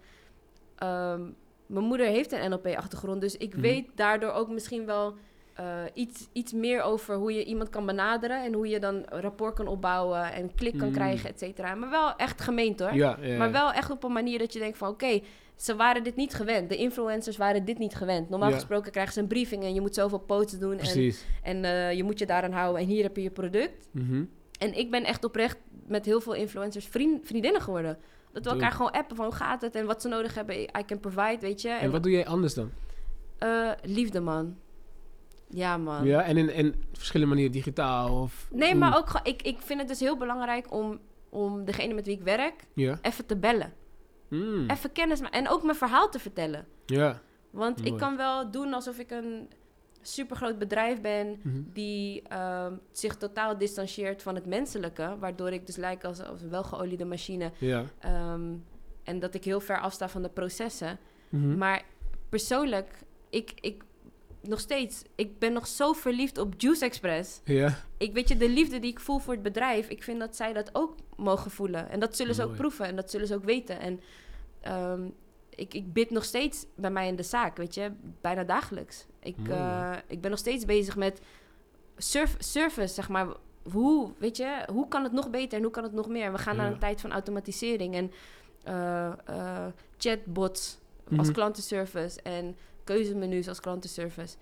ehm, 0.79 1.23
mijn 1.67 1.85
moeder 1.85 2.07
heeft 2.07 2.33
een 2.33 2.51
NLP-achtergrond, 2.51 3.21
dus 3.21 3.37
ik 3.37 3.53
Mhm. 3.53 3.61
weet 3.61 3.87
daardoor 3.95 4.33
ook 4.33 4.49
misschien 4.49 4.87
wel 4.87 5.15
eh, 5.55 5.83
iets, 5.95 6.29
iets 6.33 6.53
meer 6.53 6.83
over 6.83 7.15
hoe 7.15 7.33
je 7.35 7.45
iemand 7.45 7.71
kan 7.71 7.87
benaderen 7.87 8.45
en 8.45 8.53
hoe 8.53 8.69
je 8.69 8.79
dan 8.81 9.05
rapport 9.09 9.55
kan 9.55 9.67
opbouwen 9.67 10.33
en 10.33 10.55
klik 10.55 10.79
kan 10.79 10.87
Mhm. 10.89 10.97
krijgen, 10.97 11.29
et 11.31 11.39
cetera. 11.39 11.75
Maar 11.75 11.91
wel 11.91 12.17
echt 12.17 12.41
gemeend 12.41 12.81
hoor. 12.81 12.95
ja, 12.95 13.17
ja, 13.21 13.37
Maar 13.39 13.53
wel 13.53 13.73
echt 13.73 13.91
op 13.91 14.05
een 14.05 14.13
manier 14.13 14.39
dat 14.39 14.53
je 14.53 14.59
denkt 14.59 14.79
van... 14.79 14.89
oké, 14.89 15.21
ze 15.57 15.77
waren 15.77 16.03
dit 16.05 16.17
niet 16.17 16.35
gewend. 16.35 16.69
De 16.69 16.77
influencers 16.77 17.37
waren 17.37 17.65
dit 17.65 17.79
niet 17.79 17.95
gewend. 17.95 18.29
Normaal 18.29 18.49
Ja. 18.49 18.55
gesproken 18.55 18.91
krijgen 18.93 19.13
ze 19.13 19.21
een 19.21 19.27
briefing... 19.27 19.63
en 19.65 19.75
je 19.75 19.81
moet 19.81 19.95
zoveel 19.95 20.19
posts 20.19 20.59
doen... 20.59 20.71
en, 20.71 20.77
precies. 20.77 21.25
en 21.43 21.65
eh, 21.65 21.93
je 21.93 22.05
moet 22.05 22.19
je 22.19 22.27
daaraan 22.27 22.53
houden... 22.53 22.83
en 22.83 22.87
hier 22.89 23.03
heb 23.03 23.17
je 23.17 23.23
je 23.23 23.31
product. 23.31 23.89
Mhm. 23.91 24.25
En 24.59 24.79
ik 24.79 24.91
ben 24.91 25.05
echt 25.05 25.25
oprecht 25.25 25.59
met 25.87 26.05
heel 26.05 26.21
veel 26.21 26.33
influencers 26.35 26.87
vriend, 26.87 27.27
vriendinnen 27.27 27.61
geworden. 27.61 27.99
Dat 28.33 28.45
we 28.45 28.51
elkaar 28.51 28.73
gewoon 28.73 28.91
appen 28.91 29.17
van 29.17 29.25
hoe 29.25 29.35
gaat 29.35 29.61
het... 29.63 29.75
en 29.75 29.87
wat 29.87 30.03
ze 30.03 30.09
nodig 30.09 30.35
hebben, 30.35 30.57
I 30.63 30.85
can 30.87 31.01
provide, 31.01 31.39
weet 31.41 31.63
je. 31.63 31.69
En 31.69 31.91
wat 31.91 32.03
doe 32.03 32.13
jij 32.13 32.27
anders 32.27 32.55
dan? 32.55 32.71
eh, 33.39 33.71
liefde, 33.83 34.21
man. 34.21 34.57
Ja, 35.49 35.77
man. 35.77 36.05
Ja, 36.05 36.23
en 36.23 36.37
in, 36.37 36.51
in 36.51 36.75
verschillende 36.93 37.33
manieren 37.35 37.53
digitaal 37.55 38.21
of... 38.23 38.49
Nee, 38.51 38.75
maar 38.75 38.97
ook... 38.97 39.07
gewoon- 39.09 39.27
Ik, 39.27 39.43
ik 39.43 39.59
vind 39.61 39.79
het 39.81 39.89
dus 39.89 40.01
heel 40.01 40.17
belangrijk 40.17 40.73
om, 40.73 40.99
om 41.29 41.65
degene 41.65 41.95
met 41.95 42.07
wie 42.07 42.17
ik 42.17 42.23
werk... 42.23 42.65
Ja. 42.75 42.99
even 43.03 43.27
te 43.27 43.37
bellen. 43.37 43.73
Mm. 44.35 44.71
Even 44.71 44.93
kennis 44.93 45.21
maken. 45.21 45.39
En 45.39 45.49
ook 45.49 45.63
mijn 45.63 45.77
verhaal 45.77 46.09
te 46.11 46.19
vertellen. 46.19 46.67
Ja. 46.87 47.21
Want 47.51 47.85
ik 47.87 47.97
kan 47.97 48.17
wel 48.17 48.51
doen 48.51 48.73
alsof 48.73 48.99
ik 48.99 49.11
een 49.11 49.49
supergroot 50.03 50.59
bedrijf 50.59 51.01
ben 51.01 51.41
Mhm. 51.43 51.63
die 51.73 52.23
ehm, 52.29 52.73
zich 52.93 53.17
totaal 53.17 53.59
distancieert 53.59 54.23
van 54.23 54.35
het 54.35 54.47
menselijke, 54.47 55.17
waardoor 55.19 55.51
ik 55.51 55.67
dus 55.67 55.77
lijk 55.77 56.05
als, 56.05 56.23
als 56.23 56.43
een 56.43 56.51
welgeoliede 56.51 57.05
machine 57.05 57.53
Ja. 57.59 57.85
ehm, 57.99 58.53
en 59.03 59.19
dat 59.19 59.35
ik 59.35 59.45
heel 59.45 59.61
ver 59.61 59.81
afsta 59.81 60.09
van 60.09 60.23
de 60.23 60.29
processen. 60.29 60.99
Mhm. 61.29 61.57
Maar 61.59 61.83
persoonlijk, 62.29 62.89
ik, 63.31 63.53
ik 63.61 63.83
nog 64.43 64.61
steeds, 64.61 65.03
ik 65.15 65.39
ben 65.39 65.53
nog 65.53 65.67
zo 65.67 65.93
verliefd 65.93 66.39
op 66.39 66.55
Juice 66.57 66.85
Express. 66.85 67.41
Ja. 67.45 67.77
Ik 67.99 68.13
weet 68.13 68.29
je, 68.29 68.37
de 68.37 68.49
liefde 68.49 68.79
die 68.79 68.91
ik 68.91 69.01
voel 69.01 69.19
voor 69.19 69.35
het 69.35 69.43
bedrijf, 69.43 69.89
ik 69.89 70.03
vind 70.03 70.19
dat 70.21 70.37
zij 70.37 70.53
dat 70.53 70.71
ook 70.73 70.95
mogen 71.17 71.51
voelen. 71.51 71.91
En 71.91 72.01
dat 72.01 72.17
zullen 72.17 72.35
ze 72.35 72.45
ook 72.45 72.55
proeven 72.57 72.87
en 72.87 72.97
dat 72.97 73.11
zullen 73.11 73.27
ze 73.27 73.35
ook 73.35 73.45
weten. 73.45 73.81
En 73.81 74.01
ehm, 74.65 75.09
ik, 75.49 75.75
ik 75.75 75.93
bid 75.93 76.11
nog 76.11 76.25
steeds 76.25 76.67
bij 76.75 76.91
mij 76.91 77.09
in 77.09 77.17
de 77.17 77.23
zaak, 77.23 77.57
weet 77.57 77.75
je, 77.75 77.93
bijna 78.21 78.45
dagelijks. 78.45 79.07
Ik, 79.21 79.37
eh, 79.49 79.93
ik 80.07 80.21
ben 80.21 80.31
nog 80.31 80.39
steeds 80.39 80.65
bezig 80.65 80.97
met 80.97 81.21
surf, 81.97 82.37
service, 82.39 82.95
zeg 82.95 83.09
maar. 83.09 83.27
Hoe, 83.73 84.13
weet 84.19 84.37
je, 84.37 84.63
hoe 84.73 84.89
kan 84.89 85.03
het 85.03 85.13
nog 85.13 85.31
beter 85.31 85.57
en 85.59 85.63
hoe 85.65 85.73
kan 85.73 85.83
het 85.83 85.93
nog 85.93 86.09
meer? 86.09 86.33
We 86.33 86.39
gaan 86.39 86.57
naar 86.57 86.73
een 86.73 86.79
tijd 86.79 87.01
van 87.01 87.13
automatisering 87.13 87.95
en 87.95 88.11
eh, 88.63 89.13
eh, 89.25 89.67
chatbots 89.99 90.79
als 91.19 91.27
Mhm. 91.27 91.33
klantenservice 91.33 92.23
en 92.23 92.57
keuzemenu's 92.85 93.49
als 93.49 93.61
klantenservice. 93.61 94.37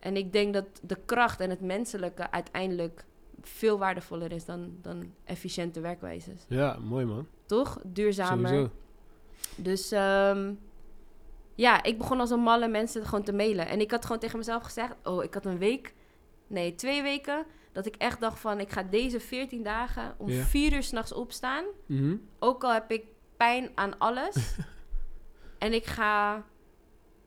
En 0.00 0.16
ik 0.16 0.32
denk 0.32 0.54
dat 0.54 0.64
de 0.82 0.96
kracht 1.04 1.40
en 1.40 1.50
het 1.50 1.60
menselijke 1.60 2.30
uiteindelijk 2.30 3.04
veel 3.42 3.78
waardevoller 3.78 4.32
is 4.32 4.44
dan, 4.44 4.76
dan 4.82 5.12
efficiënte 5.24 5.80
werkwijzes. 5.80 6.44
Ja, 6.48 6.78
mooi 6.78 7.04
man. 7.04 7.26
Toch? 7.46 7.78
Duurzamer. 7.84 8.48
Sowieso. 8.48 8.70
Dus 9.58 9.92
ehm, 9.92 10.52
ja, 11.54 11.82
ik 11.82 11.98
begon 11.98 12.20
als 12.20 12.30
een 12.30 12.40
malle 12.40 12.68
mensen 12.68 13.04
gewoon 13.04 13.24
te 13.24 13.32
mailen. 13.32 13.66
En 13.68 13.80
ik 13.80 13.90
had 13.90 14.04
gewoon 14.04 14.20
tegen 14.20 14.38
mezelf 14.38 14.62
gezegd: 14.62 14.94
Oh, 15.02 15.24
ik 15.24 15.34
had 15.34 15.44
een 15.44 15.58
week, 15.58 15.94
nee, 16.46 16.74
twee 16.74 17.02
weken. 17.02 17.44
Dat 17.72 17.86
ik 17.86 17.96
echt 17.96 18.20
dacht 18.20 18.40
van: 18.40 18.60
Ik 18.60 18.70
ga 18.70 18.82
deze 18.82 19.20
14 19.20 19.62
dagen 19.62 20.14
om 20.18 20.28
Ja. 20.28 20.42
vier 20.44 20.72
uur 20.72 20.82
s'nachts 20.82 21.12
opstaan. 21.12 21.64
Mhm. 21.86 22.16
Ook 22.38 22.64
al 22.64 22.72
heb 22.72 22.90
ik 22.90 23.04
pijn 23.36 23.70
aan 23.74 23.98
alles. 23.98 24.54
en 25.58 25.72
ik 25.72 25.84
ga 25.86 26.44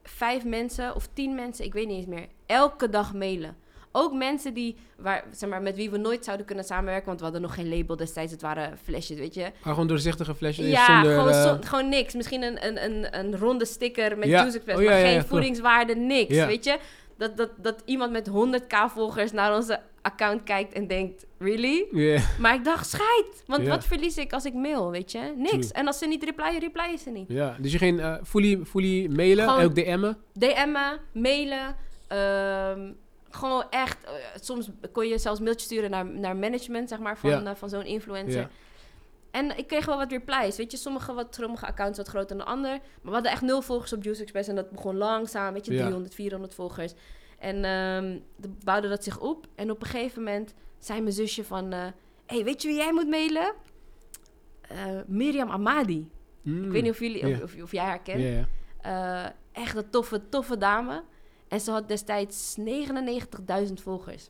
vijf 0.04 0.46
mensen 0.46 0.96
of 0.96 1.08
tien 1.13 1.36
mensen, 1.36 1.65
ik 1.65 1.74
weet 1.74 1.88
niet 1.88 1.98
eens 1.98 2.06
meer, 2.06 2.28
elke 2.46 2.89
dag 2.89 3.13
mailen. 3.13 3.58
Ook 3.91 4.13
mensen 4.13 4.54
die, 4.54 4.75
waar, 4.97 5.23
zeg 5.32 5.49
maar, 5.49 5.62
met 5.62 5.75
wie 5.75 5.89
we 5.89 5.97
nooit 5.97 6.23
zouden 6.25 6.45
kunnen 6.45 6.63
samenwerken, 6.65 7.06
want 7.06 7.17
we 7.17 7.23
hadden 7.23 7.41
nog 7.41 7.54
geen 7.54 7.69
label 7.77 7.95
destijds. 7.95 8.32
Het 8.32 8.41
waren 8.41 8.77
flesjes, 8.84 9.17
weet 9.19 9.34
je. 9.34 9.41
Maar 9.63 9.73
gewoon 9.73 9.88
doorzichtige 9.88 10.36
flesjes 10.36 10.65
Ja, 10.65 10.86
zonder... 10.86 11.19
gewoon, 11.19 11.58
eh, 11.60 11.67
gewoon 11.69 11.89
niks. 11.89 12.13
Misschien 12.13 12.43
een, 12.43 12.65
een, 12.67 12.84
een, 12.84 13.19
een 13.19 13.38
ronde 13.38 13.65
sticker 13.65 14.17
met 14.17 14.27
Ja. 14.27 14.38
Juice 14.39 14.56
Express, 14.56 14.80
Oh, 14.80 14.86
ja, 14.86 14.91
maar 14.91 14.99
ja, 14.99 15.08
geen 15.08 15.25
voedingswaarde, 15.25 15.95
niks. 15.95 16.36
Weet 16.36 16.63
je? 16.63 16.77
Dat, 17.17 17.38
dat, 17.38 17.49
dat 17.58 17.82
iemand 17.86 18.12
met 18.12 18.30
100k 18.30 18.75
volgers 18.93 19.32
naar 19.32 19.56
onze 19.56 19.80
account 20.01 20.43
kijkt 20.43 20.73
en 20.73 20.88
denkt, 20.88 21.25
really? 21.39 21.86
Maar 22.39 22.54
ik 22.56 22.63
dacht, 22.63 22.89
scheid. 22.89 23.43
Want 23.47 23.67
wat 23.67 23.86
verlies 23.86 24.17
ik 24.17 24.34
als 24.34 24.45
ik 24.45 24.54
mail, 24.54 24.91
weet 24.91 25.12
je? 25.12 25.34
Niks. 25.38 25.49
True. 25.51 25.71
En 25.73 25.88
als 25.88 25.97
ze 25.97 26.08
niet 26.08 26.23
replyen, 26.23 26.60
replyen 26.60 26.97
ze 26.97 27.10
niet. 27.10 27.25
ja, 27.27 27.56
dus 27.60 27.71
je 27.71 27.77
ging 27.77 27.99
eh 27.99 28.15
fully, 28.23 28.60
fully 28.65 29.08
mailen, 29.08 29.49
Gewoon- 29.49 29.63
ook 29.63 29.75
DM'en. 29.75 30.17
DM'en, 30.34 30.99
mailen. 31.13 31.75
ehm, 32.08 32.91
gewoon 33.32 33.63
echt. 33.70 34.04
eh, 34.04 34.12
soms 34.41 34.70
kon 34.91 35.08
je 35.08 35.17
zelfs 35.17 35.39
mailtjes 35.39 35.65
sturen 35.65 35.89
naar, 35.89 36.06
naar 36.06 36.36
management, 36.36 36.89
zeg 36.89 37.00
maar, 37.00 37.17
van, 37.17 37.30
Ja. 37.30 37.44
eh, 37.44 37.56
van 37.56 37.70
zo'n 37.70 37.86
influencer. 37.86 38.41
Ja. 38.41 38.50
En 39.32 39.58
ik 39.58 39.67
kreeg 39.67 39.86
wel 39.86 39.98
wat 39.98 40.12
replies. 40.12 40.58
Weet 40.58 40.72
je, 40.72 40.78
sommige, 40.78 41.13
wat, 41.13 41.36
sommige 41.36 41.65
accounts 41.65 41.98
wat 41.98 42.08
groter 42.08 42.38
dan 42.38 42.46
de 42.46 42.52
ander. 42.52 42.70
Maar 42.72 42.82
we 43.02 43.12
hadden 43.12 43.32
echt 43.32 43.41
nul 43.41 43.62
volgers 43.62 43.94
op 43.94 44.04
Juice 44.04 44.22
Express. 44.22 44.50
En 44.50 44.56
dat 44.56 44.72
begon 44.72 44.98
langzaam, 44.98 45.54
weet 45.54 45.65
je, 45.65 45.74
Ja. 45.74 45.82
300, 45.82 46.13
400 46.15 46.54
volgers. 46.56 46.94
En 47.39 47.63
ehm 47.65 48.17
dan 48.38 48.58
bouwde 48.63 48.89
dat 48.89 49.04
zich 49.04 49.20
op. 49.20 49.48
En 49.56 49.72
op 49.72 49.82
een 49.82 49.88
gegeven 49.88 50.24
moment 50.24 50.54
zei 50.80 51.02
mijn 51.02 51.13
zusje 51.13 51.44
van... 51.44 51.72
eh 51.74 51.86
hey, 52.26 52.44
weet 52.44 52.62
je 52.62 52.67
wie 52.67 52.78
jij 52.78 52.94
moet 52.94 53.08
mailen? 53.08 53.54
Miriam 55.08 55.50
Amadi. 55.50 56.10
Ik 56.44 56.72
weet 56.72 56.82
niet 56.84 56.91
of, 56.91 57.00
jullie, 57.00 57.28
of, 57.28 57.41
of, 57.41 57.62
of 57.62 57.72
jij 57.72 57.84
haar 57.84 58.02
kent. 58.02 58.20
Echt 59.52 59.76
een 59.76 59.89
toffe, 59.89 60.30
toffe 60.30 60.58
dame. 60.58 61.04
En 61.52 61.60
ze 61.60 61.72
had 61.72 61.88
destijds 61.88 62.56
99.000 62.60 63.74
volgers. 63.74 64.30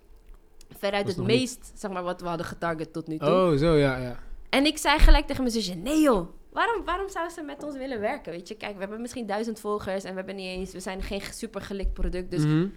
Veruit 0.78 1.08
het 1.08 1.18
meest, 1.18 1.72
zeg 1.76 1.92
maar, 1.92 2.04
wat 2.04 2.22
we 2.22 2.28
hadden 2.28 2.46
getarget 2.46 2.94
tot 2.94 3.08
nu 3.08 3.18
toe. 3.18 3.28
Oh, 3.30 3.58
zo, 3.58 3.76
ja, 3.76 3.98
ja. 3.98 4.20
En 4.50 4.66
ik 4.66 4.78
zei 4.78 5.00
gelijk 5.00 5.28
tegen 5.28 5.42
mijn 5.44 5.56
zusje, 5.56 5.74
nee 5.74 6.02
joh, 6.02 6.28
waarom, 6.50 6.86
waarom 6.86 7.10
zou 7.10 7.30
ze 7.30 7.42
met 7.42 7.64
ons 7.64 7.78
willen 7.78 8.00
werken? 8.00 8.32
Weet 8.32 8.48
je, 8.48 8.56
kijk, 8.56 8.74
we 8.74 8.80
hebben 8.80 9.02
misschien 9.02 9.26
duizend 9.26 9.60
volgers 9.60 10.04
en 10.04 10.10
we 10.10 10.16
hebben 10.18 10.36
niet 10.36 10.58
eens, 10.58 10.72
we 10.72 10.80
zijn 10.80 11.02
geen 11.02 11.22
super 11.32 11.62
gelikt 11.62 11.94
product. 11.94 12.32
Dus, 12.32 12.44
Mhm. 12.44 12.68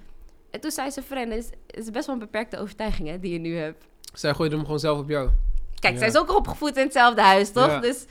En 0.51 0.61
toen 0.61 0.71
zei 0.71 0.91
ze, 0.91 1.03
friend, 1.03 1.33
het 1.33 1.39
is, 1.45 1.51
het 1.67 1.77
is 1.85 1.91
best 1.91 2.07
wel 2.07 2.15
een 2.15 2.21
beperkte 2.21 2.59
overtuiging 2.59 3.09
hè, 3.09 3.19
die 3.21 3.33
je 3.33 3.39
nu 3.39 3.57
hebt. 3.57 3.85
Zij 4.13 4.35
gooide 4.35 4.55
hem 4.55 4.65
gewoon 4.65 4.81
zelf 4.81 4.99
op 4.99 5.09
jou. 5.09 5.31
Kijk, 5.79 5.93
Ja. 5.93 5.99
zij 5.99 6.09
is 6.09 6.17
ook 6.17 6.37
opgevoed 6.37 6.77
in 6.77 6.83
hetzelfde 6.83 7.23
huis, 7.23 7.51
toch? 7.51 7.67
Ja. 7.67 7.81
Dus 7.81 8.05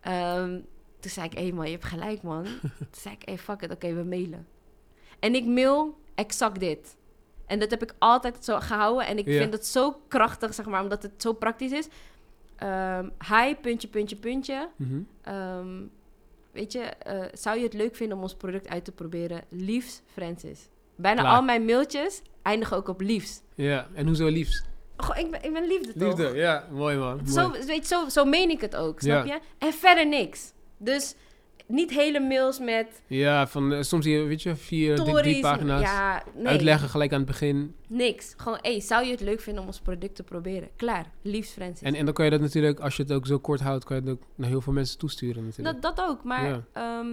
ehm, 0.00 0.50
toen 1.00 1.10
zei 1.10 1.26
ik, 1.26 1.38
hé 1.38 1.52
man, 1.52 1.64
je 1.64 1.70
hebt 1.72 1.84
gelijk 1.84 2.22
man. 2.22 2.44
toen 2.78 2.86
zei 2.90 3.14
ik, 3.18 3.28
hé 3.28 3.38
fuck 3.38 3.62
it, 3.62 3.70
oké, 3.72 3.94
we 3.94 4.02
mailen. 4.02 4.46
En 5.18 5.34
ik 5.34 5.44
mail 5.46 5.98
exact 6.14 6.60
dit. 6.60 6.96
En 7.46 7.58
dat 7.58 7.70
heb 7.70 7.82
ik 7.82 7.94
altijd 7.98 8.44
zo 8.44 8.58
gehouden. 8.60 9.06
En 9.06 9.18
ik 9.18 9.26
Ja. 9.26 9.38
vind 9.40 9.52
het 9.52 9.66
zo 9.66 10.00
krachtig, 10.08 10.54
zeg 10.54 10.66
maar, 10.66 10.82
omdat 10.82 11.02
het 11.02 11.12
zo 11.22 11.32
praktisch 11.32 11.72
is. 11.72 11.88
Ehm 12.56 13.08
hi, 13.32 13.54
puntje, 13.54 13.88
puntje, 13.88 14.16
puntje. 14.16 14.68
Mhm. 14.76 15.00
Ehm, 15.22 15.82
weet 16.52 16.72
je, 16.72 16.80
eh, 16.80 17.24
zou 17.32 17.56
je 17.58 17.64
het 17.64 17.74
leuk 17.74 17.96
vinden 17.96 18.16
om 18.16 18.22
ons 18.22 18.34
product 18.34 18.68
uit 18.68 18.84
te 18.84 18.92
proberen? 18.92 19.42
Liefs, 19.48 20.02
Francis. 20.12 20.68
Bijna 20.94 21.20
Klaar. 21.20 21.34
al 21.36 21.42
mijn 21.42 21.64
mailtjes 21.64 22.22
eindigen 22.42 22.76
ook 22.76 22.88
op 22.88 23.00
liefs. 23.00 23.40
Ja, 23.54 23.86
en 23.94 24.06
hoezo 24.06 24.26
liefst? 24.26 24.64
Goh, 24.96 25.16
ik 25.18 25.30
ben, 25.30 25.42
ik 25.42 25.52
ben 25.52 25.66
liefde, 25.66 25.92
toch? 25.92 26.18
Liefde, 26.18 26.36
ja, 26.38 26.66
mooi 26.70 26.96
man. 26.96 27.26
Zo, 27.26 27.50
weet, 27.50 27.66
je, 27.66 27.84
zo, 27.86 28.08
zo 28.08 28.24
meen 28.24 28.50
ik 28.50 28.60
het 28.60 28.76
ook, 28.76 29.00
snap 29.00 29.26
Ja. 29.26 29.34
je? 29.34 29.40
En 29.58 29.72
verder 29.72 30.06
niks. 30.06 30.52
Dus 30.78 31.14
niet 31.68 31.90
hele 31.90 32.20
mails 32.20 32.58
met 32.58 32.86
Ja, 33.06 33.46
van 33.46 33.72
eh, 33.72 33.82
soms 33.82 34.04
hier, 34.04 34.26
weet 34.26 34.42
je, 34.42 34.56
vier, 34.56 34.96
drie, 34.96 35.14
drie 35.14 35.40
pagina's. 35.40 35.80
Ja, 35.80 36.22
nee, 36.34 36.46
Uitleggen 36.46 36.88
gelijk 36.88 37.12
aan 37.12 37.18
het 37.18 37.26
begin. 37.26 37.74
niks. 37.88 38.34
Gewoon, 38.36 38.58
hé, 38.62 38.80
zou 38.80 39.04
je 39.04 39.10
het 39.10 39.20
leuk 39.20 39.40
vinden 39.40 39.62
om 39.62 39.68
ons 39.68 39.80
product 39.80 40.14
te 40.16 40.22
proberen? 40.22 40.68
Klaar, 40.76 41.10
liefst 41.22 41.52
Francis. 41.52 41.82
En, 41.86 41.94
en 41.94 42.04
dan 42.04 42.14
kan 42.14 42.24
je 42.24 42.30
dat 42.30 42.40
natuurlijk, 42.40 42.80
als 42.80 42.96
je 42.96 43.02
het 43.02 43.12
ook 43.12 43.26
zo 43.26 43.38
kort 43.38 43.60
houdt, 43.60 43.84
kan 43.84 43.96
je 43.96 44.02
het 44.02 44.10
ook 44.10 44.22
naar 44.34 44.48
heel 44.48 44.60
veel 44.60 44.72
mensen 44.72 44.98
toesturen 44.98 45.44
natuurlijk. 45.44 45.82
dat, 45.82 45.96
dat 45.96 46.06
ook, 46.08 46.24
maar 46.24 46.48
Ja. 46.48 46.62
ehm, 46.72 47.06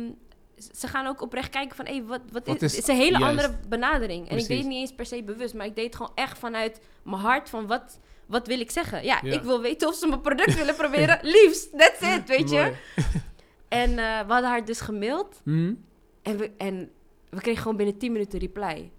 ze 0.74 0.88
gaan 0.88 1.08
ook 1.08 1.22
oprecht 1.22 1.50
kijken 1.50 1.76
van, 1.76 1.86
hé, 1.86 2.04
wat, 2.06 2.22
wat, 2.32 2.48
Wat 2.48 2.62
is... 2.62 2.72
Het 2.76 2.82
is 2.82 2.88
een 2.88 3.02
hele 3.02 3.20
juist. 3.20 3.26
andere 3.44 3.60
benadering. 3.70 4.30
En 4.30 4.38
ik 4.38 4.48
deed 4.48 4.58
het 4.58 4.68
niet 4.68 4.80
eens 4.80 4.94
per 4.96 5.06
se 5.06 5.24
bewust, 5.24 5.54
maar 5.54 5.66
ik 5.66 5.76
deed 5.76 5.86
het 5.86 5.96
gewoon 5.96 6.12
echt 6.16 6.38
vanuit 6.40 6.80
mijn 7.04 7.22
hart 7.22 7.50
van, 7.50 7.68
wat, 7.68 8.00
wat 8.26 8.48
wil 8.48 8.60
ik 8.60 8.72
zeggen? 8.72 9.04
Ja, 9.04 9.20
Ja. 9.24 9.32
ik 9.32 9.42
wil 9.42 9.62
weten 9.62 9.88
of 9.88 9.96
ze 9.96 10.08
mijn 10.08 10.22
product 10.22 10.56
willen 10.62 10.76
proberen. 10.76 11.20
Liefst, 11.22 11.78
that's 11.78 12.02
it, 12.16 12.28
weet 12.28 12.50
je? 12.50 12.74
En 13.74 13.90
eh, 13.90 14.26
we 14.26 14.34
hadden 14.34 14.50
haar 14.50 14.66
dus 14.66 14.82
gemaild. 14.82 15.42
Mhm. 15.44 15.74
En 16.22 16.38
we, 16.38 16.52
en 16.58 16.92
we 17.30 17.42
kregen 17.42 17.62
gewoon 17.62 17.78
binnen 17.78 17.98
10 17.98 18.12
minuten 18.12 18.40
reply. 18.40 18.92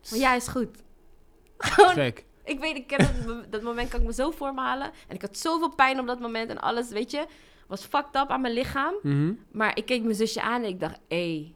Van 0.00 0.18
ja, 0.18 0.34
is 0.34 0.48
goed. 0.48 0.68
Gewoon, 1.58 1.92
Gek. 1.92 2.24
ik 2.44 2.60
weet, 2.60 2.76
ik 2.76 2.86
ken 2.86 2.98
dat, 3.26 3.52
dat 3.52 3.62
moment 3.62 3.88
kan 3.88 4.00
ik 4.00 4.06
me 4.06 4.12
zo 4.12 4.30
voor 4.30 4.54
me 4.54 4.60
halen. 4.60 4.90
En 5.08 5.14
ik 5.14 5.20
had 5.20 5.36
zoveel 5.36 5.74
pijn 5.74 6.00
op 6.00 6.06
dat 6.06 6.20
moment 6.20 6.50
en 6.50 6.60
alles, 6.60 6.88
weet 6.88 7.10
je, 7.10 7.26
was 7.66 7.84
fucked 7.84 8.16
up 8.16 8.28
aan 8.28 8.40
mijn 8.40 8.54
lichaam. 8.54 8.94
Mhm. 9.02 9.32
Maar 9.52 9.76
ik 9.76 9.86
keek 9.86 10.02
mijn 10.02 10.14
zusje 10.14 10.42
aan 10.42 10.62
en 10.62 10.68
ik 10.68 10.80
dacht, 10.80 10.98
hé, 11.08 11.16
hey, 11.16 11.54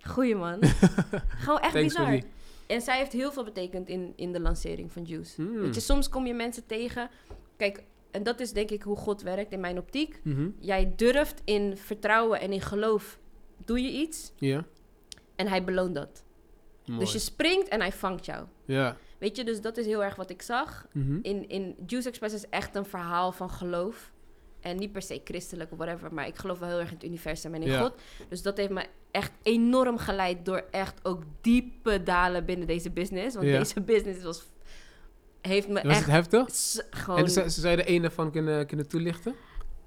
goeie 0.00 0.34
man. 0.34 0.58
Gewoon 1.44 1.60
echt 1.60 1.72
Thanks 1.72 1.94
bizar. 1.94 2.20
En 2.66 2.80
zij 2.80 2.98
heeft 2.98 3.12
heel 3.12 3.32
veel 3.32 3.44
betekend 3.44 3.88
in, 3.88 4.12
in 4.16 4.32
de 4.32 4.40
lancering 4.40 4.92
van 4.92 5.02
Juice. 5.02 5.42
Hmm. 5.42 5.60
Weet 5.60 5.74
je, 5.74 5.80
soms 5.80 6.08
kom 6.08 6.26
je 6.26 6.34
mensen 6.34 6.66
tegen. 6.66 7.10
Kijk, 7.56 7.82
en 8.14 8.22
dat 8.22 8.40
is 8.40 8.52
denk 8.52 8.70
ik 8.70 8.82
hoe 8.82 8.96
God 8.96 9.22
werkt 9.22 9.52
in 9.52 9.60
mijn 9.60 9.78
optiek. 9.78 10.20
Mhm. 10.22 10.48
Jij 10.58 10.92
durft 10.96 11.40
in 11.44 11.76
vertrouwen 11.76 12.40
en 12.40 12.52
in 12.52 12.60
geloof, 12.60 13.18
doe 13.64 13.82
je 13.82 13.90
iets 13.90 14.32
Ja, 14.36 14.64
en 15.36 15.46
hij 15.46 15.64
beloont 15.64 15.94
dat. 15.94 16.24
mooi. 16.86 16.98
Dus 17.00 17.12
je 17.12 17.18
springt 17.18 17.68
en 17.68 17.80
hij 17.80 17.92
vangt 17.92 18.24
jou. 18.24 18.44
Ja. 18.64 18.96
Weet 19.18 19.36
je, 19.36 19.44
dus 19.44 19.60
dat 19.60 19.76
is 19.76 19.86
heel 19.86 20.04
erg 20.04 20.16
wat 20.16 20.30
ik 20.30 20.42
zag. 20.42 20.86
Mhm. 20.92 21.18
In, 21.22 21.48
in 21.48 21.74
Juice 21.86 22.08
Express 22.08 22.34
is 22.34 22.48
echt 22.48 22.74
een 22.76 22.84
verhaal 22.84 23.32
van 23.32 23.50
geloof. 23.50 24.12
En 24.60 24.76
niet 24.76 24.92
per 24.92 25.02
se 25.02 25.20
christelijk 25.24 25.72
of 25.72 25.78
whatever, 25.78 26.14
maar 26.14 26.26
ik 26.26 26.36
geloof 26.36 26.58
wel 26.58 26.68
heel 26.68 26.78
erg 26.78 26.88
in 26.88 26.94
het 26.94 27.04
universum 27.04 27.54
en 27.54 27.62
in 27.62 27.70
Ja. 27.70 27.80
God. 27.80 27.94
Dus 28.28 28.42
dat 28.42 28.56
heeft 28.56 28.70
me 28.70 28.86
echt 29.10 29.32
enorm 29.42 29.98
geleid 29.98 30.44
door 30.44 30.64
echt 30.70 31.00
ook 31.02 31.22
diepe 31.40 32.02
dalen 32.02 32.44
binnen 32.44 32.66
deze 32.66 32.90
business. 32.90 33.34
Want 33.36 33.46
Ja. 33.46 33.58
deze 33.58 33.80
business 33.80 34.22
was, 34.22 34.44
heeft 35.48 35.68
me 35.68 35.74
Was 35.74 35.82
echt 35.92 35.98
het 36.00 36.06
heftig? 36.10 36.50
s- 36.54 36.76
En 36.78 36.86
gewoon... 36.90 37.28
zou 37.28 37.76
je 37.76 37.82
er 37.84 38.00
daarvan 38.02 38.30
kunnen, 38.30 38.66
kunnen 38.66 38.88
toelichten? 38.88 39.34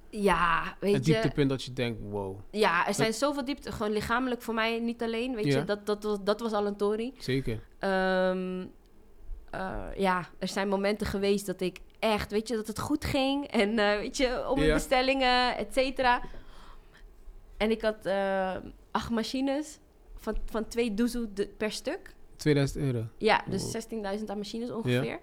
ja, 0.09 0.75
weet 0.79 0.93
Het 0.93 1.05
je... 1.05 1.11
dieptepunt 1.11 1.49
dat 1.49 1.63
je 1.63 1.73
denkt, 1.73 1.99
wow, 2.09 2.39
Ja, 2.51 2.87
er 2.87 2.93
zijn 2.93 3.13
zoveel 3.13 3.45
diepte. 3.45 3.71
Gewoon 3.71 3.91
lichamelijk 3.91 4.41
voor 4.41 4.53
mij 4.53 4.79
niet 4.79 5.01
alleen, 5.03 5.35
weet 5.35 5.45
Ja. 5.45 5.57
je. 5.59 5.63
Dat, 5.65 5.85
dat, 5.85 6.03
was, 6.03 6.17
dat 6.23 6.39
was 6.39 6.51
al 6.51 6.65
een 6.67 6.75
tory. 6.77 7.13
zeker. 7.17 7.59
Ehm, 7.79 8.65
eh, 9.51 9.83
ja, 9.95 10.27
er 10.39 10.47
zijn 10.47 10.67
momenten 10.67 11.07
geweest 11.07 11.45
dat 11.45 11.61
ik 11.61 11.79
echt, 11.99 12.31
weet 12.31 12.47
je, 12.47 12.55
dat 12.55 12.67
het 12.67 12.79
goed 12.79 13.05
ging. 13.05 13.45
En 13.47 13.79
eh, 13.79 13.97
weet 13.97 14.17
je, 14.17 14.45
om 14.49 14.55
mijn 14.55 14.67
Ja. 14.67 14.73
bestellingen, 14.73 15.57
et 15.57 15.73
cetera. 15.73 16.21
En 17.57 17.71
ik 17.71 17.81
had 17.81 18.05
eh, 18.05 18.55
acht 18.91 19.09
machines 19.09 19.79
van, 20.15 20.37
van 20.45 20.67
twee 20.67 20.93
doezoe 20.93 21.27
per 21.57 21.71
stuk. 21.71 22.15
2000 22.35 22.83
euro. 22.83 23.03
Ja, 23.17 23.43
dus 23.49 23.71
Wow. 23.89 24.15
16.000 24.19 24.25
aan 24.25 24.37
machines 24.37 24.71
ongeveer. 24.71 25.19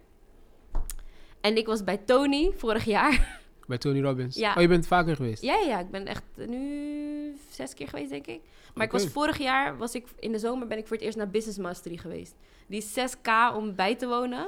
En 1.45 1.57
ik 1.57 1.67
was 1.67 1.85
bij 1.85 1.97
Tony 1.97 2.53
vorig 2.57 2.85
jaar. 2.85 3.43
Bij 3.67 3.79
Tony 3.79 4.01
Robbins. 4.03 4.37
Ja. 4.37 4.55
Oh, 4.55 4.61
je 4.61 4.69
bent 4.69 4.87
vaker 4.87 5.17
geweest? 5.17 5.43
ja, 5.43 5.59
ja, 5.67 5.81
ik 5.81 5.91
ben 5.91 6.07
echt 6.07 6.23
nu 6.37 7.37
zes 7.51 7.75
keer 7.75 7.89
geweest, 7.89 8.11
denk 8.11 8.27
ik. 8.27 8.41
Maar 8.75 8.87
ik 8.87 8.93
was 8.93 9.07
vorig 9.07 9.39
jaar, 9.39 9.77
was 9.77 9.95
ik, 9.95 10.07
in 10.19 10.33
de 10.33 10.39
zomer 10.39 10.67
ben 10.67 10.79
ik 10.79 10.87
voor 10.87 10.97
het 10.97 11.05
eerst 11.05 11.17
naar 11.17 11.29
Business 11.31 11.59
Mastery 11.59 11.97
geweest. 11.97 12.35
Die 12.67 12.79
is 12.83 12.99
6k 13.15 13.57
om 13.57 13.75
bij 13.75 13.95
te 13.97 14.07
wonen. 14.07 14.47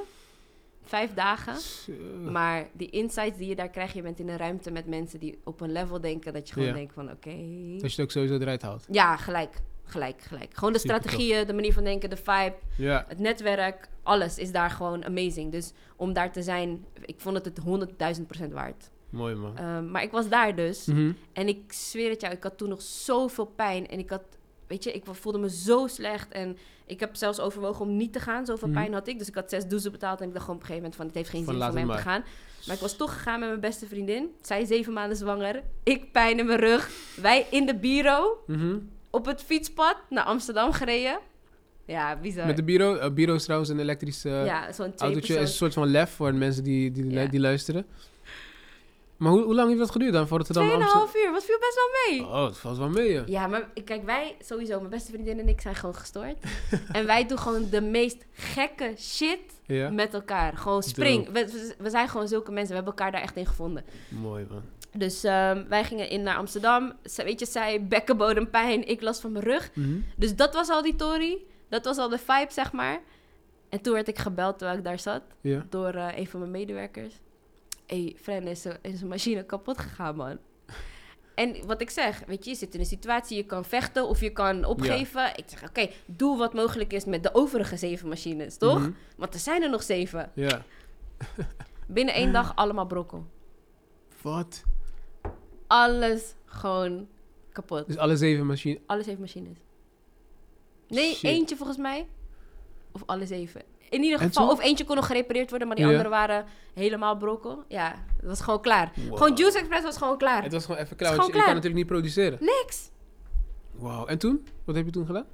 Vijf 0.83 1.13
dagen. 1.13 1.55
Maar 2.31 2.67
die 2.73 2.89
insights 2.89 3.37
die 3.37 3.47
je 3.47 3.55
daar 3.55 3.69
krijgt, 3.69 3.93
je 3.93 4.01
bent 4.01 4.19
in 4.19 4.29
een 4.29 4.37
ruimte 4.37 4.71
met 4.71 4.85
mensen 4.85 5.19
die 5.19 5.39
op 5.43 5.61
een 5.61 5.71
level 5.71 6.01
denken 6.01 6.33
dat 6.33 6.47
je 6.47 6.53
gewoon 6.53 6.67
Ja. 6.69 6.73
denkt 6.73 6.93
van 6.93 7.11
oké. 7.11 7.35
Dat 7.71 7.81
je 7.81 7.87
het 7.87 7.99
ook 7.99 8.11
sowieso 8.11 8.37
eruit 8.37 8.61
haalt. 8.61 8.85
Ja, 8.91 9.17
gelijk, 9.17 9.55
gelijk, 9.83 10.21
gelijk. 10.21 10.53
Gewoon 10.53 10.73
de 10.73 10.79
Super 10.79 10.95
strategieën, 10.95 11.47
de 11.47 11.53
manier 11.53 11.73
van 11.73 11.83
denken, 11.83 12.09
de 12.09 12.17
vibe, 12.17 12.53
Ja. 12.77 13.05
het 13.07 13.19
netwerk, 13.19 13.87
alles 14.07 14.37
is 14.37 14.51
daar 14.51 14.69
gewoon 14.69 15.05
amazing. 15.05 15.51
Dus 15.51 15.71
om 15.95 16.13
daar 16.13 16.31
te 16.31 16.41
zijn, 16.43 16.85
ik 17.05 17.15
vond 17.19 17.35
het 17.35 17.45
het 17.45 17.59
100.000% 18.47 18.53
waard. 18.53 18.89
Mooi 19.09 19.35
man. 19.35 19.57
Ehm, 19.57 19.91
maar 19.91 20.03
ik 20.03 20.11
was 20.11 20.29
daar 20.29 20.55
dus 20.55 20.85
Mhm. 20.85 21.11
en 21.33 21.47
ik 21.47 21.73
zweer 21.73 22.09
het 22.09 22.21
jou, 22.21 22.33
ik 22.33 22.43
had 22.43 22.57
toen 22.57 22.69
nog 22.69 22.81
zoveel 22.81 23.45
pijn 23.45 23.87
en 23.87 23.99
ik 23.99 24.09
had 24.09 24.23
weet 24.67 24.83
je, 24.83 24.91
ik 24.91 25.03
voelde 25.11 25.37
me 25.37 25.49
zo 25.49 25.87
slecht. 25.87 26.31
En 26.31 26.57
ik 26.85 26.99
heb 26.99 27.15
zelfs 27.15 27.39
overwogen 27.39 27.85
om 27.85 27.97
niet 27.97 28.13
te 28.13 28.19
gaan. 28.19 28.45
Zoveel 28.45 28.67
Mhm. 28.67 28.77
pijn 28.77 28.93
had 28.93 29.07
ik. 29.07 29.17
Dus 29.19 29.27
ik 29.27 29.35
had 29.35 29.49
zes 29.49 29.67
doezen 29.67 29.91
betaald. 29.91 30.21
En 30.21 30.27
ik 30.27 30.33
dacht 30.33 30.45
gewoon 30.45 30.59
op 30.59 30.61
een 30.61 30.67
gegeven 30.73 30.89
moment 30.91 30.95
van... 30.95 31.05
het 31.05 31.15
heeft 31.15 31.29
geen 31.29 31.43
Van 31.43 31.53
zin 31.53 31.63
voor 31.63 31.73
mij 31.73 31.83
om 31.83 31.89
te 31.89 31.97
gaan. 32.09 32.23
Maar 32.65 32.75
ik 32.75 32.81
was 32.81 32.95
toch 32.97 33.13
gegaan 33.13 33.39
met 33.39 33.49
mijn 33.49 33.61
beste 33.61 33.85
vriendin. 33.87 34.29
Zij 34.41 34.65
zeven 34.65 34.93
maanden 34.93 35.17
zwanger. 35.17 35.63
Ik 35.83 36.11
pijn 36.11 36.39
in 36.39 36.45
mijn 36.45 36.59
rug. 36.59 36.89
Wij 37.21 37.47
in 37.51 37.65
de 37.65 37.75
bureau 37.75 38.35
Mhm. 38.47 38.77
op 39.09 39.25
het 39.25 39.41
fietspad 39.43 39.95
naar 40.09 40.23
Amsterdam 40.23 40.71
gereden. 40.71 41.19
Ja, 41.87 42.15
bizar. 42.21 42.45
Met 42.45 42.55
de 42.55 42.63
bureau. 42.63 42.97
eh, 42.99 43.11
bureau 43.11 43.37
is 43.37 43.43
trouwens 43.43 43.69
een 43.71 43.79
elektrisch 43.79 44.25
eh, 44.25 44.45
ja, 44.45 44.69
autootje. 44.97 45.33
is 45.33 45.39
een 45.39 45.47
soort 45.47 45.73
van 45.73 45.87
lef 45.87 46.09
voor 46.11 46.33
mensen 46.33 46.63
die, 46.63 46.91
die, 46.91 47.09
Ja. 47.09 47.25
die 47.25 47.39
luisteren. 47.39 47.85
Maar 49.17 49.31
hoe, 49.31 49.43
hoe 49.43 49.55
lang 49.55 49.67
heeft 49.67 49.79
dat 49.79 49.91
geduurd 49.91 50.13
dan 50.13 50.27
voordat 50.27 50.47
het 50.47 50.55
dan 50.57 50.65
Amsterdam... 50.65 50.89
Tweeënhalf 51.07 51.25
uur, 51.25 51.31
wat 51.31 51.43
viel 51.45 51.57
best 51.59 51.75
wel 51.75 52.17
mee. 52.17 52.27
Oh, 52.35 52.45
het 52.45 52.57
valt 52.57 52.77
wel 52.77 52.89
mee, 52.89 53.11
ja. 53.11 53.23
Ja, 53.25 53.47
maar 53.47 53.69
kijk, 53.85 54.05
wij 54.05 54.35
sowieso, 54.39 54.77
mijn 54.77 54.89
beste 54.89 55.11
vriendin 55.11 55.39
en 55.39 55.47
ik 55.47 55.61
zijn 55.61 55.75
gewoon 55.75 55.95
gestoord. 55.95 56.35
en 56.91 57.05
wij 57.05 57.25
doen 57.27 57.39
gewoon 57.39 57.69
de 57.69 57.81
meest 57.81 58.25
gekke 58.33 58.93
shit 58.97 59.39
Ja, 59.65 59.89
met 59.89 60.13
elkaar. 60.13 60.57
Gewoon 60.57 60.83
spring. 60.83 61.25
We, 61.25 61.31
we, 61.45 61.73
we 61.77 61.89
zijn 61.89 62.09
gewoon 62.09 62.27
zulke 62.27 62.51
mensen. 62.51 62.69
We 62.69 62.75
hebben 62.75 62.93
elkaar 62.93 63.11
daar 63.11 63.21
echt 63.21 63.35
in 63.35 63.45
gevonden. 63.45 63.83
mooi 64.09 64.45
man. 64.49 64.61
Dus 64.97 65.23
ehm, 65.23 65.63
wij 65.69 65.83
gingen 65.83 66.09
in 66.09 66.23
naar 66.23 66.35
Amsterdam. 66.37 66.93
Ze- 67.05 67.23
weet 67.23 67.39
je, 67.39 67.45
zij 67.45 67.85
bekkenbodempijn, 67.87 68.87
ik 68.87 69.01
last 69.01 69.21
van 69.21 69.31
mijn 69.31 69.43
rug. 69.45 69.69
Mhm. 69.73 69.89
Dus 70.15 70.35
dat 70.35 70.53
was 70.53 70.69
al 70.69 70.81
die 70.81 70.95
tory. 70.95 71.37
Dat 71.69 71.85
was 71.85 71.97
al 71.97 72.09
de 72.09 72.17
vibe, 72.17 72.47
zeg 72.49 72.71
maar. 72.71 73.01
En 73.69 73.81
toen 73.81 73.93
werd 73.93 74.07
ik 74.07 74.17
gebeld 74.17 74.57
terwijl 74.57 74.77
ik 74.77 74.83
daar 74.85 74.99
zat 74.99 75.21
Ja. 75.41 75.65
door 75.69 75.93
eh, 75.93 76.17
een 76.17 76.27
van 76.27 76.39
mijn 76.39 76.51
medewerkers. 76.51 77.13
Hé, 77.85 78.03
hey, 78.03 78.15
Fren, 78.21 78.47
is, 78.47 78.65
een 78.65 79.07
machine 79.07 79.45
kapot 79.45 79.77
gegaan, 79.77 80.15
man. 80.15 80.37
En 81.35 81.65
wat 81.65 81.81
ik 81.81 81.89
zeg, 81.89 82.23
weet 82.27 82.43
je, 82.43 82.49
je 82.49 82.55
zit 82.55 82.73
in 82.73 82.79
een 82.79 82.85
situatie, 82.85 83.37
je 83.37 83.43
kan 83.45 83.65
vechten 83.65 84.07
of 84.07 84.19
je 84.21 84.29
kan 84.29 84.65
opgeven. 84.65 85.31
Ik 85.35 85.43
zeg, 85.47 85.63
oké, 85.63 85.89
doe 86.05 86.37
wat 86.37 86.53
mogelijk 86.53 86.93
is 86.93 87.05
met 87.05 87.23
de 87.23 87.33
overige 87.33 87.77
zeven 87.77 88.07
machines, 88.07 88.57
toch? 88.57 88.79
Mhm. 88.79 88.91
Want 89.17 89.33
er 89.33 89.39
zijn 89.39 89.63
er 89.63 89.69
nog 89.69 89.83
zeven. 89.83 90.31
Ja. 90.33 90.63
Binnen 91.87 92.13
één 92.13 92.33
dag 92.33 92.55
allemaal 92.55 92.85
brokkel. 92.85 93.25
Wat? 94.21 94.63
Alles 95.67 96.33
gewoon 96.45 97.07
kapot. 97.51 97.87
Dus 97.87 97.97
alle 97.97 98.17
zeven 98.17 98.45
machines. 98.45 98.79
Alle 98.85 99.03
zeven 99.03 99.21
machines. 99.21 99.57
Nee, 100.87 101.13
Shit. 101.13 101.23
eentje 101.31 101.55
volgens 101.55 101.77
mij. 101.77 102.07
Of 102.91 103.03
alle 103.05 103.25
zeven. 103.25 103.61
In 103.89 104.03
ieder 104.03 104.19
geval, 104.19 104.49
of 104.49 104.61
eentje 104.61 104.83
kon 104.85 104.95
nog 104.95 105.05
gerepareerd 105.07 105.49
worden, 105.49 105.67
maar 105.67 105.75
die 105.77 105.85
Ja. 105.85 105.91
andere 105.91 106.09
waren 106.09 106.45
helemaal 106.73 107.17
brokkel. 107.17 107.63
Ja, 107.67 107.89
dat 108.19 108.29
was 108.29 108.41
gewoon 108.41 108.61
klaar. 108.61 108.91
Wow. 108.95 109.17
Gewoon 109.17 109.33
Juice 109.35 109.57
Express 109.57 109.83
was 109.83 109.97
gewoon 109.97 110.17
klaar. 110.17 110.43
Het 110.43 110.51
was 110.51 110.65
gewoon 110.65 110.81
even 110.81 110.95
klaar, 110.95 111.11
Het 111.11 111.19
want 111.19 111.33
je, 111.33 111.37
kan 111.39 111.47
natuurlijk 111.47 111.75
niet 111.75 111.85
produceren. 111.87 112.37
Niks. 112.41 112.89
Wauw. 113.71 114.05
En 114.05 114.17
toen? 114.17 114.47
Wat 114.65 114.75
heb 114.75 114.85
je 114.85 114.91
toen 114.91 115.05
gedaan? 115.05 115.25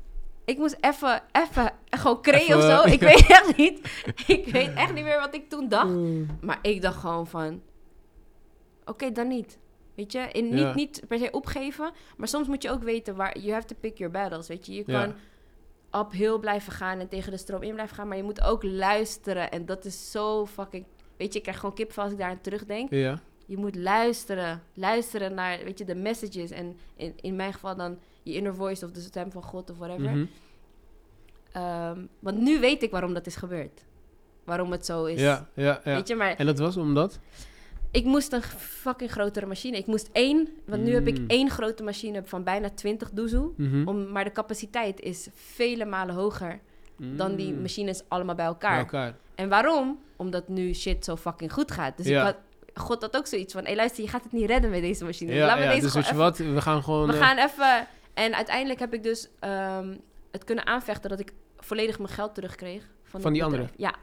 Ik 0.45 0.57
moest 0.57 0.77
even, 0.79 1.23
even, 1.31 1.71
gewoon 1.89 2.21
creëren 2.21 2.57
of 2.57 2.63
zo. 2.63 2.91
Ik 2.93 2.99
ja. 3.01 3.07
weet 3.13 3.25
echt 3.27 3.57
niet. 3.57 4.03
Ik 4.27 4.47
weet 4.47 4.73
echt 4.73 4.93
niet 4.93 5.03
meer 5.03 5.19
wat 5.19 5.35
ik 5.35 5.49
toen 5.49 5.67
dacht. 5.69 5.89
Oeh. 5.91 6.29
Maar 6.41 6.59
ik 6.61 6.81
dacht 6.81 6.99
gewoon 6.99 7.27
van... 7.27 7.61
Oké, 8.85 9.11
dan 9.11 9.27
niet. 9.27 9.57
Weet 9.95 10.11
je? 10.11 10.27
In, 10.31 10.49
niet, 10.49 10.59
Ja. 10.59 10.73
niet 10.73 11.01
per 11.07 11.17
se 11.17 11.31
opgeven. 11.31 11.91
Maar 12.17 12.27
soms 12.27 12.47
moet 12.47 12.63
je 12.63 12.69
ook 12.71 12.83
weten 12.83 13.15
waar... 13.15 13.37
You 13.39 13.53
have 13.53 13.65
to 13.65 13.75
pick 13.79 13.97
your 13.97 14.13
battles, 14.13 14.47
weet 14.47 14.65
je? 14.65 14.73
Je 14.73 14.83
kan 14.83 15.13
uphill 15.95 16.39
blijven 16.39 16.73
gaan 16.73 16.99
en 16.99 17.07
tegen 17.07 17.31
de 17.31 17.37
stroom 17.37 17.61
in 17.61 17.73
blijven 17.73 17.95
gaan. 17.95 18.07
Maar 18.07 18.17
je 18.17 18.23
moet 18.23 18.41
ook 18.41 18.63
luisteren. 18.63 19.51
En 19.51 19.65
dat 19.65 19.85
is 19.85 20.11
zo 20.11 20.45
fucking... 20.45 20.85
Weet 21.17 21.31
je, 21.31 21.37
ik 21.37 21.43
krijg 21.43 21.59
gewoon 21.59 21.75
kipvel 21.75 22.03
als 22.03 22.11
ik 22.11 22.17
daar 22.17 22.29
aan 22.29 22.41
terugdenk. 22.41 22.89
Ja. 22.89 23.19
Je 23.45 23.57
moet 23.57 23.75
luisteren. 23.75 24.63
Luisteren 24.73 25.33
naar, 25.33 25.59
weet 25.63 25.77
je, 25.77 25.85
de 25.85 25.95
messages. 25.95 26.51
En 26.51 26.77
in, 26.95 27.13
in 27.21 27.35
mijn 27.35 27.53
geval 27.53 27.75
dan 27.75 27.99
je 28.23 28.33
inner 28.33 28.55
voice 28.55 28.85
of 28.85 28.91
de 28.91 29.01
stem 29.01 29.31
van 29.31 29.43
God 29.43 29.69
of 29.69 29.77
whatever. 29.77 30.27
Ehm, 31.51 31.99
want 32.19 32.37
nu 32.37 32.59
weet 32.59 32.83
ik 32.83 32.91
waarom 32.91 33.13
dat 33.13 33.25
is 33.25 33.35
gebeurd. 33.35 33.83
Waarom 34.43 34.71
het 34.71 34.85
zo 34.85 35.05
is. 35.05 35.19
Ja, 35.19 35.47
ja, 35.53 35.81
ja. 35.83 35.95
Weet 35.95 36.07
je, 36.07 36.15
maar 36.15 36.35
En 36.35 36.45
dat 36.45 36.59
was 36.59 36.77
omdat? 36.77 37.19
Ik 37.93 38.05
moest 38.05 38.33
een 38.33 38.41
fucking 38.57 39.11
grotere 39.11 39.45
machine. 39.45 39.77
Ik 39.77 39.85
moest 39.85 40.09
één, 40.11 40.47
want 40.65 40.83
nu 40.83 40.93
heb 40.93 41.07
ik 41.07 41.17
Mm. 41.19 41.25
één 41.27 41.49
grote 41.49 41.83
machine 41.83 42.21
van 42.25 42.43
bijna 42.43 42.69
20 42.69 43.09
doezoe. 43.11 43.51
Mhm. 43.57 43.87
Om, 43.87 44.11
maar 44.11 44.23
de 44.23 44.31
capaciteit 44.31 44.99
is 44.99 45.27
vele 45.33 45.85
malen 45.85 46.15
hoger 46.15 46.59
dan 46.97 47.35
die 47.35 47.53
Mm. 47.53 47.61
machines 47.61 48.01
allemaal 48.07 48.35
bij 48.35 48.55
Bij 48.59 48.77
elkaar. 48.77 49.15
En 49.35 49.49
waarom? 49.49 49.99
Omdat 50.15 50.47
nu 50.47 50.73
shit 50.73 51.05
zo 51.05 51.15
fucking 51.15 51.53
goed 51.53 51.71
gaat. 51.71 51.97
Dus 51.97 52.07
Ja. 52.07 52.19
ik 52.19 52.25
had, 52.25 52.37
God 52.85 53.01
had 53.01 53.17
ook 53.17 53.27
zoiets 53.27 53.53
van, 53.53 53.65
hé 53.65 53.75
luister, 53.75 54.03
je 54.03 54.09
gaat 54.09 54.23
het 54.23 54.31
niet 54.31 54.45
redden 54.45 54.69
met 54.69 54.81
deze 54.81 55.03
machine. 55.05 55.33
Ja, 55.33 55.45
Laat 55.45 55.59
me 55.59 55.67
deze 55.67 55.81
Dus 55.81 55.93
weet 55.93 56.07
je 56.07 56.15
wat? 56.15 56.37
We 56.37 56.61
gaan 56.61 56.83
gewoon... 56.83 57.07
We 57.07 57.13
eh, 57.13 57.19
gaan 57.19 57.37
even... 57.37 57.87
En 58.13 58.35
uiteindelijk 58.35 58.79
heb 58.79 58.93
ik 58.93 59.03
dus 59.03 59.29
ehm, 59.39 59.95
het 60.31 60.43
kunnen 60.43 60.65
aanvechten 60.65 61.09
dat 61.09 61.19
ik 61.19 61.33
volledig 61.57 61.97
mijn 61.99 62.09
geld 62.13 62.33
terugkreeg. 62.35 62.87
Van, 63.03 63.21
Van 63.21 63.33
die 63.33 63.43
bedrijf. 63.43 63.71
Ja, 63.77 63.95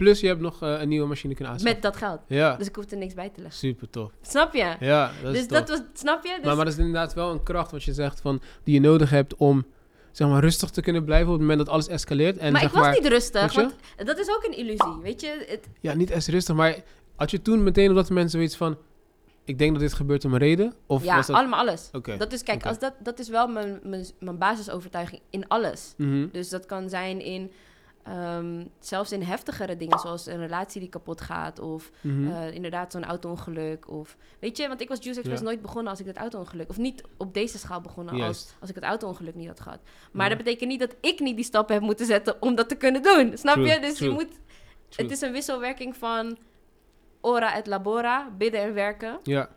Plus 0.00 0.20
je 0.20 0.26
hebt 0.26 0.40
nog 0.40 0.62
eh, 0.62 0.80
een 0.80 0.88
nieuwe 0.88 1.06
machine 1.06 1.34
kunnen 1.34 1.52
aanschaffen. 1.52 1.80
met 1.82 1.92
dat 1.92 2.02
geld. 2.02 2.20
Ja. 2.26 2.56
Dus 2.56 2.66
ik 2.66 2.76
hoefde 2.76 2.96
niks 2.96 3.14
bij 3.14 3.28
te 3.28 3.40
leggen. 3.40 3.58
Super 3.58 3.90
tof. 3.90 4.12
Snap 4.22 4.54
je? 4.54 4.76
Ja, 4.80 5.10
dat 5.22 5.34
is 5.34 5.38
dus 5.38 5.48
tof. 5.48 5.58
dat 5.58 5.68
was, 5.68 5.80
snap 5.92 6.24
je? 6.24 6.34
Dus, 6.36 6.44
Maar, 6.44 6.56
maar 6.56 6.64
dat 6.64 6.74
is 6.74 6.80
inderdaad 6.80 7.14
wel 7.14 7.30
een 7.30 7.42
kracht 7.42 7.70
wat 7.70 7.82
je 7.82 7.92
zegt 7.92 8.20
van... 8.20 8.40
Die 8.64 8.74
je 8.74 8.80
nodig 8.80 9.10
hebt 9.10 9.34
om... 9.36 9.66
Zeg 10.10 10.28
maar 10.28 10.40
rustig 10.40 10.70
te 10.70 10.80
kunnen 10.80 11.04
blijven 11.04 11.26
op 11.26 11.32
het 11.32 11.40
moment 11.40 11.58
dat 11.58 11.68
alles 11.68 11.88
escaleert. 11.88 12.38
En 12.38 12.52
maar 12.52 12.60
zeg 12.60 12.70
ik 12.70 12.76
was 12.76 12.84
maar, 12.84 12.94
niet 13.00 13.08
rustig, 13.08 13.54
want 13.54 13.74
dat 13.96 14.18
is 14.18 14.28
ook 14.28 14.44
een 14.44 14.56
illusie, 14.56 15.00
weet 15.02 15.20
je? 15.20 15.44
Het, 15.48 15.68
Ja, 15.80 15.94
niet 15.94 16.10
eens 16.10 16.26
rustig, 16.26 16.54
maar 16.54 16.76
had 17.16 17.30
je 17.30 17.42
toen 17.42 17.62
meteen 17.62 17.90
op 17.90 17.96
dat 17.96 18.08
moment 18.08 18.30
zoiets 18.30 18.56
van... 18.56 18.78
Ik 19.44 19.58
denk 19.58 19.72
dat 19.72 19.80
dit 19.80 19.92
gebeurt 19.92 20.24
om 20.24 20.32
een 20.32 20.38
reden? 20.38 20.74
Of 20.86 21.04
ja, 21.04 21.16
was 21.16 21.26
dat... 21.26 21.36
allemaal 21.36 21.60
alles. 21.60 21.88
Oké. 21.92 22.16
Dat 22.16 22.32
is, 22.32 22.42
kijk, 22.42 22.66
als 22.66 22.78
dat, 22.78 22.94
dat 23.02 23.18
is 23.18 23.28
wel 23.28 23.48
mijn, 23.48 23.80
mijn, 23.82 24.06
mijn 24.18 24.38
basisovertuiging 24.38 25.20
in 25.30 25.48
alles. 25.48 25.94
Mhm. 25.96 26.26
Dus 26.32 26.48
dat 26.48 26.66
kan 26.66 26.88
zijn 26.88 27.20
in, 27.20 27.50
ehm, 28.02 28.64
zelfs 28.78 29.12
in 29.12 29.22
heftigere 29.22 29.76
dingen, 29.76 29.98
zoals 29.98 30.26
een 30.26 30.38
relatie 30.38 30.80
die 30.80 30.88
kapot 30.88 31.20
gaat, 31.20 31.58
of 31.58 31.90
Mhm. 32.00 32.30
eh, 32.30 32.54
inderdaad 32.54 32.92
zo'n 32.92 33.04
auto-ongeluk. 33.04 33.88
Of, 33.90 34.16
weet 34.38 34.56
je, 34.56 34.68
want 34.68 34.80
ik 34.80 34.88
was 34.88 34.98
Juice 35.02 35.18
Express 35.20 35.42
Ja. 35.42 35.48
nooit 35.48 35.62
begonnen 35.62 35.90
als 35.90 36.00
ik 36.00 36.06
het 36.06 36.16
auto-ongeluk, 36.16 36.68
of 36.68 36.76
niet 36.78 37.02
op 37.16 37.34
deze 37.34 37.58
schaal 37.58 37.80
begonnen 37.80 38.20
als, 38.22 38.54
als 38.60 38.68
ik 38.68 38.74
het 38.74 38.84
auto-ongeluk 38.84 39.34
niet 39.34 39.48
had 39.48 39.60
gehad. 39.60 39.78
Maar 40.12 40.28
Ja. 40.30 40.34
dat 40.34 40.44
betekent 40.44 40.70
niet 40.70 40.80
dat 40.80 40.94
ik 41.00 41.20
niet 41.20 41.36
die 41.36 41.44
stappen 41.44 41.74
heb 41.74 41.84
moeten 41.84 42.06
zetten 42.06 42.42
om 42.42 42.54
dat 42.54 42.68
te 42.68 42.74
kunnen 42.76 43.02
doen. 43.02 43.38
Snap 43.38 43.54
True, 43.54 43.68
je? 43.68 43.80
Dus 43.80 43.94
true, 43.94 44.08
je 44.08 44.14
moet, 44.14 44.30
True. 44.88 45.06
het 45.06 45.10
is 45.16 45.20
een 45.20 45.32
wisselwerking 45.32 45.96
van 45.96 46.38
ora 47.20 47.54
et 47.56 47.66
labora, 47.66 48.30
bidden 48.38 48.60
en 48.60 48.74
werken. 48.74 49.18
Ja, 49.22 49.48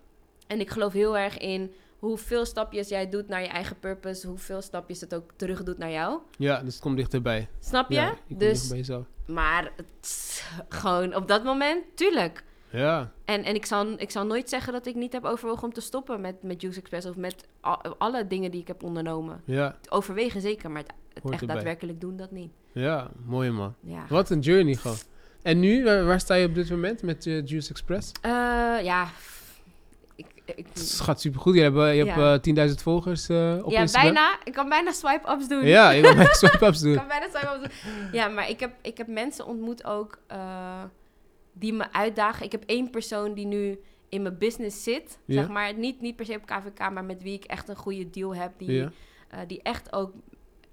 En 0.48 0.60
ik 0.60 0.70
geloof 0.70 0.94
heel 0.94 1.18
erg 1.18 1.38
in 1.38 1.74
hoeveel 2.08 2.46
stapjes 2.46 2.90
jij 2.90 3.10
doet 3.10 3.28
naar 3.28 3.42
je 3.42 3.48
eigen 3.48 3.80
purpose, 3.80 4.28
hoeveel 4.28 4.62
stapjes 4.62 5.02
het 5.02 5.16
ook 5.16 5.32
terug 5.36 5.64
doet 5.64 5.78
naar 5.78 5.92
jou. 5.92 6.20
ja, 6.38 6.62
dus 6.64 6.74
het 6.74 6.82
komt 6.84 6.98
dichterbij. 6.98 7.48
Snap 7.60 7.90
je? 7.90 7.96
Ja, 7.96 8.16
dus, 8.28 8.74
maar 9.28 9.72
gewoon 10.70 11.16
op 11.16 11.28
dat 11.28 11.44
moment, 11.44 11.84
tuurlijk. 11.96 12.44
Ja, 12.70 13.12
En, 13.26 13.44
en 13.44 13.56
ik, 13.56 13.66
zal, 13.66 13.88
ik 13.98 14.12
zal 14.12 14.26
nooit 14.26 14.50
zeggen 14.50 14.74
dat 14.74 14.86
ik 14.86 14.96
niet 14.96 15.14
heb 15.14 15.24
overwogen 15.26 15.64
om 15.64 15.74
te 15.74 15.82
stoppen 15.82 16.22
met, 16.22 16.44
met 16.44 16.62
Juice 16.62 16.80
Express 16.80 17.08
of 17.08 17.16
met 17.16 17.36
al- 17.62 17.96
alle 17.98 18.28
dingen 18.28 18.52
die 18.52 18.62
ik 18.62 18.68
heb 18.68 18.84
ondernomen. 18.84 19.42
ja, 19.46 19.76
Overwegen 19.90 20.42
zeker, 20.42 20.72
maar 20.72 20.82
het, 20.82 20.92
echt 21.32 21.42
erbij. 21.42 21.56
daadwerkelijk 21.56 22.02
doen 22.02 22.18
dat 22.18 22.32
niet. 22.32 22.52
ja. 22.72 23.10
Mooi 23.26 23.50
man. 23.52 23.76
Ja, 23.80 24.06
Wat 24.10 24.30
een 24.30 24.40
journey 24.40 24.74
gewoon. 24.76 24.98
En 25.42 25.60
nu, 25.60 25.84
waar, 25.84 26.06
waar 26.06 26.20
sta 26.20 26.34
je 26.36 26.48
op 26.48 26.56
dit 26.56 26.70
moment 26.70 27.02
met 27.02 27.26
eh, 27.26 27.46
Juice 27.46 27.70
Express? 27.70 28.12
Eh, 28.22 28.32
ja. 28.84 29.08
Ik, 30.16 30.26
ik, 30.56 30.66
Het 30.74 31.00
gaat 31.02 31.22
supergoed. 31.22 31.56
Je 31.56 31.62
hebt, 31.62 31.78
eh, 31.78 31.96
je 31.98 32.04
Ja. 32.06 32.14
hebt 32.20 32.48
eh, 32.48 32.68
10.000 32.70 32.82
volgers 32.84 33.30
eh, 33.30 33.58
op 33.64 33.72
ja, 33.72 33.80
Instagram. 33.82 34.14
bijna. 34.14 34.38
Ik 34.44 34.54
kan 34.54 34.70
bijna 34.70 34.92
swipe-ups 34.92 35.48
doen. 35.48 35.66
Ja, 35.66 35.90
je 35.90 36.02
kan 36.02 36.16
mijn 36.16 36.36
swipe-ups 36.42 36.78
Ik 36.82 36.84
doen. 36.86 36.96
kan 36.96 37.08
bijna 37.08 37.28
swipe-ups 37.30 37.82
doen. 37.84 37.94
Ja, 38.12 38.28
maar 38.28 38.50
ik 38.50 38.60
heb, 38.60 38.74
ik 38.82 38.98
heb 38.98 39.08
mensen 39.08 39.46
ontmoet 39.46 39.84
ook 39.86 40.18
die 41.54 41.74
me 41.74 41.92
uitdagen. 41.92 42.46
Ik 42.46 42.52
heb 42.52 42.64
één 42.66 42.90
persoon 42.90 43.34
die 43.34 43.46
nu 43.46 43.80
in 44.10 44.22
mijn 44.22 44.38
business 44.38 44.84
zit. 44.84 45.20
Ja. 45.26 45.34
Zeg 45.42 45.50
maar, 45.50 45.74
niet, 45.74 46.02
niet 46.02 46.16
per 46.16 46.26
se 46.26 46.36
op 46.36 46.46
KVK, 46.46 46.92
maar 46.92 47.04
met 47.06 47.24
wie 47.24 47.34
ik 47.34 47.44
echt 47.44 47.70
een 47.70 47.76
goede 47.76 48.10
deal 48.10 48.36
heb. 48.36 48.52
Die, 48.58 48.72
Ja. 48.72 48.92
die 49.48 49.62
echt 49.62 49.94
ook 49.94 50.12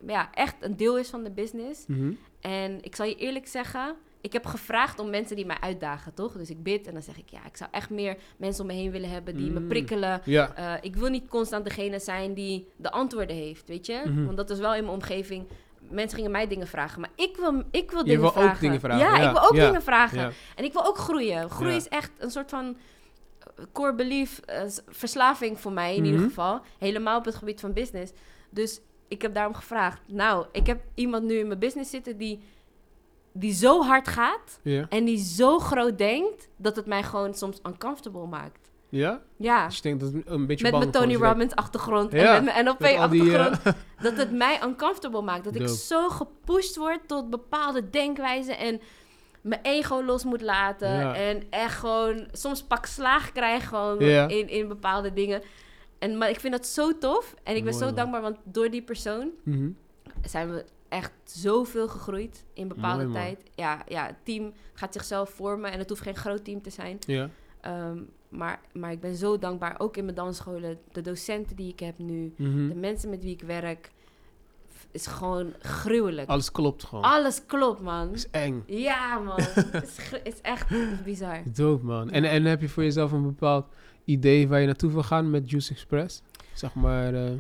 ja, 0.07 0.29
echt 0.33 0.55
een 0.61 0.77
deel 0.77 0.99
is 0.99 1.09
van 1.09 1.23
de 1.25 1.31
business. 1.31 1.87
Mhm. 1.87 2.13
En 2.41 2.79
ik 2.83 2.97
zal 2.97 3.07
je 3.07 3.15
eerlijk 3.17 3.47
zeggen, 3.49 3.95
ik 4.21 4.33
heb 4.33 4.47
gevraagd 4.47 4.99
om 4.99 5.11
mensen 5.11 5.37
die 5.37 5.47
mij 5.47 5.57
uitdagen, 5.61 6.15
toch? 6.15 6.33
Dus 6.33 6.51
ik 6.51 6.63
bid 6.63 6.87
en 6.87 6.93
dan 6.93 7.03
zeg 7.03 7.19
ik, 7.19 7.29
ja, 7.29 7.45
ik 7.47 7.57
zou 7.57 7.71
echt 7.73 7.91
meer 7.91 8.17
mensen 8.37 8.63
om 8.63 8.67
me 8.71 8.77
heen 8.77 8.91
willen 8.91 9.11
hebben 9.11 9.37
die 9.37 9.51
me 9.51 9.61
Mm. 9.61 9.69
prikkelen. 9.69 10.21
Ja, 10.25 10.55
Eh, 10.57 10.73
ik 10.81 10.97
wil 10.97 11.09
niet 11.09 11.29
constant 11.29 11.65
degene 11.65 11.99
zijn 11.99 12.35
die 12.35 12.69
de 12.77 12.91
antwoorden 12.91 13.37
heeft, 13.37 13.69
weet 13.69 13.87
je? 13.87 14.03
Mhm. 14.07 14.25
Want 14.25 14.37
dat 14.37 14.51
is 14.51 14.59
wel 14.59 14.75
in 14.75 14.83
mijn 14.85 14.95
omgeving. 14.95 15.47
Mensen 15.79 16.17
gingen 16.17 16.31
mij 16.31 16.47
dingen 16.49 16.67
vragen, 16.67 17.01
maar 17.01 17.11
ik 17.15 17.37
wil, 17.37 17.63
ik 17.71 17.91
wil 17.91 18.05
dingen 18.05 18.21
wil 18.21 18.29
ook 18.29 18.35
vragen. 18.35 18.61
dingen 18.61 18.81
vragen, 18.81 18.99
Ja, 19.07 19.17
ja, 19.17 19.27
ik 19.29 19.33
wil 19.33 19.43
ook 19.49 19.55
ja, 19.55 19.67
dingen 19.67 19.83
vragen. 19.83 20.33
En 20.57 20.65
ik 20.65 20.73
wil 20.73 20.87
ook 20.87 20.99
groeien. 20.99 21.51
Groei 21.51 21.75
is 21.77 21.89
echt 21.89 22.11
een 22.19 22.31
soort 22.31 22.51
van 22.51 22.77
eh, 23.57 23.65
core 23.73 23.95
belief, 23.95 24.39
eh, 24.39 24.63
verslaving 24.89 25.61
voor 25.61 25.73
mij 25.73 25.95
in 25.95 26.03
Mhm. 26.03 26.11
ieder 26.13 26.27
geval. 26.29 26.61
Helemaal 26.79 27.19
op 27.19 27.25
het 27.25 27.35
gebied 27.35 27.61
van 27.61 27.73
business. 27.73 28.13
Dus 28.51 28.81
ik 29.09 29.23
heb 29.23 29.35
daarom 29.35 29.55
gevraagd. 29.55 30.01
Nou, 30.07 30.47
ik 30.53 30.67
heb 30.67 30.81
iemand 30.95 31.25
nu 31.25 31.35
in 31.39 31.47
mijn 31.47 31.59
business 31.59 31.91
zitten 31.91 32.17
die, 32.17 32.41
die 33.33 33.53
zo 33.55 33.83
hard 33.83 34.09
gaat 34.09 34.59
ja. 34.63 34.87
en 34.89 35.05
die 35.05 35.19
zo 35.25 35.59
groot 35.59 35.99
denkt 35.99 36.49
dat 36.57 36.77
het 36.77 36.87
mij 36.87 37.03
gewoon 37.03 37.35
soms 37.35 37.61
uncomfortable 37.67 38.27
maakt. 38.27 38.71
Ja? 38.89 39.21
Ja. 39.37 39.67
Dus 39.67 39.77
je 39.77 39.83
denkt 39.83 40.01
dat 40.01 40.13
een 40.25 40.47
beetje 40.47 40.71
Met 40.71 40.79
mijn 40.79 40.91
Tony. 40.91 41.15
Robbins 41.15 41.55
achtergrond 41.55 42.13
Ja, 42.13 42.37
en 42.37 42.45
met 42.45 42.55
mijn 42.55 42.65
NLP 42.65 42.79
die, 42.79 42.89
eh, 42.89 43.01
achtergrond. 43.01 43.77
dat 44.03 44.17
het 44.17 44.33
mij 44.33 44.61
uncomfortable 44.65 45.23
maakt. 45.23 45.45
Dat 45.45 45.55
ik 45.55 45.69
zo 45.69 46.09
gepusht 46.09 46.77
word 46.77 47.01
tot 47.07 47.31
bepaalde 47.31 47.91
denkwijzen 47.91 48.59
en 48.59 48.81
mijn 49.41 49.61
ego 49.63 50.03
los 50.05 50.25
moet 50.25 50.41
laten. 50.43 50.91
Ja. 50.91 51.15
En 51.15 51.43
echt 51.51 51.79
gewoon 51.79 52.29
soms 52.33 52.63
pak 52.63 52.87
slaag 52.87 53.33
krijg 53.33 53.69
gewoon 53.69 54.01
in, 54.01 54.49
in 54.49 54.69
bepaalde 54.69 55.13
dingen. 55.13 55.43
En, 55.99 56.19
maar 56.19 56.29
ik 56.31 56.41
vind 56.41 56.53
dat 56.53 56.67
zo 56.67 56.99
tof. 56.99 57.35
En 57.43 57.57
ik 57.57 57.65
ben 57.65 57.73
Mooi, 57.75 57.85
zo 57.85 57.95
dankbaar, 57.95 58.21
want 58.21 58.37
door 58.45 58.71
die 58.71 58.83
persoon 58.83 59.31
Mhm. 59.43 59.69
zijn 60.23 60.51
we 60.51 60.65
echt 60.91 61.13
zoveel 61.25 61.89
gegroeid 61.89 62.45
in 62.55 62.69
bepaalde 62.69 63.05
Mooi, 63.07 63.15
tijd. 63.15 63.43
Ja, 63.55 63.83
ja, 63.89 64.07
het 64.07 64.17
team 64.25 64.53
gaat 64.75 64.93
zichzelf 64.93 65.31
vormen 65.31 65.73
en 65.73 65.79
het 65.79 65.89
hoeft 65.89 66.03
geen 66.03 66.17
groot 66.17 66.45
team 66.45 66.63
te 66.63 66.71
zijn. 66.71 66.99
Ja. 67.07 67.29
Ehm, 67.61 67.99
maar, 68.29 68.61
maar 68.73 68.93
ik 68.93 69.01
ben 69.01 69.17
zo 69.17 69.39
dankbaar, 69.39 69.75
ook 69.79 69.97
in 69.97 70.05
mijn 70.05 70.17
dansscholen, 70.17 70.79
de 70.93 71.01
docenten 71.01 71.57
die 71.57 71.73
ik 71.73 71.81
heb 71.81 71.99
nu, 71.99 72.35
Mhm. 72.37 72.69
de 72.69 72.75
mensen 72.75 73.11
met 73.11 73.23
wie 73.23 73.33
ik 73.33 73.43
werk, 73.43 73.91
is 74.91 75.07
gewoon 75.07 75.53
gruwelijk. 75.59 76.29
Alles 76.29 76.53
klopt 76.53 76.85
gewoon. 76.85 77.05
Alles 77.05 77.47
klopt, 77.47 77.81
man. 77.81 78.13
is 78.13 78.31
eng. 78.31 78.63
Ja, 78.67 79.19
man. 79.19 79.41
Het 79.71 80.21
is, 80.25 80.41
echt 80.41 80.67
bizar. 81.05 81.43
Dope, 81.55 81.85
man. 81.85 82.11
En, 82.11 82.25
en 82.25 82.45
heb 82.45 82.61
je 82.61 82.69
voor 82.69 82.83
jezelf 82.83 83.13
een 83.13 83.23
bepaald 83.23 83.67
idee 84.05 84.49
waar 84.49 84.61
je 84.61 84.67
naartoe 84.67 84.93
wil 84.93 85.03
gaan 85.03 85.31
met 85.31 85.51
Juice 85.51 85.73
Express? 85.73 86.23
Zeg 86.55 86.75
maar, 86.75 87.15
eh, 87.15 87.31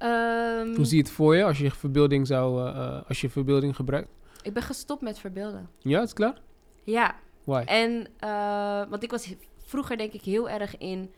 Ehm, 0.00 0.74
hoe 0.74 0.84
zie 0.84 0.96
je 0.96 1.02
het 1.02 1.12
voor 1.12 1.36
je 1.36 1.44
als 1.44 1.58
je 1.58 1.70
verbeelding 1.70 2.26
zou, 2.26 2.66
eh, 2.68 2.76
eh, 2.76 3.02
als 3.08 3.20
je 3.20 3.30
verbeelding 3.30 3.76
gebruikt? 3.76 4.08
ik 4.42 4.52
ben 4.52 4.62
gestopt 4.62 5.02
met 5.02 5.18
verbeelden. 5.18 5.68
Ja, 5.78 6.02
is 6.02 6.12
klaar? 6.12 6.40
Ja, 6.84 7.14
Why? 7.44 7.62
en 7.66 8.06
eh, 8.18 8.82
want 8.90 9.02
ik 9.02 9.10
was 9.10 9.34
vroeger 9.58 9.96
denk 9.96 10.12
ik 10.12 10.22
heel 10.22 10.48
erg 10.50 10.78
in 10.78 11.10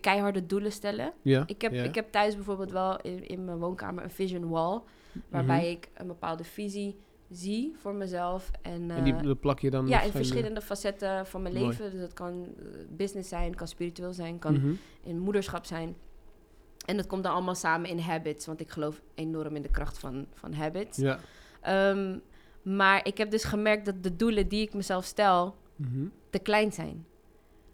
keiharde 0.00 0.46
doelen 0.46 0.72
stellen. 0.72 1.12
Ja. 1.22 1.42
Ik 1.46 1.62
heb, 1.62 1.72
ja. 1.72 1.82
ik 1.82 1.94
heb 1.94 2.12
thuis 2.12 2.34
bijvoorbeeld 2.34 2.70
wel 2.70 3.00
in, 3.00 3.26
in 3.28 3.44
mijn 3.44 3.58
woonkamer 3.58 4.04
een 4.04 4.10
vision 4.10 4.48
wall. 4.48 4.80
Waarbij 5.28 5.60
Mhm. 5.60 5.70
ik 5.70 5.88
een 5.94 6.06
bepaalde 6.06 6.44
visie 6.44 6.96
zie 7.30 7.74
voor 7.80 7.94
mezelf. 7.94 8.50
En, 8.62 8.90
En 8.90 9.04
die, 9.04 9.34
plak 9.34 9.58
je 9.60 9.70
dan 9.70 9.86
ja, 9.88 10.02
in 10.02 10.10
verschillende 10.10 10.60
facetten 10.60 11.26
van 11.26 11.42
mijn 11.42 11.54
Mooi. 11.54 11.66
leven. 11.66 11.90
Dus 11.90 12.00
dat 12.00 12.12
kan 12.12 12.46
business 12.88 13.28
zijn, 13.28 13.54
kan 13.54 13.68
spiritueel 13.68 14.12
zijn, 14.12 14.38
kan 14.38 14.52
Mhm. 14.52 14.72
in 15.02 15.18
moederschap 15.18 15.64
zijn. 15.64 15.96
En 16.90 16.96
dat 16.96 17.06
komt 17.06 17.22
dan 17.22 17.32
allemaal 17.32 17.54
samen 17.54 17.88
in 17.90 17.98
habits. 17.98 18.46
Want 18.46 18.60
ik 18.60 18.70
geloof 18.70 19.00
enorm 19.14 19.56
in 19.56 19.62
de 19.62 19.70
kracht 19.70 19.98
van, 19.98 20.26
van 20.34 20.52
habits. 20.52 20.98
Ja. 20.98 21.18
Ehm, 21.60 22.18
maar 22.62 23.06
ik 23.06 23.18
heb 23.18 23.30
dus 23.30 23.44
gemerkt 23.44 23.84
dat 23.84 24.02
de 24.02 24.16
doelen 24.16 24.48
die 24.48 24.62
ik 24.62 24.74
mezelf 24.74 25.04
stel 25.04 25.56
Mhm. 25.76 26.06
te 26.30 26.38
klein 26.38 26.72
zijn. 26.72 27.06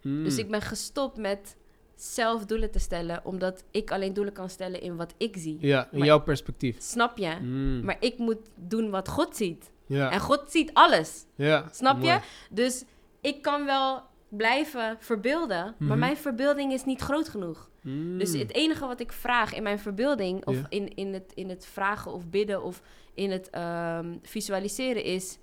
Mm. 0.03 0.25
Dus 0.25 0.39
ik 0.39 0.51
ben 0.51 0.61
gestopt 0.61 1.17
met 1.17 1.57
zelf 1.95 2.45
doelen 2.47 2.71
te 2.71 2.79
stellen. 2.79 3.21
Omdat 3.25 3.65
ik 3.71 3.91
alleen 3.91 4.13
doelen 4.13 4.33
kan 4.33 4.49
stellen 4.51 4.81
in 4.81 4.97
wat 4.97 5.15
ik 5.17 5.37
zie. 5.39 5.57
Ja, 5.61 5.89
in 5.91 5.99
maar- 5.99 6.07
jouw 6.07 6.21
perspectief. 6.21 6.77
Snap 6.81 7.19
je? 7.19 7.35
Mm. 7.41 7.85
Maar 7.85 7.97
ik 8.01 8.19
moet 8.19 8.39
doen 8.55 8.91
wat 8.91 9.09
God 9.09 9.37
ziet. 9.37 9.71
ja. 9.87 10.11
En 10.11 10.21
God 10.21 10.51
ziet 10.51 10.71
alles. 10.73 11.25
ja. 11.35 11.69
Snap 11.73 11.97
Mooi. 11.99 12.09
je? 12.13 12.21
Dus 12.51 12.85
ik 13.21 13.43
kan 13.43 13.65
wel 13.65 14.03
blijven 14.29 14.97
verbeelden, 15.01 15.75
maar 15.79 15.89
Mhm. 15.89 15.99
mijn 15.99 16.17
verbeelding 16.17 16.73
is 16.73 16.85
niet 16.85 17.01
groot 17.01 17.29
genoeg. 17.29 17.71
Mm. 17.83 18.19
Dus 18.19 18.33
het 18.33 18.55
enige 18.55 18.87
wat 18.87 19.01
ik 19.01 19.13
vraag 19.13 19.55
in 19.55 19.63
mijn 19.63 19.79
verbeelding, 19.79 20.47
of 20.47 20.57
in, 20.69 20.95
in, 20.95 21.13
het, 21.13 21.33
in 21.35 21.49
het 21.49 21.67
vragen 21.67 22.13
of 22.13 22.29
bidden 22.29 22.63
of 22.63 22.83
in 23.15 23.31
het 23.31 23.51
ehm, 23.51 24.17
visualiseren 24.23 25.05
is: 25.05 25.39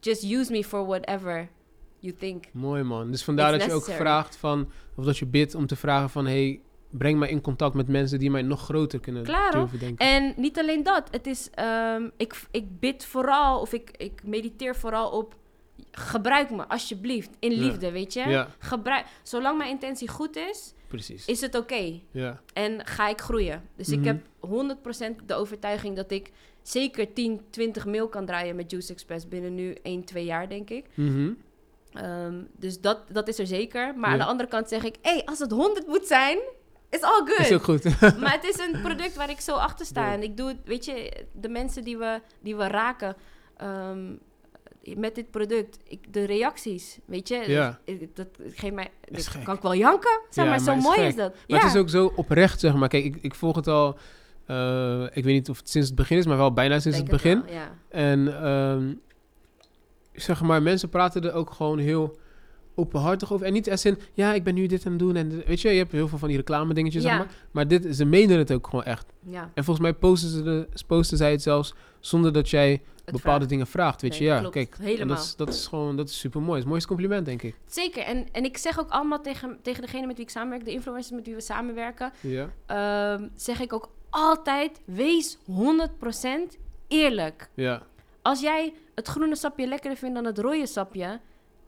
just 0.00 0.24
use 0.24 0.52
me 0.52 0.64
for 0.64 0.86
whatever 0.86 1.48
you 1.98 2.14
think. 2.14 2.44
Mooi 2.52 2.82
man. 2.82 3.10
Dus 3.10 3.24
vandaar 3.24 3.52
dat 3.52 3.64
je 3.64 3.72
ook 3.72 3.84
vraagt 3.84 4.36
van, 4.36 4.70
of 4.96 5.04
dat 5.04 5.18
je 5.18 5.26
bidt 5.26 5.54
om 5.54 5.66
te 5.66 5.76
vragen 5.76 6.10
van, 6.10 6.26
hey, 6.26 6.60
breng 6.90 7.18
mij 7.18 7.28
in 7.28 7.40
contact 7.40 7.74
met 7.74 7.88
mensen 7.88 8.18
die 8.18 8.30
mij 8.30 8.42
nog 8.42 8.60
groter 8.60 9.00
kunnen 9.00 9.24
durven 9.24 9.78
denken. 9.78 10.06
En 10.06 10.34
niet 10.36 10.58
alleen 10.58 10.82
dat, 10.82 11.08
het 11.10 11.26
is, 11.26 11.50
ehm, 11.50 12.08
ik, 12.16 12.42
ik 12.50 12.80
bid 12.80 13.04
vooral 13.04 13.60
of 13.60 13.72
ik, 13.72 13.90
ik 13.96 14.20
mediteer 14.24 14.76
vooral 14.76 15.10
op: 15.10 15.34
gebruik 15.92 16.50
me 16.50 16.66
alsjeblieft 16.68 17.30
in 17.38 17.50
Ja. 17.52 17.58
liefde, 17.62 17.90
weet 17.90 18.12
je? 18.12 18.28
Ja, 18.28 18.48
Gebruik, 18.58 19.06
zolang 19.22 19.58
mijn 19.58 19.70
intentie 19.70 20.08
goed 20.08 20.36
is, 20.36 20.72
precies. 20.88 21.26
is 21.26 21.40
het 21.40 21.54
oké. 21.54 22.00
Ja. 22.10 22.40
En 22.52 22.86
ga 22.86 23.08
ik 23.08 23.20
groeien. 23.20 23.62
Dus 23.76 23.88
ik 23.88 23.98
Mhm. 23.98 24.06
heb 24.06 24.26
100% 24.40 25.20
de 25.28 25.34
overtuiging 25.34 25.96
dat 25.96 26.10
ik 26.10 26.30
zeker 26.62 27.12
10, 27.12 27.40
20 27.50 27.86
mail 27.86 28.08
kan 28.08 28.26
draaien 28.26 28.56
met 28.56 28.70
Juice 28.70 28.92
Express 28.92 29.28
binnen 29.28 29.54
nu 29.54 29.76
1, 29.82 30.04
2 30.04 30.24
jaar, 30.24 30.48
denk 30.48 30.70
ik. 30.70 30.86
Mhm. 30.94 31.30
Ehm, 31.92 32.34
dus 32.56 32.80
dat, 32.80 32.98
dat 33.12 33.28
is 33.28 33.38
er 33.38 33.46
zeker. 33.46 33.94
Maar 33.96 34.10
aan 34.10 34.18
de 34.18 34.24
andere 34.24 34.48
kant 34.48 34.68
zeg 34.68 34.84
ik, 34.84 34.96
hey, 35.02 35.22
als 35.24 35.38
het 35.38 35.50
100 35.50 35.86
moet 35.86 36.06
zijn, 36.06 36.38
is 36.90 37.00
all 37.02 37.22
good. 37.24 37.38
Is 37.38 37.52
ook 37.52 37.62
goed. 37.62 37.84
maar 38.20 38.32
het 38.32 38.44
is 38.44 38.58
een 38.58 38.80
product 38.82 39.14
waar 39.16 39.30
ik 39.30 39.40
zo 39.40 39.54
achter 39.54 39.86
sta. 39.86 40.12
En 40.12 40.22
ik 40.22 40.36
doe 40.36 40.48
het, 40.48 40.56
weet 40.64 40.84
je, 40.84 41.24
de 41.32 41.48
mensen 41.48 41.84
die 41.84 41.98
we, 41.98 42.20
die 42.40 42.56
we 42.56 42.66
raken 42.66 43.16
ehm, 43.56 44.12
met 44.96 45.14
dit 45.14 45.30
product, 45.30 45.78
ik, 45.88 46.12
de 46.12 46.24
reacties, 46.24 46.98
weet 47.04 47.28
je, 47.28 47.44
Ja. 47.46 47.78
ik- 47.84 48.16
dat, 48.16 48.28
geeft 48.52 48.74
mij, 48.74 48.88
Is 49.04 49.24
dat 49.32 49.42
kan 49.42 49.54
ik 49.56 49.62
wel 49.62 49.74
janken, 49.74 50.20
zeg 50.30 50.44
Ja, 50.44 50.50
maar, 50.50 50.58
zo 50.60 50.64
maar 50.66 50.76
is 50.76 50.82
mooi 50.84 50.98
gek. 50.98 51.08
is 51.08 51.14
dat. 51.16 51.32
Maar 51.32 51.58
ja. 51.58 51.64
het 51.66 51.74
is 51.74 51.80
ook 51.80 51.88
zo 51.88 52.12
oprecht, 52.16 52.60
zeg 52.60 52.74
maar. 52.74 52.88
Kijk, 52.88 53.04
ik, 53.04 53.16
ik 53.20 53.34
volg 53.34 53.56
het 53.56 53.66
al, 53.66 53.96
eh, 54.46 55.02
ik 55.02 55.24
weet 55.24 55.34
niet 55.34 55.48
of 55.50 55.58
het 55.58 55.68
sinds 55.68 55.86
het 55.88 55.96
begin 55.96 56.18
is, 56.18 56.26
maar 56.26 56.36
wel 56.36 56.52
bijna 56.52 56.78
sinds 56.80 56.96
Denk 56.98 57.10
het 57.10 57.22
begin. 57.22 57.42
wel. 57.42 57.60
En 57.88 58.42
ehm, 58.42 58.92
zeg 60.12 60.42
maar, 60.42 60.62
mensen 60.62 60.88
praten 60.88 61.22
er 61.24 61.32
ook 61.32 61.50
gewoon 61.50 61.78
heel 61.78 62.18
openhartig 62.74 63.32
over. 63.32 63.46
En 63.46 63.52
niet 63.52 63.70
als 63.70 63.84
in, 63.84 63.98
ja, 64.12 64.34
ik 64.34 64.44
ben 64.44 64.54
nu 64.54 64.66
dit 64.66 64.86
aan 64.86 64.92
het 64.92 65.00
doen. 65.00 65.16
En 65.16 65.42
weet 65.46 65.60
je, 65.60 65.68
je 65.70 65.78
hebt 65.78 65.92
heel 65.92 66.08
veel 66.08 66.18
van 66.18 66.28
die 66.28 66.36
reclame 66.36 66.74
dingetjes, 66.74 67.02
Ja. 67.02 67.08
zeg 67.08 67.18
maar. 67.18 67.28
Maar 67.50 67.68
dit, 67.68 67.96
ze 67.96 68.04
menen 68.04 68.38
het 68.38 68.52
ook 68.52 68.66
gewoon 68.66 68.84
echt. 68.84 69.06
ja. 69.26 69.50
En 69.54 69.64
volgens 69.64 69.86
mij 69.86 69.94
posten, 69.94 70.28
ze 70.30 70.42
de, 70.42 70.68
posten 70.86 71.16
zij 71.16 71.30
het 71.30 71.42
zelfs 71.42 71.74
zonder 72.00 72.32
dat 72.32 72.50
jij 72.50 72.82
bepaalde 73.04 73.20
vraagt. 73.20 73.48
dingen 73.48 73.66
vraagt. 73.66 74.02
Weet 74.02 74.16
je, 74.16 74.24
ja, 74.24 74.38
klopt. 74.38 74.54
kijk. 74.54 74.74
En 74.78 74.84
Helemaal. 74.84 75.16
dat 75.16 75.24
is, 75.24 75.36
dat 75.36 75.48
is 75.48 75.66
gewoon, 75.66 75.96
dat 75.96 76.08
is 76.08 76.18
super 76.18 76.40
mooi. 76.42 76.58
Het 76.58 76.68
mooiste 76.68 76.88
compliment, 76.88 77.26
denk 77.26 77.42
ik. 77.42 77.56
Zeker. 77.66 78.02
En, 78.02 78.26
en 78.32 78.44
ik 78.44 78.56
zeg 78.58 78.80
ook 78.80 78.88
allemaal 78.90 79.20
tegen, 79.20 79.58
tegen 79.62 79.82
degene 79.82 80.06
met 80.06 80.16
wie 80.16 80.24
ik 80.24 80.30
samenwerk, 80.30 80.64
de 80.64 80.72
influencers 80.72 81.10
met 81.16 81.26
wie 81.26 81.34
we 81.34 81.40
samenwerken, 81.40 82.12
Ja. 82.20 82.48
ehm, 82.66 83.28
zeg 83.34 83.60
ik 83.60 83.72
ook 83.72 83.88
altijd, 84.10 84.80
wees 84.84 85.38
100% 85.44 86.58
eerlijk. 86.88 87.48
Ja, 87.54 87.82
Als 88.22 88.40
jij 88.40 88.74
het 88.94 89.08
groene 89.08 89.36
sapje 89.36 89.66
lekkerder 89.66 89.98
vindt 89.98 90.14
dan 90.14 90.24
het 90.24 90.38
rode 90.38 90.66
sapje, 90.66 91.20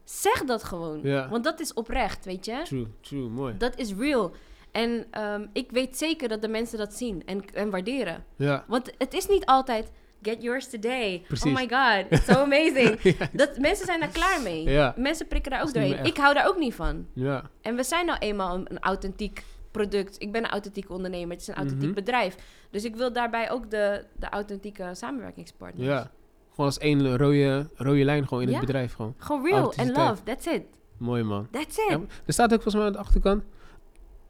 zeg 0.03 0.43
dat 0.43 0.63
gewoon. 0.63 0.99
Ja. 1.03 1.29
Want 1.29 1.43
dat 1.43 1.59
is 1.59 1.73
oprecht, 1.73 2.25
weet 2.25 2.45
je? 2.45 2.61
true, 2.63 2.87
true, 3.01 3.29
mooi. 3.29 3.57
Dat 3.57 3.77
is 3.77 3.93
real. 3.93 4.31
En 4.71 5.05
ehm, 5.11 5.45
ik 5.53 5.71
weet 5.71 5.97
zeker 5.97 6.27
dat 6.27 6.41
de 6.41 6.47
mensen 6.47 6.77
dat 6.77 6.93
zien 6.93 7.21
en, 7.25 7.45
en 7.53 7.69
waarderen. 7.69 8.23
Ja, 8.35 8.63
Want 8.67 8.91
het 8.97 9.13
is 9.13 9.27
niet 9.27 9.45
altijd, 9.45 9.91
get 10.21 10.41
yours 10.41 10.67
today. 10.69 11.23
Precies. 11.27 11.45
Oh 11.51 11.57
my 11.57 11.67
god, 11.69 12.05
it's 12.09 12.25
so 12.25 12.33
amazing. 12.41 12.99
dat, 13.33 13.57
mensen 13.57 13.85
zijn 13.85 13.99
daar 13.99 14.09
klaar 14.09 14.41
mee. 14.41 14.63
Ja. 14.63 14.93
Mensen 14.97 15.27
prikken 15.27 15.51
daar 15.51 15.61
ook 15.61 15.73
doorheen. 15.73 16.03
Ik 16.05 16.17
hou 16.17 16.33
daar 16.33 16.47
ook 16.47 16.57
niet 16.57 16.73
van. 16.73 17.05
ja, 17.13 17.49
En 17.61 17.75
we 17.75 17.83
zijn 17.83 18.05
nou 18.05 18.17
eenmaal 18.19 18.55
een, 18.55 18.65
een 18.69 18.79
authentiek 18.79 19.43
product. 19.71 20.15
Ik 20.21 20.31
ben 20.31 20.43
een 20.43 20.49
authentiek 20.49 20.89
ondernemer. 20.89 21.31
Het 21.31 21.41
is 21.41 21.47
een 21.47 21.55
authentiek 21.55 21.85
Mhm. 21.85 21.93
bedrijf. 21.95 22.35
Dus 22.71 22.83
ik 22.83 22.95
wil 22.95 23.13
daarbij 23.13 23.51
ook 23.51 23.71
de, 23.71 24.05
de 24.19 24.29
authentieke 24.29 24.89
samenwerkingspartners. 24.93 25.87
ja. 25.87 26.11
Gewoon 26.49 26.65
als 26.65 26.77
één 26.77 27.17
rode, 27.17 27.69
rode 27.75 28.03
lijn 28.03 28.27
gewoon 28.27 28.43
in 28.43 28.49
Ja. 28.49 28.55
het 28.57 28.65
bedrijf 28.65 28.93
gewoon. 28.93 29.13
Gewoon 29.17 29.45
real 29.45 29.73
and 29.75 29.97
love. 29.97 30.23
That's 30.23 30.45
it. 30.45 30.63
Mooi 30.97 31.23
man. 31.23 31.47
That's 31.51 31.77
it. 31.77 31.89
Ja, 31.89 31.99
er 32.25 32.33
staat 32.33 32.45
ook 32.53 32.61
volgens 32.61 32.75
mij 32.75 32.85
aan 32.85 32.91
de 32.91 32.97
achterkant. 32.97 33.43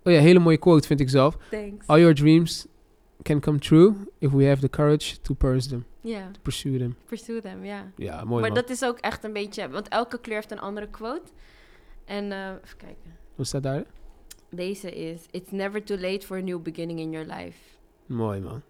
Oh 0.04 0.14
ja, 0.14 0.20
hele 0.20 0.40
mooie 0.40 0.58
quote 0.58 0.88
vind 0.88 1.00
ik 1.00 1.10
zelf. 1.10 1.38
Thanks. 1.52 1.88
All 1.88 2.00
your 2.00 2.16
dreams 2.16 2.66
can 3.26 3.40
come 3.40 3.60
true 3.60 3.94
if 4.20 4.32
we 4.32 4.46
have 4.48 4.62
the 4.62 4.70
courage 4.70 5.18
to 5.22 5.34
pursue 5.34 5.70
them. 5.70 5.86
Ja, 6.02 6.30
To 6.32 6.40
pursue 6.42 6.78
them. 6.78 6.96
pursue 7.06 7.42
them, 7.42 7.66
ja. 7.66 7.92
Ja, 7.96 8.24
mooi 8.24 8.42
maar 8.42 8.52
man. 8.52 8.54
dat 8.62 8.70
is 8.70 8.84
ook 8.84 8.98
echt 9.00 9.24
een 9.24 9.34
beetje... 9.34 9.70
Want 9.70 9.88
elke 9.88 10.20
kleur 10.20 10.36
heeft 10.36 10.52
een 10.52 10.60
andere 10.60 10.88
quote. 10.90 11.32
En 12.06 12.32
eh, 12.32 12.48
even 12.66 12.78
kijken. 12.78 13.16
Wat 13.36 13.48
staat 13.48 13.64
daar? 13.64 13.84
Deze 14.50 14.92
is... 14.92 15.22
It's 15.32 15.52
never 15.52 15.84
too 15.84 15.98
late 15.98 16.26
for 16.26 16.38
a 16.38 16.42
new 16.42 16.62
beginning 16.62 17.00
in 17.00 17.12
your 17.12 17.28
life. 17.28 17.58
Mooi 18.06 18.40
man. 18.40 18.62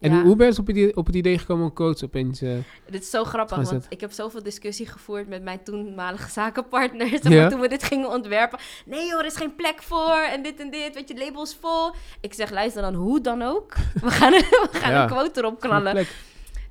En 0.00 0.12
Ja. 0.12 0.22
hoe, 0.22 0.36
ben 0.36 0.46
je 0.46 0.58
op 0.58 0.66
het, 0.66 0.76
idee, 0.76 0.96
op 0.96 1.06
het 1.06 1.14
idee 1.14 1.38
gekomen 1.38 1.64
om 1.64 1.72
quotes 1.72 2.04
opeens... 2.04 2.42
eh, 2.42 2.50
Dit 2.90 3.02
is 3.02 3.10
zo 3.10 3.24
grappig, 3.24 3.56
want 3.56 3.68
zetten. 3.68 3.90
ik 3.90 4.00
heb 4.00 4.12
zoveel 4.12 4.42
discussie 4.42 4.86
gevoerd 4.86 5.28
met 5.28 5.42
mijn 5.42 5.62
toenmalige 5.62 6.30
zakenpartner. 6.30 7.08
Zeg 7.22 7.22
maar, 7.22 7.32
Ja. 7.32 7.48
Toen 7.48 7.60
we 7.60 7.68
dit 7.68 7.82
gingen 7.82 8.08
ontwerpen. 8.10 8.58
Nee 8.86 9.06
joh, 9.06 9.18
er 9.20 9.26
is 9.26 9.36
geen 9.36 9.54
plek 9.54 9.82
voor 9.82 10.14
en 10.32 10.42
dit 10.42 10.60
en 10.60 10.70
dit. 10.70 10.94
Weet 10.94 11.08
je, 11.08 11.14
het 11.14 11.22
label 11.22 11.42
is 11.42 11.56
vol. 11.60 11.90
Ik 12.20 12.34
zeg, 12.34 12.50
luister 12.50 12.82
dan, 12.82 12.94
hoe 12.94 13.20
dan 13.20 13.42
ook. 13.42 13.74
We 14.02 14.10
gaan, 14.10 14.30
we 14.32 14.68
gaan 14.72 14.92
Ja. 14.92 15.02
een 15.02 15.08
quote 15.08 15.40
erop 15.40 15.60
knallen. 15.60 16.06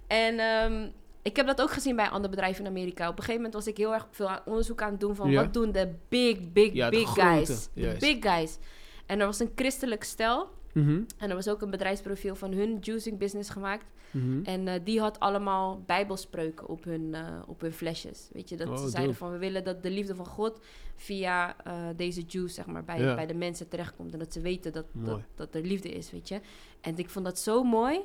En 0.08 0.40
ehm, 0.40 0.88
ik 1.22 1.36
heb 1.36 1.48
dat 1.48 1.62
ook 1.62 1.72
gezien 1.72 1.96
bij 1.96 2.10
andere 2.10 2.30
bedrijven 2.30 2.64
in 2.64 2.70
Amerika. 2.70 3.04
Op 3.04 3.10
een 3.18 3.24
gegeven 3.24 3.36
moment 3.36 3.54
was 3.54 3.68
ik 3.68 3.78
heel 3.78 3.94
erg 3.94 4.08
veel 4.12 4.30
onderzoek 4.46 4.82
aan 4.82 4.92
het 4.92 5.00
doen 5.00 5.16
van 5.16 5.34
wat 5.34 5.54
doen 5.54 5.72
de 5.72 5.94
big, 6.10 6.38
big, 6.54 6.90
big 6.90 7.14
guys. 7.14 7.70
De 7.74 7.96
big 8.00 8.18
guys. 8.20 8.58
En 9.06 9.20
er 9.20 9.26
was 9.26 9.40
een 9.40 9.52
christelijk 9.56 10.04
stel. 10.04 10.50
Mhm, 10.76 11.02
En 11.18 11.30
er 11.30 11.36
was 11.36 11.48
ook 11.48 11.62
een 11.62 11.70
bedrijfsprofiel 11.70 12.36
van 12.36 12.52
hun 12.52 12.78
juicing 12.82 13.18
business 13.18 13.50
gemaakt. 13.50 13.86
mhm. 14.12 14.44
En 14.44 14.68
eh, 14.68 14.80
die 14.84 15.00
had 15.00 15.20
allemaal 15.20 15.84
bijbelspreuken 15.86 16.68
op 16.68 16.84
hun, 16.84 17.14
eh, 17.14 17.42
op 17.48 17.62
hun 17.62 17.72
flesjes. 17.74 18.30
Weet 18.34 18.50
je, 18.50 18.56
dat 18.58 18.68
Oh, 18.68 18.74
ze 18.76 18.80
zeiden 18.90 19.04
dope. 19.06 19.18
van 19.18 19.32
we 19.32 19.38
willen 19.38 19.64
dat 19.64 19.84
de 19.84 19.90
liefde 19.90 20.16
van 20.16 20.26
God 20.26 20.60
via 20.96 21.56
eh, 21.64 21.74
deze 21.96 22.24
juice, 22.28 22.54
zeg 22.54 22.66
maar, 22.66 22.84
bij, 22.84 23.16
bij 23.16 23.26
de 23.26 23.34
mensen 23.34 23.68
terechtkomt. 23.68 24.14
En 24.14 24.20
dat 24.20 24.34
ze 24.34 24.42
weten 24.42 24.74
dat, 24.74 24.86
dat, 24.92 25.20
dat 25.36 25.56
er 25.56 25.62
liefde 25.62 25.90
is, 25.90 26.12
weet 26.12 26.28
je. 26.28 26.40
En 26.82 26.98
ik 26.98 27.10
vond 27.10 27.26
dat 27.26 27.40
zo 27.40 27.64
mooi. 27.64 28.00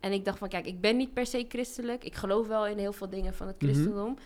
En 0.00 0.12
ik 0.12 0.24
dacht 0.24 0.38
van, 0.38 0.48
kijk, 0.48 0.66
ik 0.66 0.80
ben 0.80 0.96
niet 0.96 1.12
per 1.12 1.26
se 1.26 1.44
christelijk. 1.48 2.04
Ik 2.04 2.14
geloof 2.14 2.46
wel 2.46 2.66
in 2.66 2.78
heel 2.78 2.92
veel 2.92 3.08
dingen 3.08 3.34
van 3.34 3.46
het 3.46 3.62
Mhm. 3.62 3.70
christendom. 3.72 4.16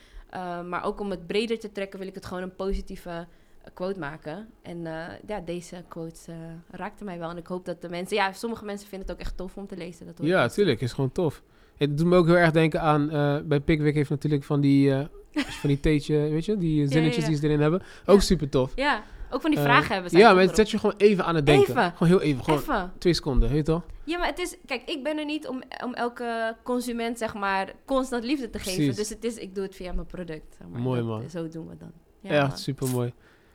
Maar 0.68 0.84
ook 0.84 1.00
om 1.00 1.10
het 1.10 1.26
breder 1.26 1.58
te 1.58 1.72
trekken, 1.72 1.98
wil 1.98 2.08
ik 2.08 2.14
het 2.14 2.26
gewoon 2.26 2.42
een 2.42 2.54
positieve 2.56 3.26
quote 3.74 3.98
maken. 3.98 4.48
En 4.62 4.86
eh, 4.86 5.14
ja, 5.26 5.40
deze 5.40 5.84
quotes 5.88 6.26
eh 6.26 6.34
raakten 6.70 7.06
mij 7.06 7.18
wel. 7.18 7.30
En 7.30 7.36
ik 7.36 7.46
hoop 7.46 7.64
dat 7.64 7.82
de 7.82 7.88
mensen... 7.88 8.16
Ja, 8.16 8.32
sommige 8.32 8.64
mensen 8.64 8.88
vinden 8.88 9.08
het 9.08 9.16
ook 9.16 9.22
echt 9.22 9.36
tof 9.36 9.56
om 9.56 9.66
te 9.66 9.76
lezen. 9.76 10.06
Dat 10.06 10.14
Ja, 10.20 10.48
tuurlijk. 10.48 10.80
Is 10.80 10.92
gewoon 10.92 11.12
tof. 11.12 11.42
Het 11.76 11.98
doet 11.98 12.06
me 12.06 12.16
ook 12.16 12.26
heel 12.26 12.36
erg 12.36 12.50
denken 12.50 12.80
aan... 12.80 13.10
eh, 13.10 13.38
bij 13.44 13.60
Pickwick 13.60 13.94
heeft 13.94 14.10
natuurlijk 14.10 14.44
van 14.44 14.60
die... 14.60 14.94
van 15.32 15.68
die 15.68 15.80
theetje, 15.80 16.18
weet 16.18 16.44
je? 16.44 16.56
Die 16.56 16.88
zinnetjes 16.88 17.24
ja. 17.24 17.30
die 17.30 17.38
ze 17.38 17.44
erin 17.44 17.60
hebben. 17.60 17.82
Ook 18.06 18.20
super 18.20 18.48
tof. 18.48 18.72
Ja, 18.74 19.02
ook 19.30 19.40
van 19.40 19.50
die 19.50 19.60
vragen 19.60 19.94
hebben. 19.94 20.18
Ja, 20.18 20.32
maar 20.32 20.42
het 20.42 20.56
zet 20.56 20.70
je 20.70 20.78
gewoon 20.78 20.94
even 20.98 21.24
aan 21.24 21.34
het 21.34 21.46
denken. 21.46 21.70
Even. 21.70 21.92
Gewoon 21.92 22.08
heel 22.08 22.20
even. 22.20 22.44
Gewoon 22.44 22.58
Even. 22.58 22.92
twee 22.98 23.14
seconden, 23.14 23.48
weet 23.48 23.56
je 23.56 23.62
toch? 23.62 23.82
Ja, 24.04 24.18
maar 24.18 24.26
het 24.26 24.38
is... 24.38 24.56
Kijk, 24.66 24.82
ik 24.84 25.02
ben 25.02 25.18
er 25.18 25.24
niet 25.24 25.48
om, 25.48 25.62
om 25.84 25.94
elke 25.94 26.56
consument, 26.62 27.18
zeg 27.18 27.34
maar, 27.34 27.72
constant 27.84 28.24
liefde 28.24 28.50
te 28.50 28.58
geven. 28.58 28.74
Precies. 28.74 28.96
Dus 28.96 29.08
het 29.08 29.24
is... 29.24 29.36
Ik 29.36 29.54
doe 29.54 29.64
het 29.64 29.74
via 29.74 29.92
mijn 29.92 30.06
product. 30.06 30.56
Zeg 30.58 30.68
maar. 30.68 30.80
Mooi, 30.80 30.98
Dat- 31.00 31.08
man. 31.08 31.30
Zo 31.30 31.48
doen 31.48 31.68
we 31.68 31.76
dan. 31.76 31.92
Ja, 32.20 32.46
echt 32.46 32.58
super 32.58 32.88
mooi. 32.88 33.12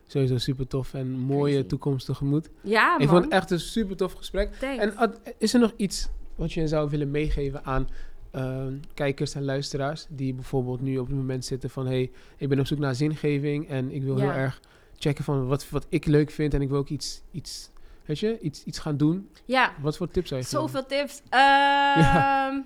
Sowieso 0.08 0.38
super 0.38 0.68
tof 0.68 0.94
en 0.94 1.10
mooie 1.20 1.54
Crazy. 1.54 1.68
toekomst 1.68 2.06
tegemoet. 2.06 2.50
Ja, 2.62 2.98
ik 3.00 3.08
vond 3.10 3.24
het 3.24 3.34
echt 3.34 3.52
een 3.52 3.60
super 3.60 3.96
tof 3.96 4.14
gesprek. 4.14 4.54
Thanks. 4.54 4.84
En 4.84 4.96
Ad, 4.98 5.20
is 5.38 5.54
er 5.54 5.60
nog 5.60 5.74
iets 5.76 6.08
wat 6.36 6.54
je 6.54 6.68
zou 6.68 6.90
willen 6.90 7.12
meegeven 7.12 7.64
aan 7.66 7.90
eh, 8.32 8.66
kijkers 8.94 9.36
en 9.36 9.44
luisteraars 9.44 10.06
die 10.10 10.34
bijvoorbeeld 10.34 10.82
nu 10.82 10.98
op 10.98 11.08
het 11.08 11.16
moment 11.16 11.46
zitten 11.46 11.70
van 11.70 11.86
hey, 11.88 12.12
ik 12.38 12.50
ben 12.50 12.60
op 12.60 12.68
zoek 12.68 12.80
naar 12.80 12.96
zingeving 12.96 13.70
en 13.70 13.92
ik 13.92 14.04
wil 14.04 14.18
Ja. 14.18 14.22
heel 14.24 14.32
erg 14.32 14.62
checken 14.98 15.24
van 15.24 15.48
wat, 15.48 15.70
wat 15.70 15.86
ik 15.90 16.06
leuk 16.06 16.32
vind 16.32 16.54
en 16.54 16.62
ik 16.62 16.70
wil 16.70 16.78
ook 16.78 16.90
iets, 16.90 17.22
iets, 17.32 17.70
weet 18.06 18.20
je, 18.20 18.40
iets, 18.40 18.64
iets 18.64 18.80
gaan 18.80 18.98
doen. 18.98 19.30
Ja, 19.46 19.74
Wat 19.82 19.98
voor 19.98 20.10
tips 20.12 20.28
zou 20.30 20.40
je 20.42 20.46
geven? 20.48 20.62
Zoveel 20.62 20.86
tips. 20.86 21.22
Ehm, 21.30 22.62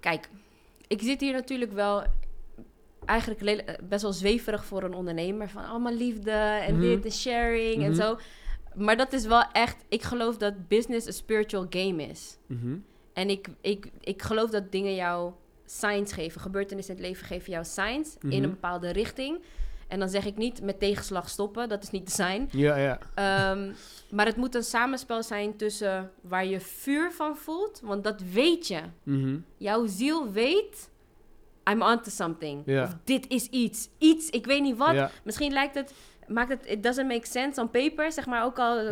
Kijk, 0.00 0.28
ik 0.88 1.02
zit 1.02 1.20
hier 1.20 1.32
natuurlijk 1.32 1.72
wel 1.72 2.02
eigenlijk 3.04 3.40
eh, 3.60 3.74
best 3.88 4.02
wel 4.02 4.12
zweverig 4.12 4.64
voor 4.64 4.82
een 4.82 4.94
ondernemer. 4.94 5.48
Van 5.48 5.64
allemaal 5.64 5.94
liefde 5.94 6.30
en 6.30 6.72
Mhm. 6.74 6.82
dit 6.82 7.04
en 7.04 7.12
sharing 7.12 7.82
en 7.84 7.90
Mhm. 7.90 8.00
zo. 8.00 8.18
Maar 8.74 8.96
dat 8.96 9.12
is 9.12 9.26
wel 9.26 9.42
echt... 9.52 9.76
Ik 9.88 10.02
geloof 10.02 10.36
dat 10.36 10.68
business 10.68 11.06
een 11.06 11.12
spiritual 11.12 11.66
game 11.70 12.02
is. 12.02 12.36
Mhm. 12.46 12.76
En 13.12 13.30
ik, 13.30 13.48
ik, 13.60 13.90
ik 14.00 14.22
geloof 14.22 14.50
dat 14.50 14.72
dingen 14.72 14.94
jou 14.94 15.32
signs 15.66 16.12
geven. 16.12 16.40
Gebeurtenissen 16.40 16.94
in 16.96 17.00
het 17.00 17.10
leven 17.10 17.26
geven 17.26 17.52
jou 17.52 17.64
signs 17.64 18.16
in 18.28 18.42
een 18.42 18.50
bepaalde 18.50 18.90
richting. 18.90 19.42
En 19.88 19.98
dan 19.98 20.08
zeg 20.08 20.24
ik 20.24 20.36
niet 20.36 20.62
met 20.62 20.78
tegenslag 20.78 21.28
stoppen. 21.28 21.68
Dat 21.68 21.82
is 21.82 21.90
niet 21.90 22.06
de 22.06 22.12
sign. 22.12 22.48
Ja, 22.50 22.76
ja. 22.76 22.98
Ehm, 23.14 23.72
maar 24.10 24.26
het 24.26 24.36
moet 24.36 24.54
een 24.54 24.62
samenspel 24.62 25.22
zijn 25.22 25.56
tussen 25.56 26.10
waar 26.20 26.46
je 26.46 26.60
vuur 26.60 27.12
van 27.12 27.36
voelt, 27.36 27.80
want 27.84 28.04
dat 28.04 28.20
weet 28.32 28.66
je. 28.66 28.80
Jouw 29.56 29.86
ziel 29.86 30.30
weet, 30.30 30.90
I'm 31.70 31.82
onto 31.82 32.10
something. 32.10 32.80
Of 32.82 32.96
dit 33.04 33.28
is 33.28 33.46
iets. 33.48 33.88
Iets, 33.98 34.30
ik 34.30 34.46
weet 34.46 34.62
niet 34.62 34.76
wat. 34.76 35.10
Misschien 35.24 35.52
lijkt 35.52 35.74
het, 35.74 35.92
maakt 36.26 36.48
het, 36.48 36.66
it 36.66 36.82
doesn't 36.82 37.08
make 37.08 37.26
sense 37.26 37.60
on 37.60 37.70
paper, 37.70 38.12
zeg 38.12 38.26
maar. 38.26 38.44
Ook 38.44 38.58
al 38.58 38.90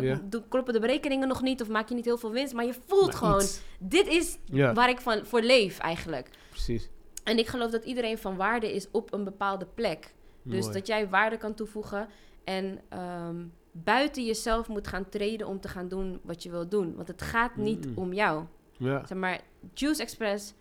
kloppen 0.49 0.73
de 0.73 0.79
berekeningen 0.79 1.27
nog 1.27 1.41
niet 1.41 1.61
of 1.61 1.67
maak 1.69 1.89
je 1.89 1.95
niet 1.95 2.05
heel 2.05 2.17
veel 2.17 2.31
winst, 2.31 2.53
maar 2.53 2.65
je 2.65 2.75
voelt 2.87 3.05
Maar 3.05 3.13
gewoon, 3.15 3.41
iets. 3.41 3.61
dit 3.79 4.07
is 4.07 4.37
waar 4.73 4.89
ik 4.89 4.99
van, 4.99 5.25
voor 5.25 5.41
leef 5.41 5.79
eigenlijk. 5.79 6.29
precies. 6.49 6.89
En 7.23 7.37
ik 7.37 7.47
geloof 7.47 7.71
dat 7.71 7.83
iedereen 7.83 8.17
van 8.17 8.35
waarde 8.35 8.73
is 8.73 8.87
op 8.91 9.13
een 9.13 9.23
bepaalde 9.23 9.65
plek. 9.73 10.13
Dus 10.43 10.61
Mooi. 10.61 10.73
dat 10.73 10.87
jij 10.87 11.09
waarde 11.09 11.37
kan 11.37 11.53
toevoegen 11.53 12.07
en 12.43 12.79
ehm, 12.89 13.35
buiten 13.71 14.25
jezelf 14.25 14.67
moet 14.67 14.87
gaan 14.87 15.09
treden 15.09 15.47
om 15.47 15.59
te 15.59 15.67
gaan 15.67 15.87
doen 15.87 16.19
wat 16.23 16.43
je 16.43 16.49
wil 16.49 16.67
doen. 16.69 16.95
Want 16.95 17.07
het 17.07 17.21
gaat 17.21 17.55
niet 17.55 17.85
Mm. 17.85 17.97
om 17.97 18.13
jou. 18.13 18.43
Ja. 18.77 19.05
Zeg 19.05 19.17
maar, 19.17 19.39
Juice 19.73 20.01
Express. 20.01 20.53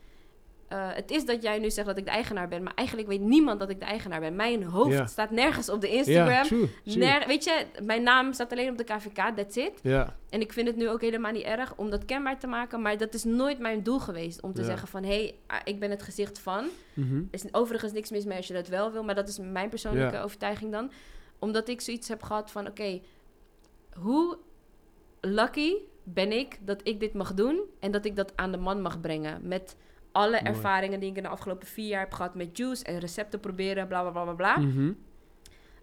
Eh, 0.70 0.88
het 0.92 1.10
is 1.10 1.24
dat 1.24 1.42
jij 1.42 1.58
nu 1.58 1.70
zegt 1.70 1.86
dat 1.86 1.96
ik 1.96 2.04
de 2.04 2.10
eigenaar 2.10 2.48
ben, 2.48 2.62
maar 2.62 2.74
eigenlijk 2.74 3.08
weet 3.08 3.20
niemand 3.20 3.60
dat 3.60 3.70
ik 3.70 3.78
de 3.78 3.84
eigenaar 3.84 4.20
ben. 4.20 4.36
Mijn 4.36 4.62
hoofd 4.64 5.10
staat 5.10 5.30
nergens 5.30 5.68
op 5.68 5.80
de 5.80 5.88
Instagram. 5.88 6.42
true, 6.46 6.68
true. 6.84 6.96
Ner- 6.96 7.26
weet 7.26 7.44
je, 7.44 7.66
mijn 7.82 8.02
naam 8.02 8.32
staat 8.32 8.52
alleen 8.52 8.70
op 8.70 8.78
de 8.78 8.84
KVK, 8.84 9.36
that's 9.36 9.56
it. 9.56 9.72
Ja, 9.82 10.16
En 10.28 10.40
ik 10.40 10.52
vind 10.52 10.66
het 10.66 10.76
nu 10.76 10.88
ook 10.88 11.00
helemaal 11.00 11.32
niet 11.32 11.42
erg 11.42 11.74
om 11.76 11.90
dat 11.90 12.04
kenbaar 12.04 12.38
te 12.38 12.46
maken, 12.46 12.82
maar 12.82 12.96
dat 12.98 13.14
is 13.14 13.24
nooit 13.24 13.58
mijn 13.58 13.82
doel 13.82 13.98
geweest. 13.98 14.42
Om 14.42 14.52
te 14.52 14.60
zeggen 14.64 14.88
van, 14.88 15.02
hé, 15.02 15.08
hey, 15.08 15.34
ah, 15.46 15.60
ik 15.64 15.78
ben 15.80 15.90
het 15.90 16.02
gezicht 16.02 16.38
van. 16.38 16.64
Mhm. 16.94 17.16
Er 17.16 17.24
is 17.30 17.44
overigens 17.54 17.92
niks 17.92 18.10
mis 18.10 18.24
mee 18.24 18.36
als 18.36 18.46
je 18.46 18.54
dat 18.54 18.68
wel 18.68 18.92
wil, 18.92 19.02
maar 19.04 19.14
dat 19.14 19.28
is 19.28 19.38
mijn 19.38 19.68
persoonlijke 19.68 20.18
overtuiging 20.22 20.72
dan. 20.72 20.90
Omdat 21.38 21.68
ik 21.68 21.80
zoiets 21.80 22.08
heb 22.08 22.22
gehad 22.22 22.50
van, 22.50 22.66
oké, 22.66 23.00
hoe 23.94 24.38
lucky 25.20 25.74
ben 26.04 26.32
ik 26.32 26.58
dat 26.60 26.80
ik 26.84 27.00
dit 27.00 27.14
mag 27.14 27.34
doen 27.34 27.60
en 27.80 27.90
dat 27.90 28.04
ik 28.04 28.16
dat 28.16 28.32
aan 28.36 28.52
de 28.52 28.58
man 28.58 28.82
mag 28.82 29.00
brengen. 29.00 29.40
Met 29.42 29.76
alle 30.12 30.30
Mooi. 30.30 30.42
ervaringen 30.44 31.00
die 31.00 31.10
ik 31.10 31.16
in 31.16 31.22
de 31.22 31.28
afgelopen 31.28 31.66
vier 31.66 31.86
jaar 31.88 32.00
heb 32.00 32.12
gehad 32.12 32.34
met 32.34 32.56
juice 32.56 32.84
en 32.84 32.98
recepten 32.98 33.40
proberen, 33.40 33.88
bla 33.88 34.00
bla 34.02 34.10
bla 34.10 34.22
bla 34.22 34.32
bla. 34.34 34.58
Mhm. 34.58 34.92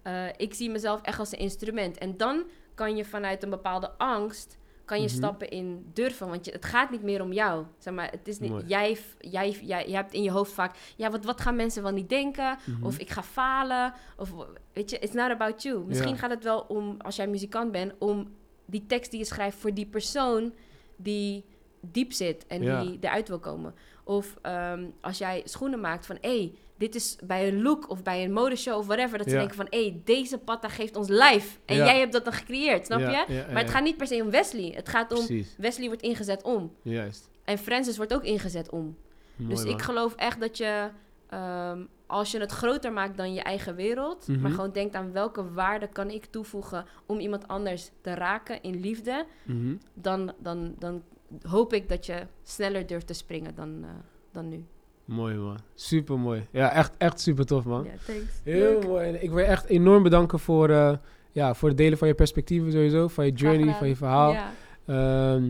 Eh, 0.04 0.26
ik 0.38 0.54
zie 0.54 0.70
mezelf 0.70 1.02
echt 1.02 1.20
als 1.20 1.32
een 1.32 1.40
instrument. 1.40 1.98
En 1.98 2.18
dan 2.18 2.44
kan 2.74 2.96
je 2.96 3.06
vanuit 3.06 3.44
een 3.44 3.50
bepaalde 3.50 3.92
angst 3.98 4.58
kan 4.86 4.98
je 5.02 5.06
Mhm. 5.08 5.16
stappen 5.16 5.50
in 5.50 5.90
durven. 5.94 6.28
Want 6.28 6.46
je, 6.46 6.52
het 6.52 6.66
gaat 6.66 6.92
niet 6.92 7.02
meer 7.04 7.22
om 7.22 7.34
jou. 7.34 7.66
Zeg 7.78 7.94
maar, 7.94 8.12
het 8.12 8.28
is 8.28 8.40
niet, 8.40 8.52
Mooi. 8.52 8.64
jij, 8.68 8.98
jij, 9.20 9.50
jij, 9.52 9.88
jij 9.88 9.96
hebt 9.96 10.14
in 10.14 10.24
je 10.24 10.32
hoofd 10.32 10.52
vaak... 10.52 10.76
Ja, 10.96 11.12
wat, 11.12 11.26
wat 11.26 11.42
gaan 11.42 11.56
mensen 11.56 11.84
wel 11.84 11.92
niet 11.92 12.10
denken? 12.10 12.58
Mhm. 12.66 12.86
Of 12.86 12.98
ik 12.98 13.10
ga 13.10 13.24
falen? 13.24 13.94
Of 14.18 14.32
weet 14.74 14.90
je, 14.90 15.00
it's 15.00 15.14
not 15.14 15.30
about 15.32 15.64
you. 15.64 15.84
Misschien 15.86 16.10
Ja. 16.12 16.16
gaat 16.18 16.30
het 16.30 16.44
wel 16.44 16.60
om, 16.60 16.96
als 17.02 17.16
jij 17.16 17.28
muzikant 17.28 17.72
bent... 17.72 17.94
om 18.00 18.36
die 18.66 18.86
tekst 18.86 19.12
die 19.12 19.20
je 19.20 19.26
schrijft 19.26 19.58
voor 19.58 19.74
die 19.74 19.86
persoon... 19.86 20.54
die 20.96 21.46
diep 21.82 22.14
zit 22.14 22.48
en 22.48 22.64
Ja. 22.64 22.82
die 22.82 22.98
eruit 23.02 23.28
wil 23.28 23.40
komen. 23.40 23.74
Of 24.08 24.36
ehm, 24.42 24.84
als 25.02 25.18
jij 25.18 25.42
schoenen 25.46 25.80
maakt 25.80 26.06
van... 26.06 26.18
Hey, 26.22 26.54
dit 26.78 26.96
is 26.96 27.18
bij 27.24 27.48
een 27.48 27.62
look 27.62 27.90
of 27.90 28.04
bij 28.04 28.24
een 28.24 28.32
modeshow 28.34 28.78
of 28.78 28.86
whatever... 28.86 29.18
dat 29.18 29.28
ze 29.28 29.34
Ja. 29.34 29.40
denken 29.40 29.56
van... 29.58 29.68
hey, 29.70 30.02
deze 30.06 30.38
patta 30.38 30.68
geeft 30.70 30.96
ons 30.96 31.08
life. 31.08 31.58
En 31.66 31.76
Ja. 31.76 31.86
jij 31.86 32.00
hebt 32.00 32.12
dat 32.14 32.24
dan 32.24 32.34
gecreëerd, 32.34 32.86
snap 32.86 33.00
Ja, 33.00 33.26
je? 33.28 33.46
maar 33.54 33.62
het 33.62 33.72
gaat 33.72 33.84
niet 33.84 33.98
per 33.98 34.08
se 34.08 34.22
om 34.24 34.30
Wesley. 34.30 34.72
Het 34.76 34.90
gaat 34.90 35.12
om... 35.12 35.26
Precies, 35.26 35.56
Wesley 35.58 35.88
wordt 35.88 36.02
ingezet 36.02 36.44
om. 36.44 36.74
juist. 36.82 37.30
En 37.44 37.58
Francis 37.58 37.98
wordt 37.98 38.14
ook 38.14 38.24
ingezet 38.24 38.70
om. 38.70 38.98
Mooi, 39.36 39.50
dus 39.56 39.64
ik 39.64 39.82
geloof 39.82 40.16
echt 40.16 40.40
dat 40.40 40.58
je... 40.58 40.90
ehm, 41.30 41.82
als 42.08 42.32
je 42.32 42.40
het 42.40 42.52
groter 42.52 42.92
maakt 42.94 43.18
dan 43.18 43.34
je 43.34 43.42
eigen 43.42 43.76
wereld... 43.76 44.28
Mhm. 44.28 44.42
maar 44.42 44.52
gewoon 44.52 44.72
denkt 44.72 44.96
aan 44.96 45.12
welke 45.12 45.52
waarde 45.54 45.88
kan 45.88 46.10
ik 46.10 46.26
toevoegen... 46.26 46.86
om 47.06 47.20
iemand 47.20 47.48
anders 47.48 47.90
te 48.02 48.14
raken 48.14 48.62
in 48.62 48.80
liefde... 48.80 49.26
Mhm. 49.44 49.76
dan, 49.94 50.34
dan, 50.40 50.76
dan 50.80 51.04
hoop 51.42 51.74
ik 51.74 51.90
dat 51.90 52.06
je 52.06 52.28
sneller 52.44 52.88
durft 52.88 53.08
te 53.08 53.14
springen 53.14 53.56
dan, 53.56 53.80
eh, 53.84 53.90
dan 54.32 54.50
nu. 54.50 54.66
Mooi 55.06 55.36
man, 55.36 55.58
super 55.76 56.20
mooi. 56.20 56.48
Ja, 56.52 56.72
echt, 56.74 56.92
echt 56.98 57.20
super 57.20 57.46
tof 57.46 57.66
man. 57.66 57.84
Ja, 57.84 57.90
thanks. 58.06 58.32
Heel 58.44 58.60
Leuk. 58.60 58.84
mooi. 58.88 59.08
En 59.08 59.24
Ik 59.24 59.30
wil 59.30 59.40
je 59.40 59.46
echt 59.46 59.66
enorm 59.66 60.04
bedanken 60.04 60.40
voor, 60.40 60.70
eh, 60.70 60.94
ja, 61.32 61.54
voor 61.54 61.70
het 61.70 61.78
delen 61.78 61.98
van 61.98 62.08
je 62.08 62.14
perspectieven 62.14 62.72
sowieso, 62.72 63.08
van 63.08 63.26
je 63.26 63.32
journey, 63.32 63.74
van 63.74 63.88
je 63.88 63.96
verhaal. 63.96 64.32
Ja. 64.32 64.52
Ehm, 64.86 65.50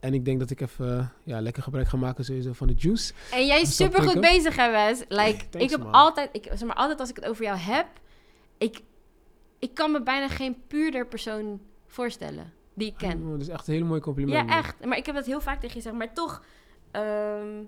en 0.00 0.14
ik 0.14 0.24
denk 0.24 0.38
dat 0.38 0.50
ik 0.50 0.60
even 0.60 0.98
eh, 0.98 1.06
ja, 1.22 1.40
lekker 1.40 1.62
gebruik 1.62 1.88
ga 1.88 1.96
maken 1.96 2.24
sowieso 2.24 2.52
van 2.52 2.66
de 2.66 2.74
juice. 2.76 3.12
En 3.30 3.46
jij 3.46 3.60
is 3.60 3.76
super 3.76 4.02
goed 4.02 4.20
bezig, 4.20 4.56
hè, 4.56 4.70
Wes? 4.70 4.98
Like, 5.08 5.36
Thanks, 5.36 5.56
ik 5.56 5.70
heb 5.70 5.82
man. 5.82 5.92
altijd, 5.92 6.28
ik, 6.32 6.44
zeg 6.44 6.64
maar, 6.64 6.76
altijd 6.76 7.00
als 7.00 7.10
ik 7.10 7.16
het 7.16 7.24
over 7.24 7.44
jou 7.44 7.58
heb, 7.58 7.86
ik, 8.58 8.80
ik 9.58 9.74
kan 9.74 9.92
me 9.92 10.02
bijna 10.02 10.28
geen 10.28 10.56
puurder 10.66 11.06
persoon 11.06 11.60
voorstellen 11.86 12.52
die 12.74 12.88
ik 12.88 12.94
ken. 12.96 13.22
Oh, 13.22 13.30
dat 13.30 13.40
is 13.40 13.48
echt 13.48 13.66
een 13.66 13.72
hele 13.74 13.86
mooie 13.86 14.00
compliment. 14.00 14.48
Ja, 14.50 14.58
echt. 14.58 14.84
Maar 14.84 14.96
ik 14.98 15.06
heb 15.06 15.14
dat 15.14 15.26
heel 15.26 15.40
vaak 15.40 15.54
tegen 15.60 15.68
je 15.68 15.74
gezegd, 15.82 15.96
maar 15.96 16.12
toch. 16.14 16.42
ehm, 16.90 17.62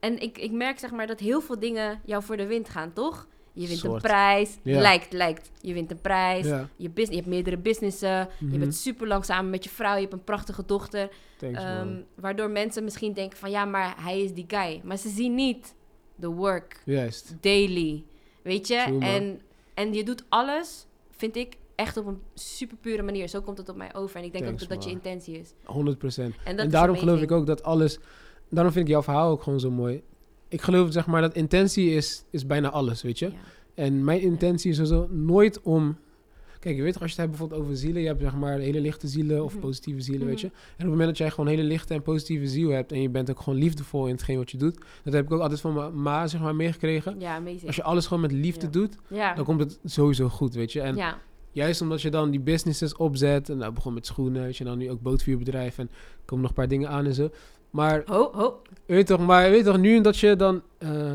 en 0.00 0.22
ik, 0.22 0.38
ik 0.38 0.50
merk 0.52 0.78
zeg 0.78 0.90
maar 0.90 1.06
dat 1.06 1.20
heel 1.20 1.40
veel 1.40 1.58
dingen 1.58 2.00
jou 2.04 2.22
voor 2.22 2.36
de 2.36 2.46
wind 2.46 2.68
gaan, 2.68 2.92
toch? 2.92 3.26
Je 3.52 3.66
wint 3.66 3.78
Soort. 3.78 3.94
een 3.94 4.00
prijs. 4.00 4.58
Ja. 4.62 4.80
Lijkt, 4.80 5.12
lijkt. 5.12 5.50
Je 5.60 5.72
wint 5.72 5.90
een 5.90 6.00
prijs. 6.00 6.46
Ja, 6.46 6.68
Je, 6.76 6.90
je 6.94 7.14
hebt 7.14 7.26
meerdere 7.26 7.56
businessen. 7.58 8.28
Mhm. 8.38 8.52
Je 8.52 8.58
bent 8.58 8.74
super 8.74 9.06
lang 9.06 9.24
samen 9.24 9.50
met 9.50 9.64
je 9.64 9.70
vrouw. 9.70 9.94
Je 9.94 10.00
hebt 10.00 10.12
een 10.12 10.24
prachtige 10.24 10.64
dochter. 10.66 11.08
thanks 11.36 11.58
Ehm, 11.58 11.76
man. 11.76 12.04
waardoor 12.14 12.50
mensen 12.50 12.84
misschien 12.84 13.12
denken 13.12 13.38
van 13.38 13.50
ja, 13.50 13.64
maar 13.64 13.94
hij 14.04 14.22
is 14.22 14.32
die 14.34 14.44
guy. 14.48 14.80
Maar 14.84 14.96
ze 14.96 15.08
zien 15.08 15.34
niet 15.34 15.74
de 16.14 16.28
work 16.28 16.82
Juist. 16.84 17.34
daily. 17.40 18.04
Weet 18.42 18.66
je? 18.68 18.82
True, 18.86 19.00
en, 19.00 19.40
en 19.74 19.92
je 19.94 20.04
doet 20.04 20.24
alles, 20.28 20.86
vind 21.10 21.36
ik, 21.36 21.56
echt 21.80 21.96
op 21.96 22.06
een 22.06 22.18
super 22.34 22.76
pure 22.76 23.02
manier. 23.02 23.28
Zo 23.28 23.40
komt 23.40 23.58
het 23.58 23.68
op 23.68 23.76
mij 23.76 23.94
over. 23.94 24.16
En 24.16 24.24
ik 24.24 24.32
denk 24.32 24.44
Thanks, 24.44 24.62
ook 24.62 24.68
dat 24.68 24.78
dat 24.78 24.86
je 24.88 24.94
intentie 24.94 25.38
is. 25.38 25.52
100 25.64 25.98
procent. 25.98 26.34
En, 26.44 26.70
daarom 26.70 26.96
geloof 26.96 27.20
ik 27.20 27.30
ook 27.30 27.46
dat 27.46 27.62
alles... 27.62 27.98
Daarom 28.48 28.72
vind 28.72 28.84
ik 28.84 28.90
jouw 28.90 29.02
verhaal 29.02 29.30
ook 29.30 29.42
gewoon 29.42 29.60
zo 29.60 29.70
mooi. 29.70 30.02
Ik 30.48 30.62
geloof 30.62 30.92
zeg 30.92 31.06
maar 31.06 31.20
dat 31.20 31.34
intentie 31.34 31.90
is, 31.90 32.24
is 32.30 32.46
bijna 32.46 32.70
alles, 32.70 33.02
weet 33.02 33.18
je. 33.18 33.26
Ja. 33.26 33.32
En 33.74 34.04
mijn 34.04 34.20
intentie 34.20 34.70
is 34.70 34.76
sowieso 34.76 35.06
nooit 35.10 35.62
om... 35.62 35.96
Kijk, 36.58 36.76
je 36.76 36.82
weet 36.82 36.92
toch, 36.92 37.02
als 37.02 37.10
je 37.14 37.20
het 37.20 37.26
hebt 37.26 37.38
bijvoorbeeld 37.38 37.60
over 37.68 37.80
zielen, 37.82 38.02
je 38.02 38.08
hebt 38.08 38.20
zeg 38.20 38.34
maar 38.34 38.58
hele 38.58 38.80
lichte 38.80 39.08
zielen 39.08 39.44
of 39.44 39.52
Mhm. 39.52 39.60
positieve 39.60 40.00
zielen, 40.00 40.26
weet 40.26 40.40
je. 40.40 40.46
Mhm. 40.46 40.56
En 40.56 40.72
op 40.72 40.78
het 40.78 40.88
moment 40.88 41.08
dat 41.08 41.18
jij 41.18 41.30
gewoon 41.30 41.46
hele 41.46 41.62
lichte 41.62 41.94
en 41.94 42.02
positieve 42.02 42.46
ziel 42.46 42.70
hebt 42.70 42.92
en 42.92 43.02
je 43.02 43.08
bent 43.08 43.30
ook 43.30 43.40
gewoon 43.40 43.58
liefdevol 43.58 44.06
in 44.06 44.12
hetgeen 44.12 44.36
wat 44.36 44.50
je 44.50 44.56
doet, 44.56 44.78
dat 45.04 45.12
heb 45.12 45.24
ik 45.24 45.32
ook 45.32 45.40
altijd 45.40 45.60
van 45.60 45.74
mijn 45.74 46.02
ma, 46.02 46.26
zeg 46.26 46.40
maar, 46.40 46.54
meegekregen. 46.54 47.20
Ja, 47.20 47.34
amazing. 47.36 47.66
Als 47.66 47.76
je 47.76 47.82
alles 47.82 48.06
gewoon 48.06 48.22
met 48.22 48.32
liefde 48.32 48.66
Ja. 48.66 48.72
doet, 48.72 48.96
ja. 49.08 49.34
dan 49.34 49.44
komt 49.44 49.60
het 49.60 49.78
sowieso 49.84 50.28
goed, 50.28 50.54
weet 50.54 50.72
je. 50.72 50.80
En 50.80 50.96
ja. 50.96 51.18
Juist 51.52 51.80
omdat 51.80 52.02
je 52.02 52.10
dan 52.10 52.30
die 52.30 52.40
businesses 52.40 52.96
opzet, 52.96 53.48
en 53.48 53.56
nou 53.56 53.72
begon 53.72 53.94
met 53.94 54.06
schoenen, 54.06 54.42
weet 54.42 54.56
je, 54.56 54.64
dan 54.64 54.78
nu 54.78 54.90
ook 54.90 55.00
bootvuurbedrijf 55.00 55.78
en 55.78 55.88
er 55.92 55.96
komen 56.24 56.40
nog 56.40 56.50
een 56.50 56.56
paar 56.56 56.68
dingen 56.68 56.88
aan 56.88 57.06
en 57.06 57.14
zo. 57.14 57.30
Maar 57.70 58.02
Ho, 58.06 58.30
ho. 58.32 58.62
Weet 58.86 59.06
toch, 59.06 59.20
maar 59.26 59.50
weet 59.50 59.64
toch, 59.64 59.78
nu 59.78 60.00
dat 60.00 60.18
je 60.18 60.36
dan, 60.36 60.62
eh, 60.78 61.12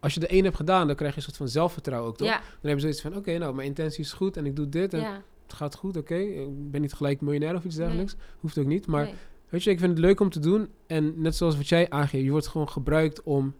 als 0.00 0.14
je 0.14 0.20
de 0.20 0.26
één 0.26 0.44
hebt 0.44 0.56
gedaan, 0.56 0.86
dan 0.86 0.96
krijg 0.96 1.10
je 1.12 1.16
een 1.18 1.24
soort 1.24 1.36
van 1.36 1.48
zelfvertrouwen 1.48 2.10
ook, 2.10 2.16
toch? 2.16 2.28
Ja, 2.28 2.34
Dan 2.36 2.70
heb 2.70 2.74
je 2.74 2.80
zoiets 2.80 3.00
van, 3.00 3.16
oké, 3.16 3.38
nou, 3.38 3.54
mijn 3.54 3.68
intentie 3.68 4.00
is 4.04 4.12
goed 4.12 4.36
en 4.36 4.46
ik 4.46 4.56
doe 4.56 4.68
dit 4.68 4.94
en 4.94 5.00
ja. 5.00 5.22
het 5.46 5.52
gaat 5.52 5.74
goed, 5.74 5.96
oké. 5.96 6.14
Ik 6.16 6.70
ben 6.70 6.80
niet 6.80 6.92
gelijk 6.92 7.20
miljonair 7.20 7.54
of 7.54 7.64
iets 7.64 7.76
Nee. 7.76 7.84
dergelijks, 7.86 8.16
hoeft 8.40 8.58
ook 8.58 8.66
niet. 8.66 8.86
Maar 8.86 9.04
Nee. 9.04 9.14
weet 9.48 9.62
je, 9.62 9.70
ik 9.70 9.78
vind 9.78 9.90
het 9.90 10.00
leuk 10.00 10.20
om 10.20 10.30
te 10.30 10.40
doen 10.40 10.68
en 10.86 11.12
net 11.20 11.36
zoals 11.36 11.56
wat 11.56 11.68
jij 11.68 11.90
aangeeft, 11.90 12.24
je 12.24 12.30
wordt 12.30 12.46
gewoon 12.46 12.68
gebruikt 12.68 13.22
om 13.22 13.54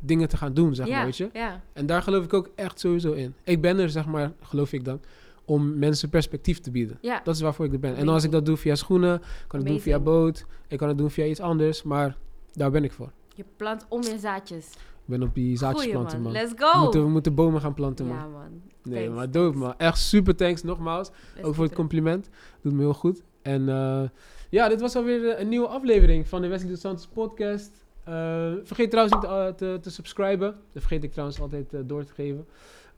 dingen 0.00 0.28
te 0.28 0.36
gaan 0.36 0.54
doen, 0.54 0.74
zeg 0.74 0.86
ja, 0.86 0.96
maar, 0.96 1.04
weet 1.04 1.16
je. 1.16 1.28
En 1.72 1.86
daar 1.86 2.02
geloof 2.02 2.24
ik 2.24 2.32
ook 2.34 2.50
echt 2.54 2.80
sowieso 2.80 3.12
in. 3.12 3.34
Ik 3.44 3.60
ben 3.60 3.78
er, 3.78 3.90
zeg 3.90 4.06
maar, 4.06 4.32
geloof 4.42 4.72
ik 4.72 4.84
dan, 4.84 5.00
om 5.48 5.78
mensen 5.78 6.08
perspectief 6.08 6.60
te 6.60 6.70
bieden. 6.70 6.98
ja. 7.00 7.20
Dat 7.24 7.34
is 7.34 7.40
waarvoor 7.40 7.64
ik 7.64 7.72
er 7.72 7.78
ben. 7.78 7.96
En 7.96 8.08
als 8.08 8.24
ik 8.24 8.30
dat 8.30 8.46
doe 8.46 8.56
via 8.56 8.74
schoenen, 8.74 9.22
kan 9.46 9.60
ik 9.60 9.66
doen 9.66 9.80
via 9.80 9.98
boot, 10.00 10.44
ik 10.68 10.78
kan 10.78 10.88
het 10.88 10.98
doen 10.98 11.10
via 11.10 11.24
iets 11.24 11.40
anders, 11.40 11.82
maar 11.82 12.16
daar 12.52 12.70
ben 12.70 12.84
ik 12.84 12.92
voor. 12.92 13.10
Je 13.34 13.44
plant 13.56 13.86
om 13.88 14.02
in 14.02 14.18
zaadjes. 14.18 14.66
Ik 14.72 15.04
ben 15.04 15.22
op 15.22 15.34
die 15.34 15.56
zaadjes 15.56 15.80
Goeie, 15.82 15.98
planten, 15.98 16.20
man. 16.20 16.32
Let's 16.32 16.52
We 16.52 16.64
go! 16.64 16.80
moeten, 16.80 17.02
we 17.02 17.08
moeten 17.08 17.34
bomen 17.34 17.60
gaan 17.60 17.74
planten, 17.74 18.06
man. 18.06 18.16
ja, 18.16 18.26
man. 18.26 18.60
nee, 18.82 19.02
Thanks, 19.02 19.16
maar 19.16 19.30
dope, 19.30 19.58
man. 19.58 19.74
Echt 19.76 19.98
super 19.98 20.36
thanks 20.36 20.62
nogmaals. 20.62 21.10
Let's 21.34 21.46
ook 21.46 21.54
voor 21.54 21.64
het 21.64 21.74
compliment. 21.74 22.28
Doet 22.62 22.72
me 22.72 22.80
heel 22.80 22.94
goed. 22.94 23.22
En 23.42 23.68
eh, 23.68 24.02
ja, 24.50 24.68
dit 24.68 24.80
was 24.80 24.96
alweer 24.96 25.28
eh, 25.28 25.40
een 25.40 25.48
nieuwe 25.48 25.66
aflevering 25.68 26.28
van 26.28 26.40
de 26.42 26.48
Wesley 26.48 26.76
Santos 26.76 27.06
podcast. 27.06 27.70
Eh, 28.04 28.14
vergeet 28.62 28.90
trouwens 28.90 29.16
niet 29.16 29.24
eh, 29.30 29.46
te, 29.46 29.78
te 29.80 29.90
subscriben. 29.90 30.54
Dat 30.72 30.82
vergeet 30.82 31.04
ik 31.04 31.10
trouwens 31.12 31.40
altijd 31.40 31.66
door 31.84 32.04
te 32.04 32.12
geven. 32.12 32.46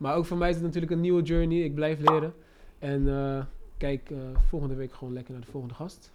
Maar 0.01 0.15
ook 0.15 0.25
voor 0.25 0.37
mij 0.37 0.49
is 0.49 0.55
het 0.55 0.63
natuurlijk 0.63 0.91
een 0.91 1.01
nieuwe 1.01 1.21
journey. 1.21 1.57
Ik 1.57 1.75
blijf 1.75 1.99
leren. 1.99 2.33
En 2.79 3.07
eh, 3.07 3.45
kijk 3.77 4.09
eh, 4.09 4.17
volgende 4.47 4.75
week 4.75 4.93
gewoon 4.93 5.13
lekker 5.13 5.33
naar 5.33 5.41
de 5.41 5.51
volgende 5.51 5.75
gast. 5.75 6.11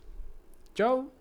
Ciao! 0.72 1.15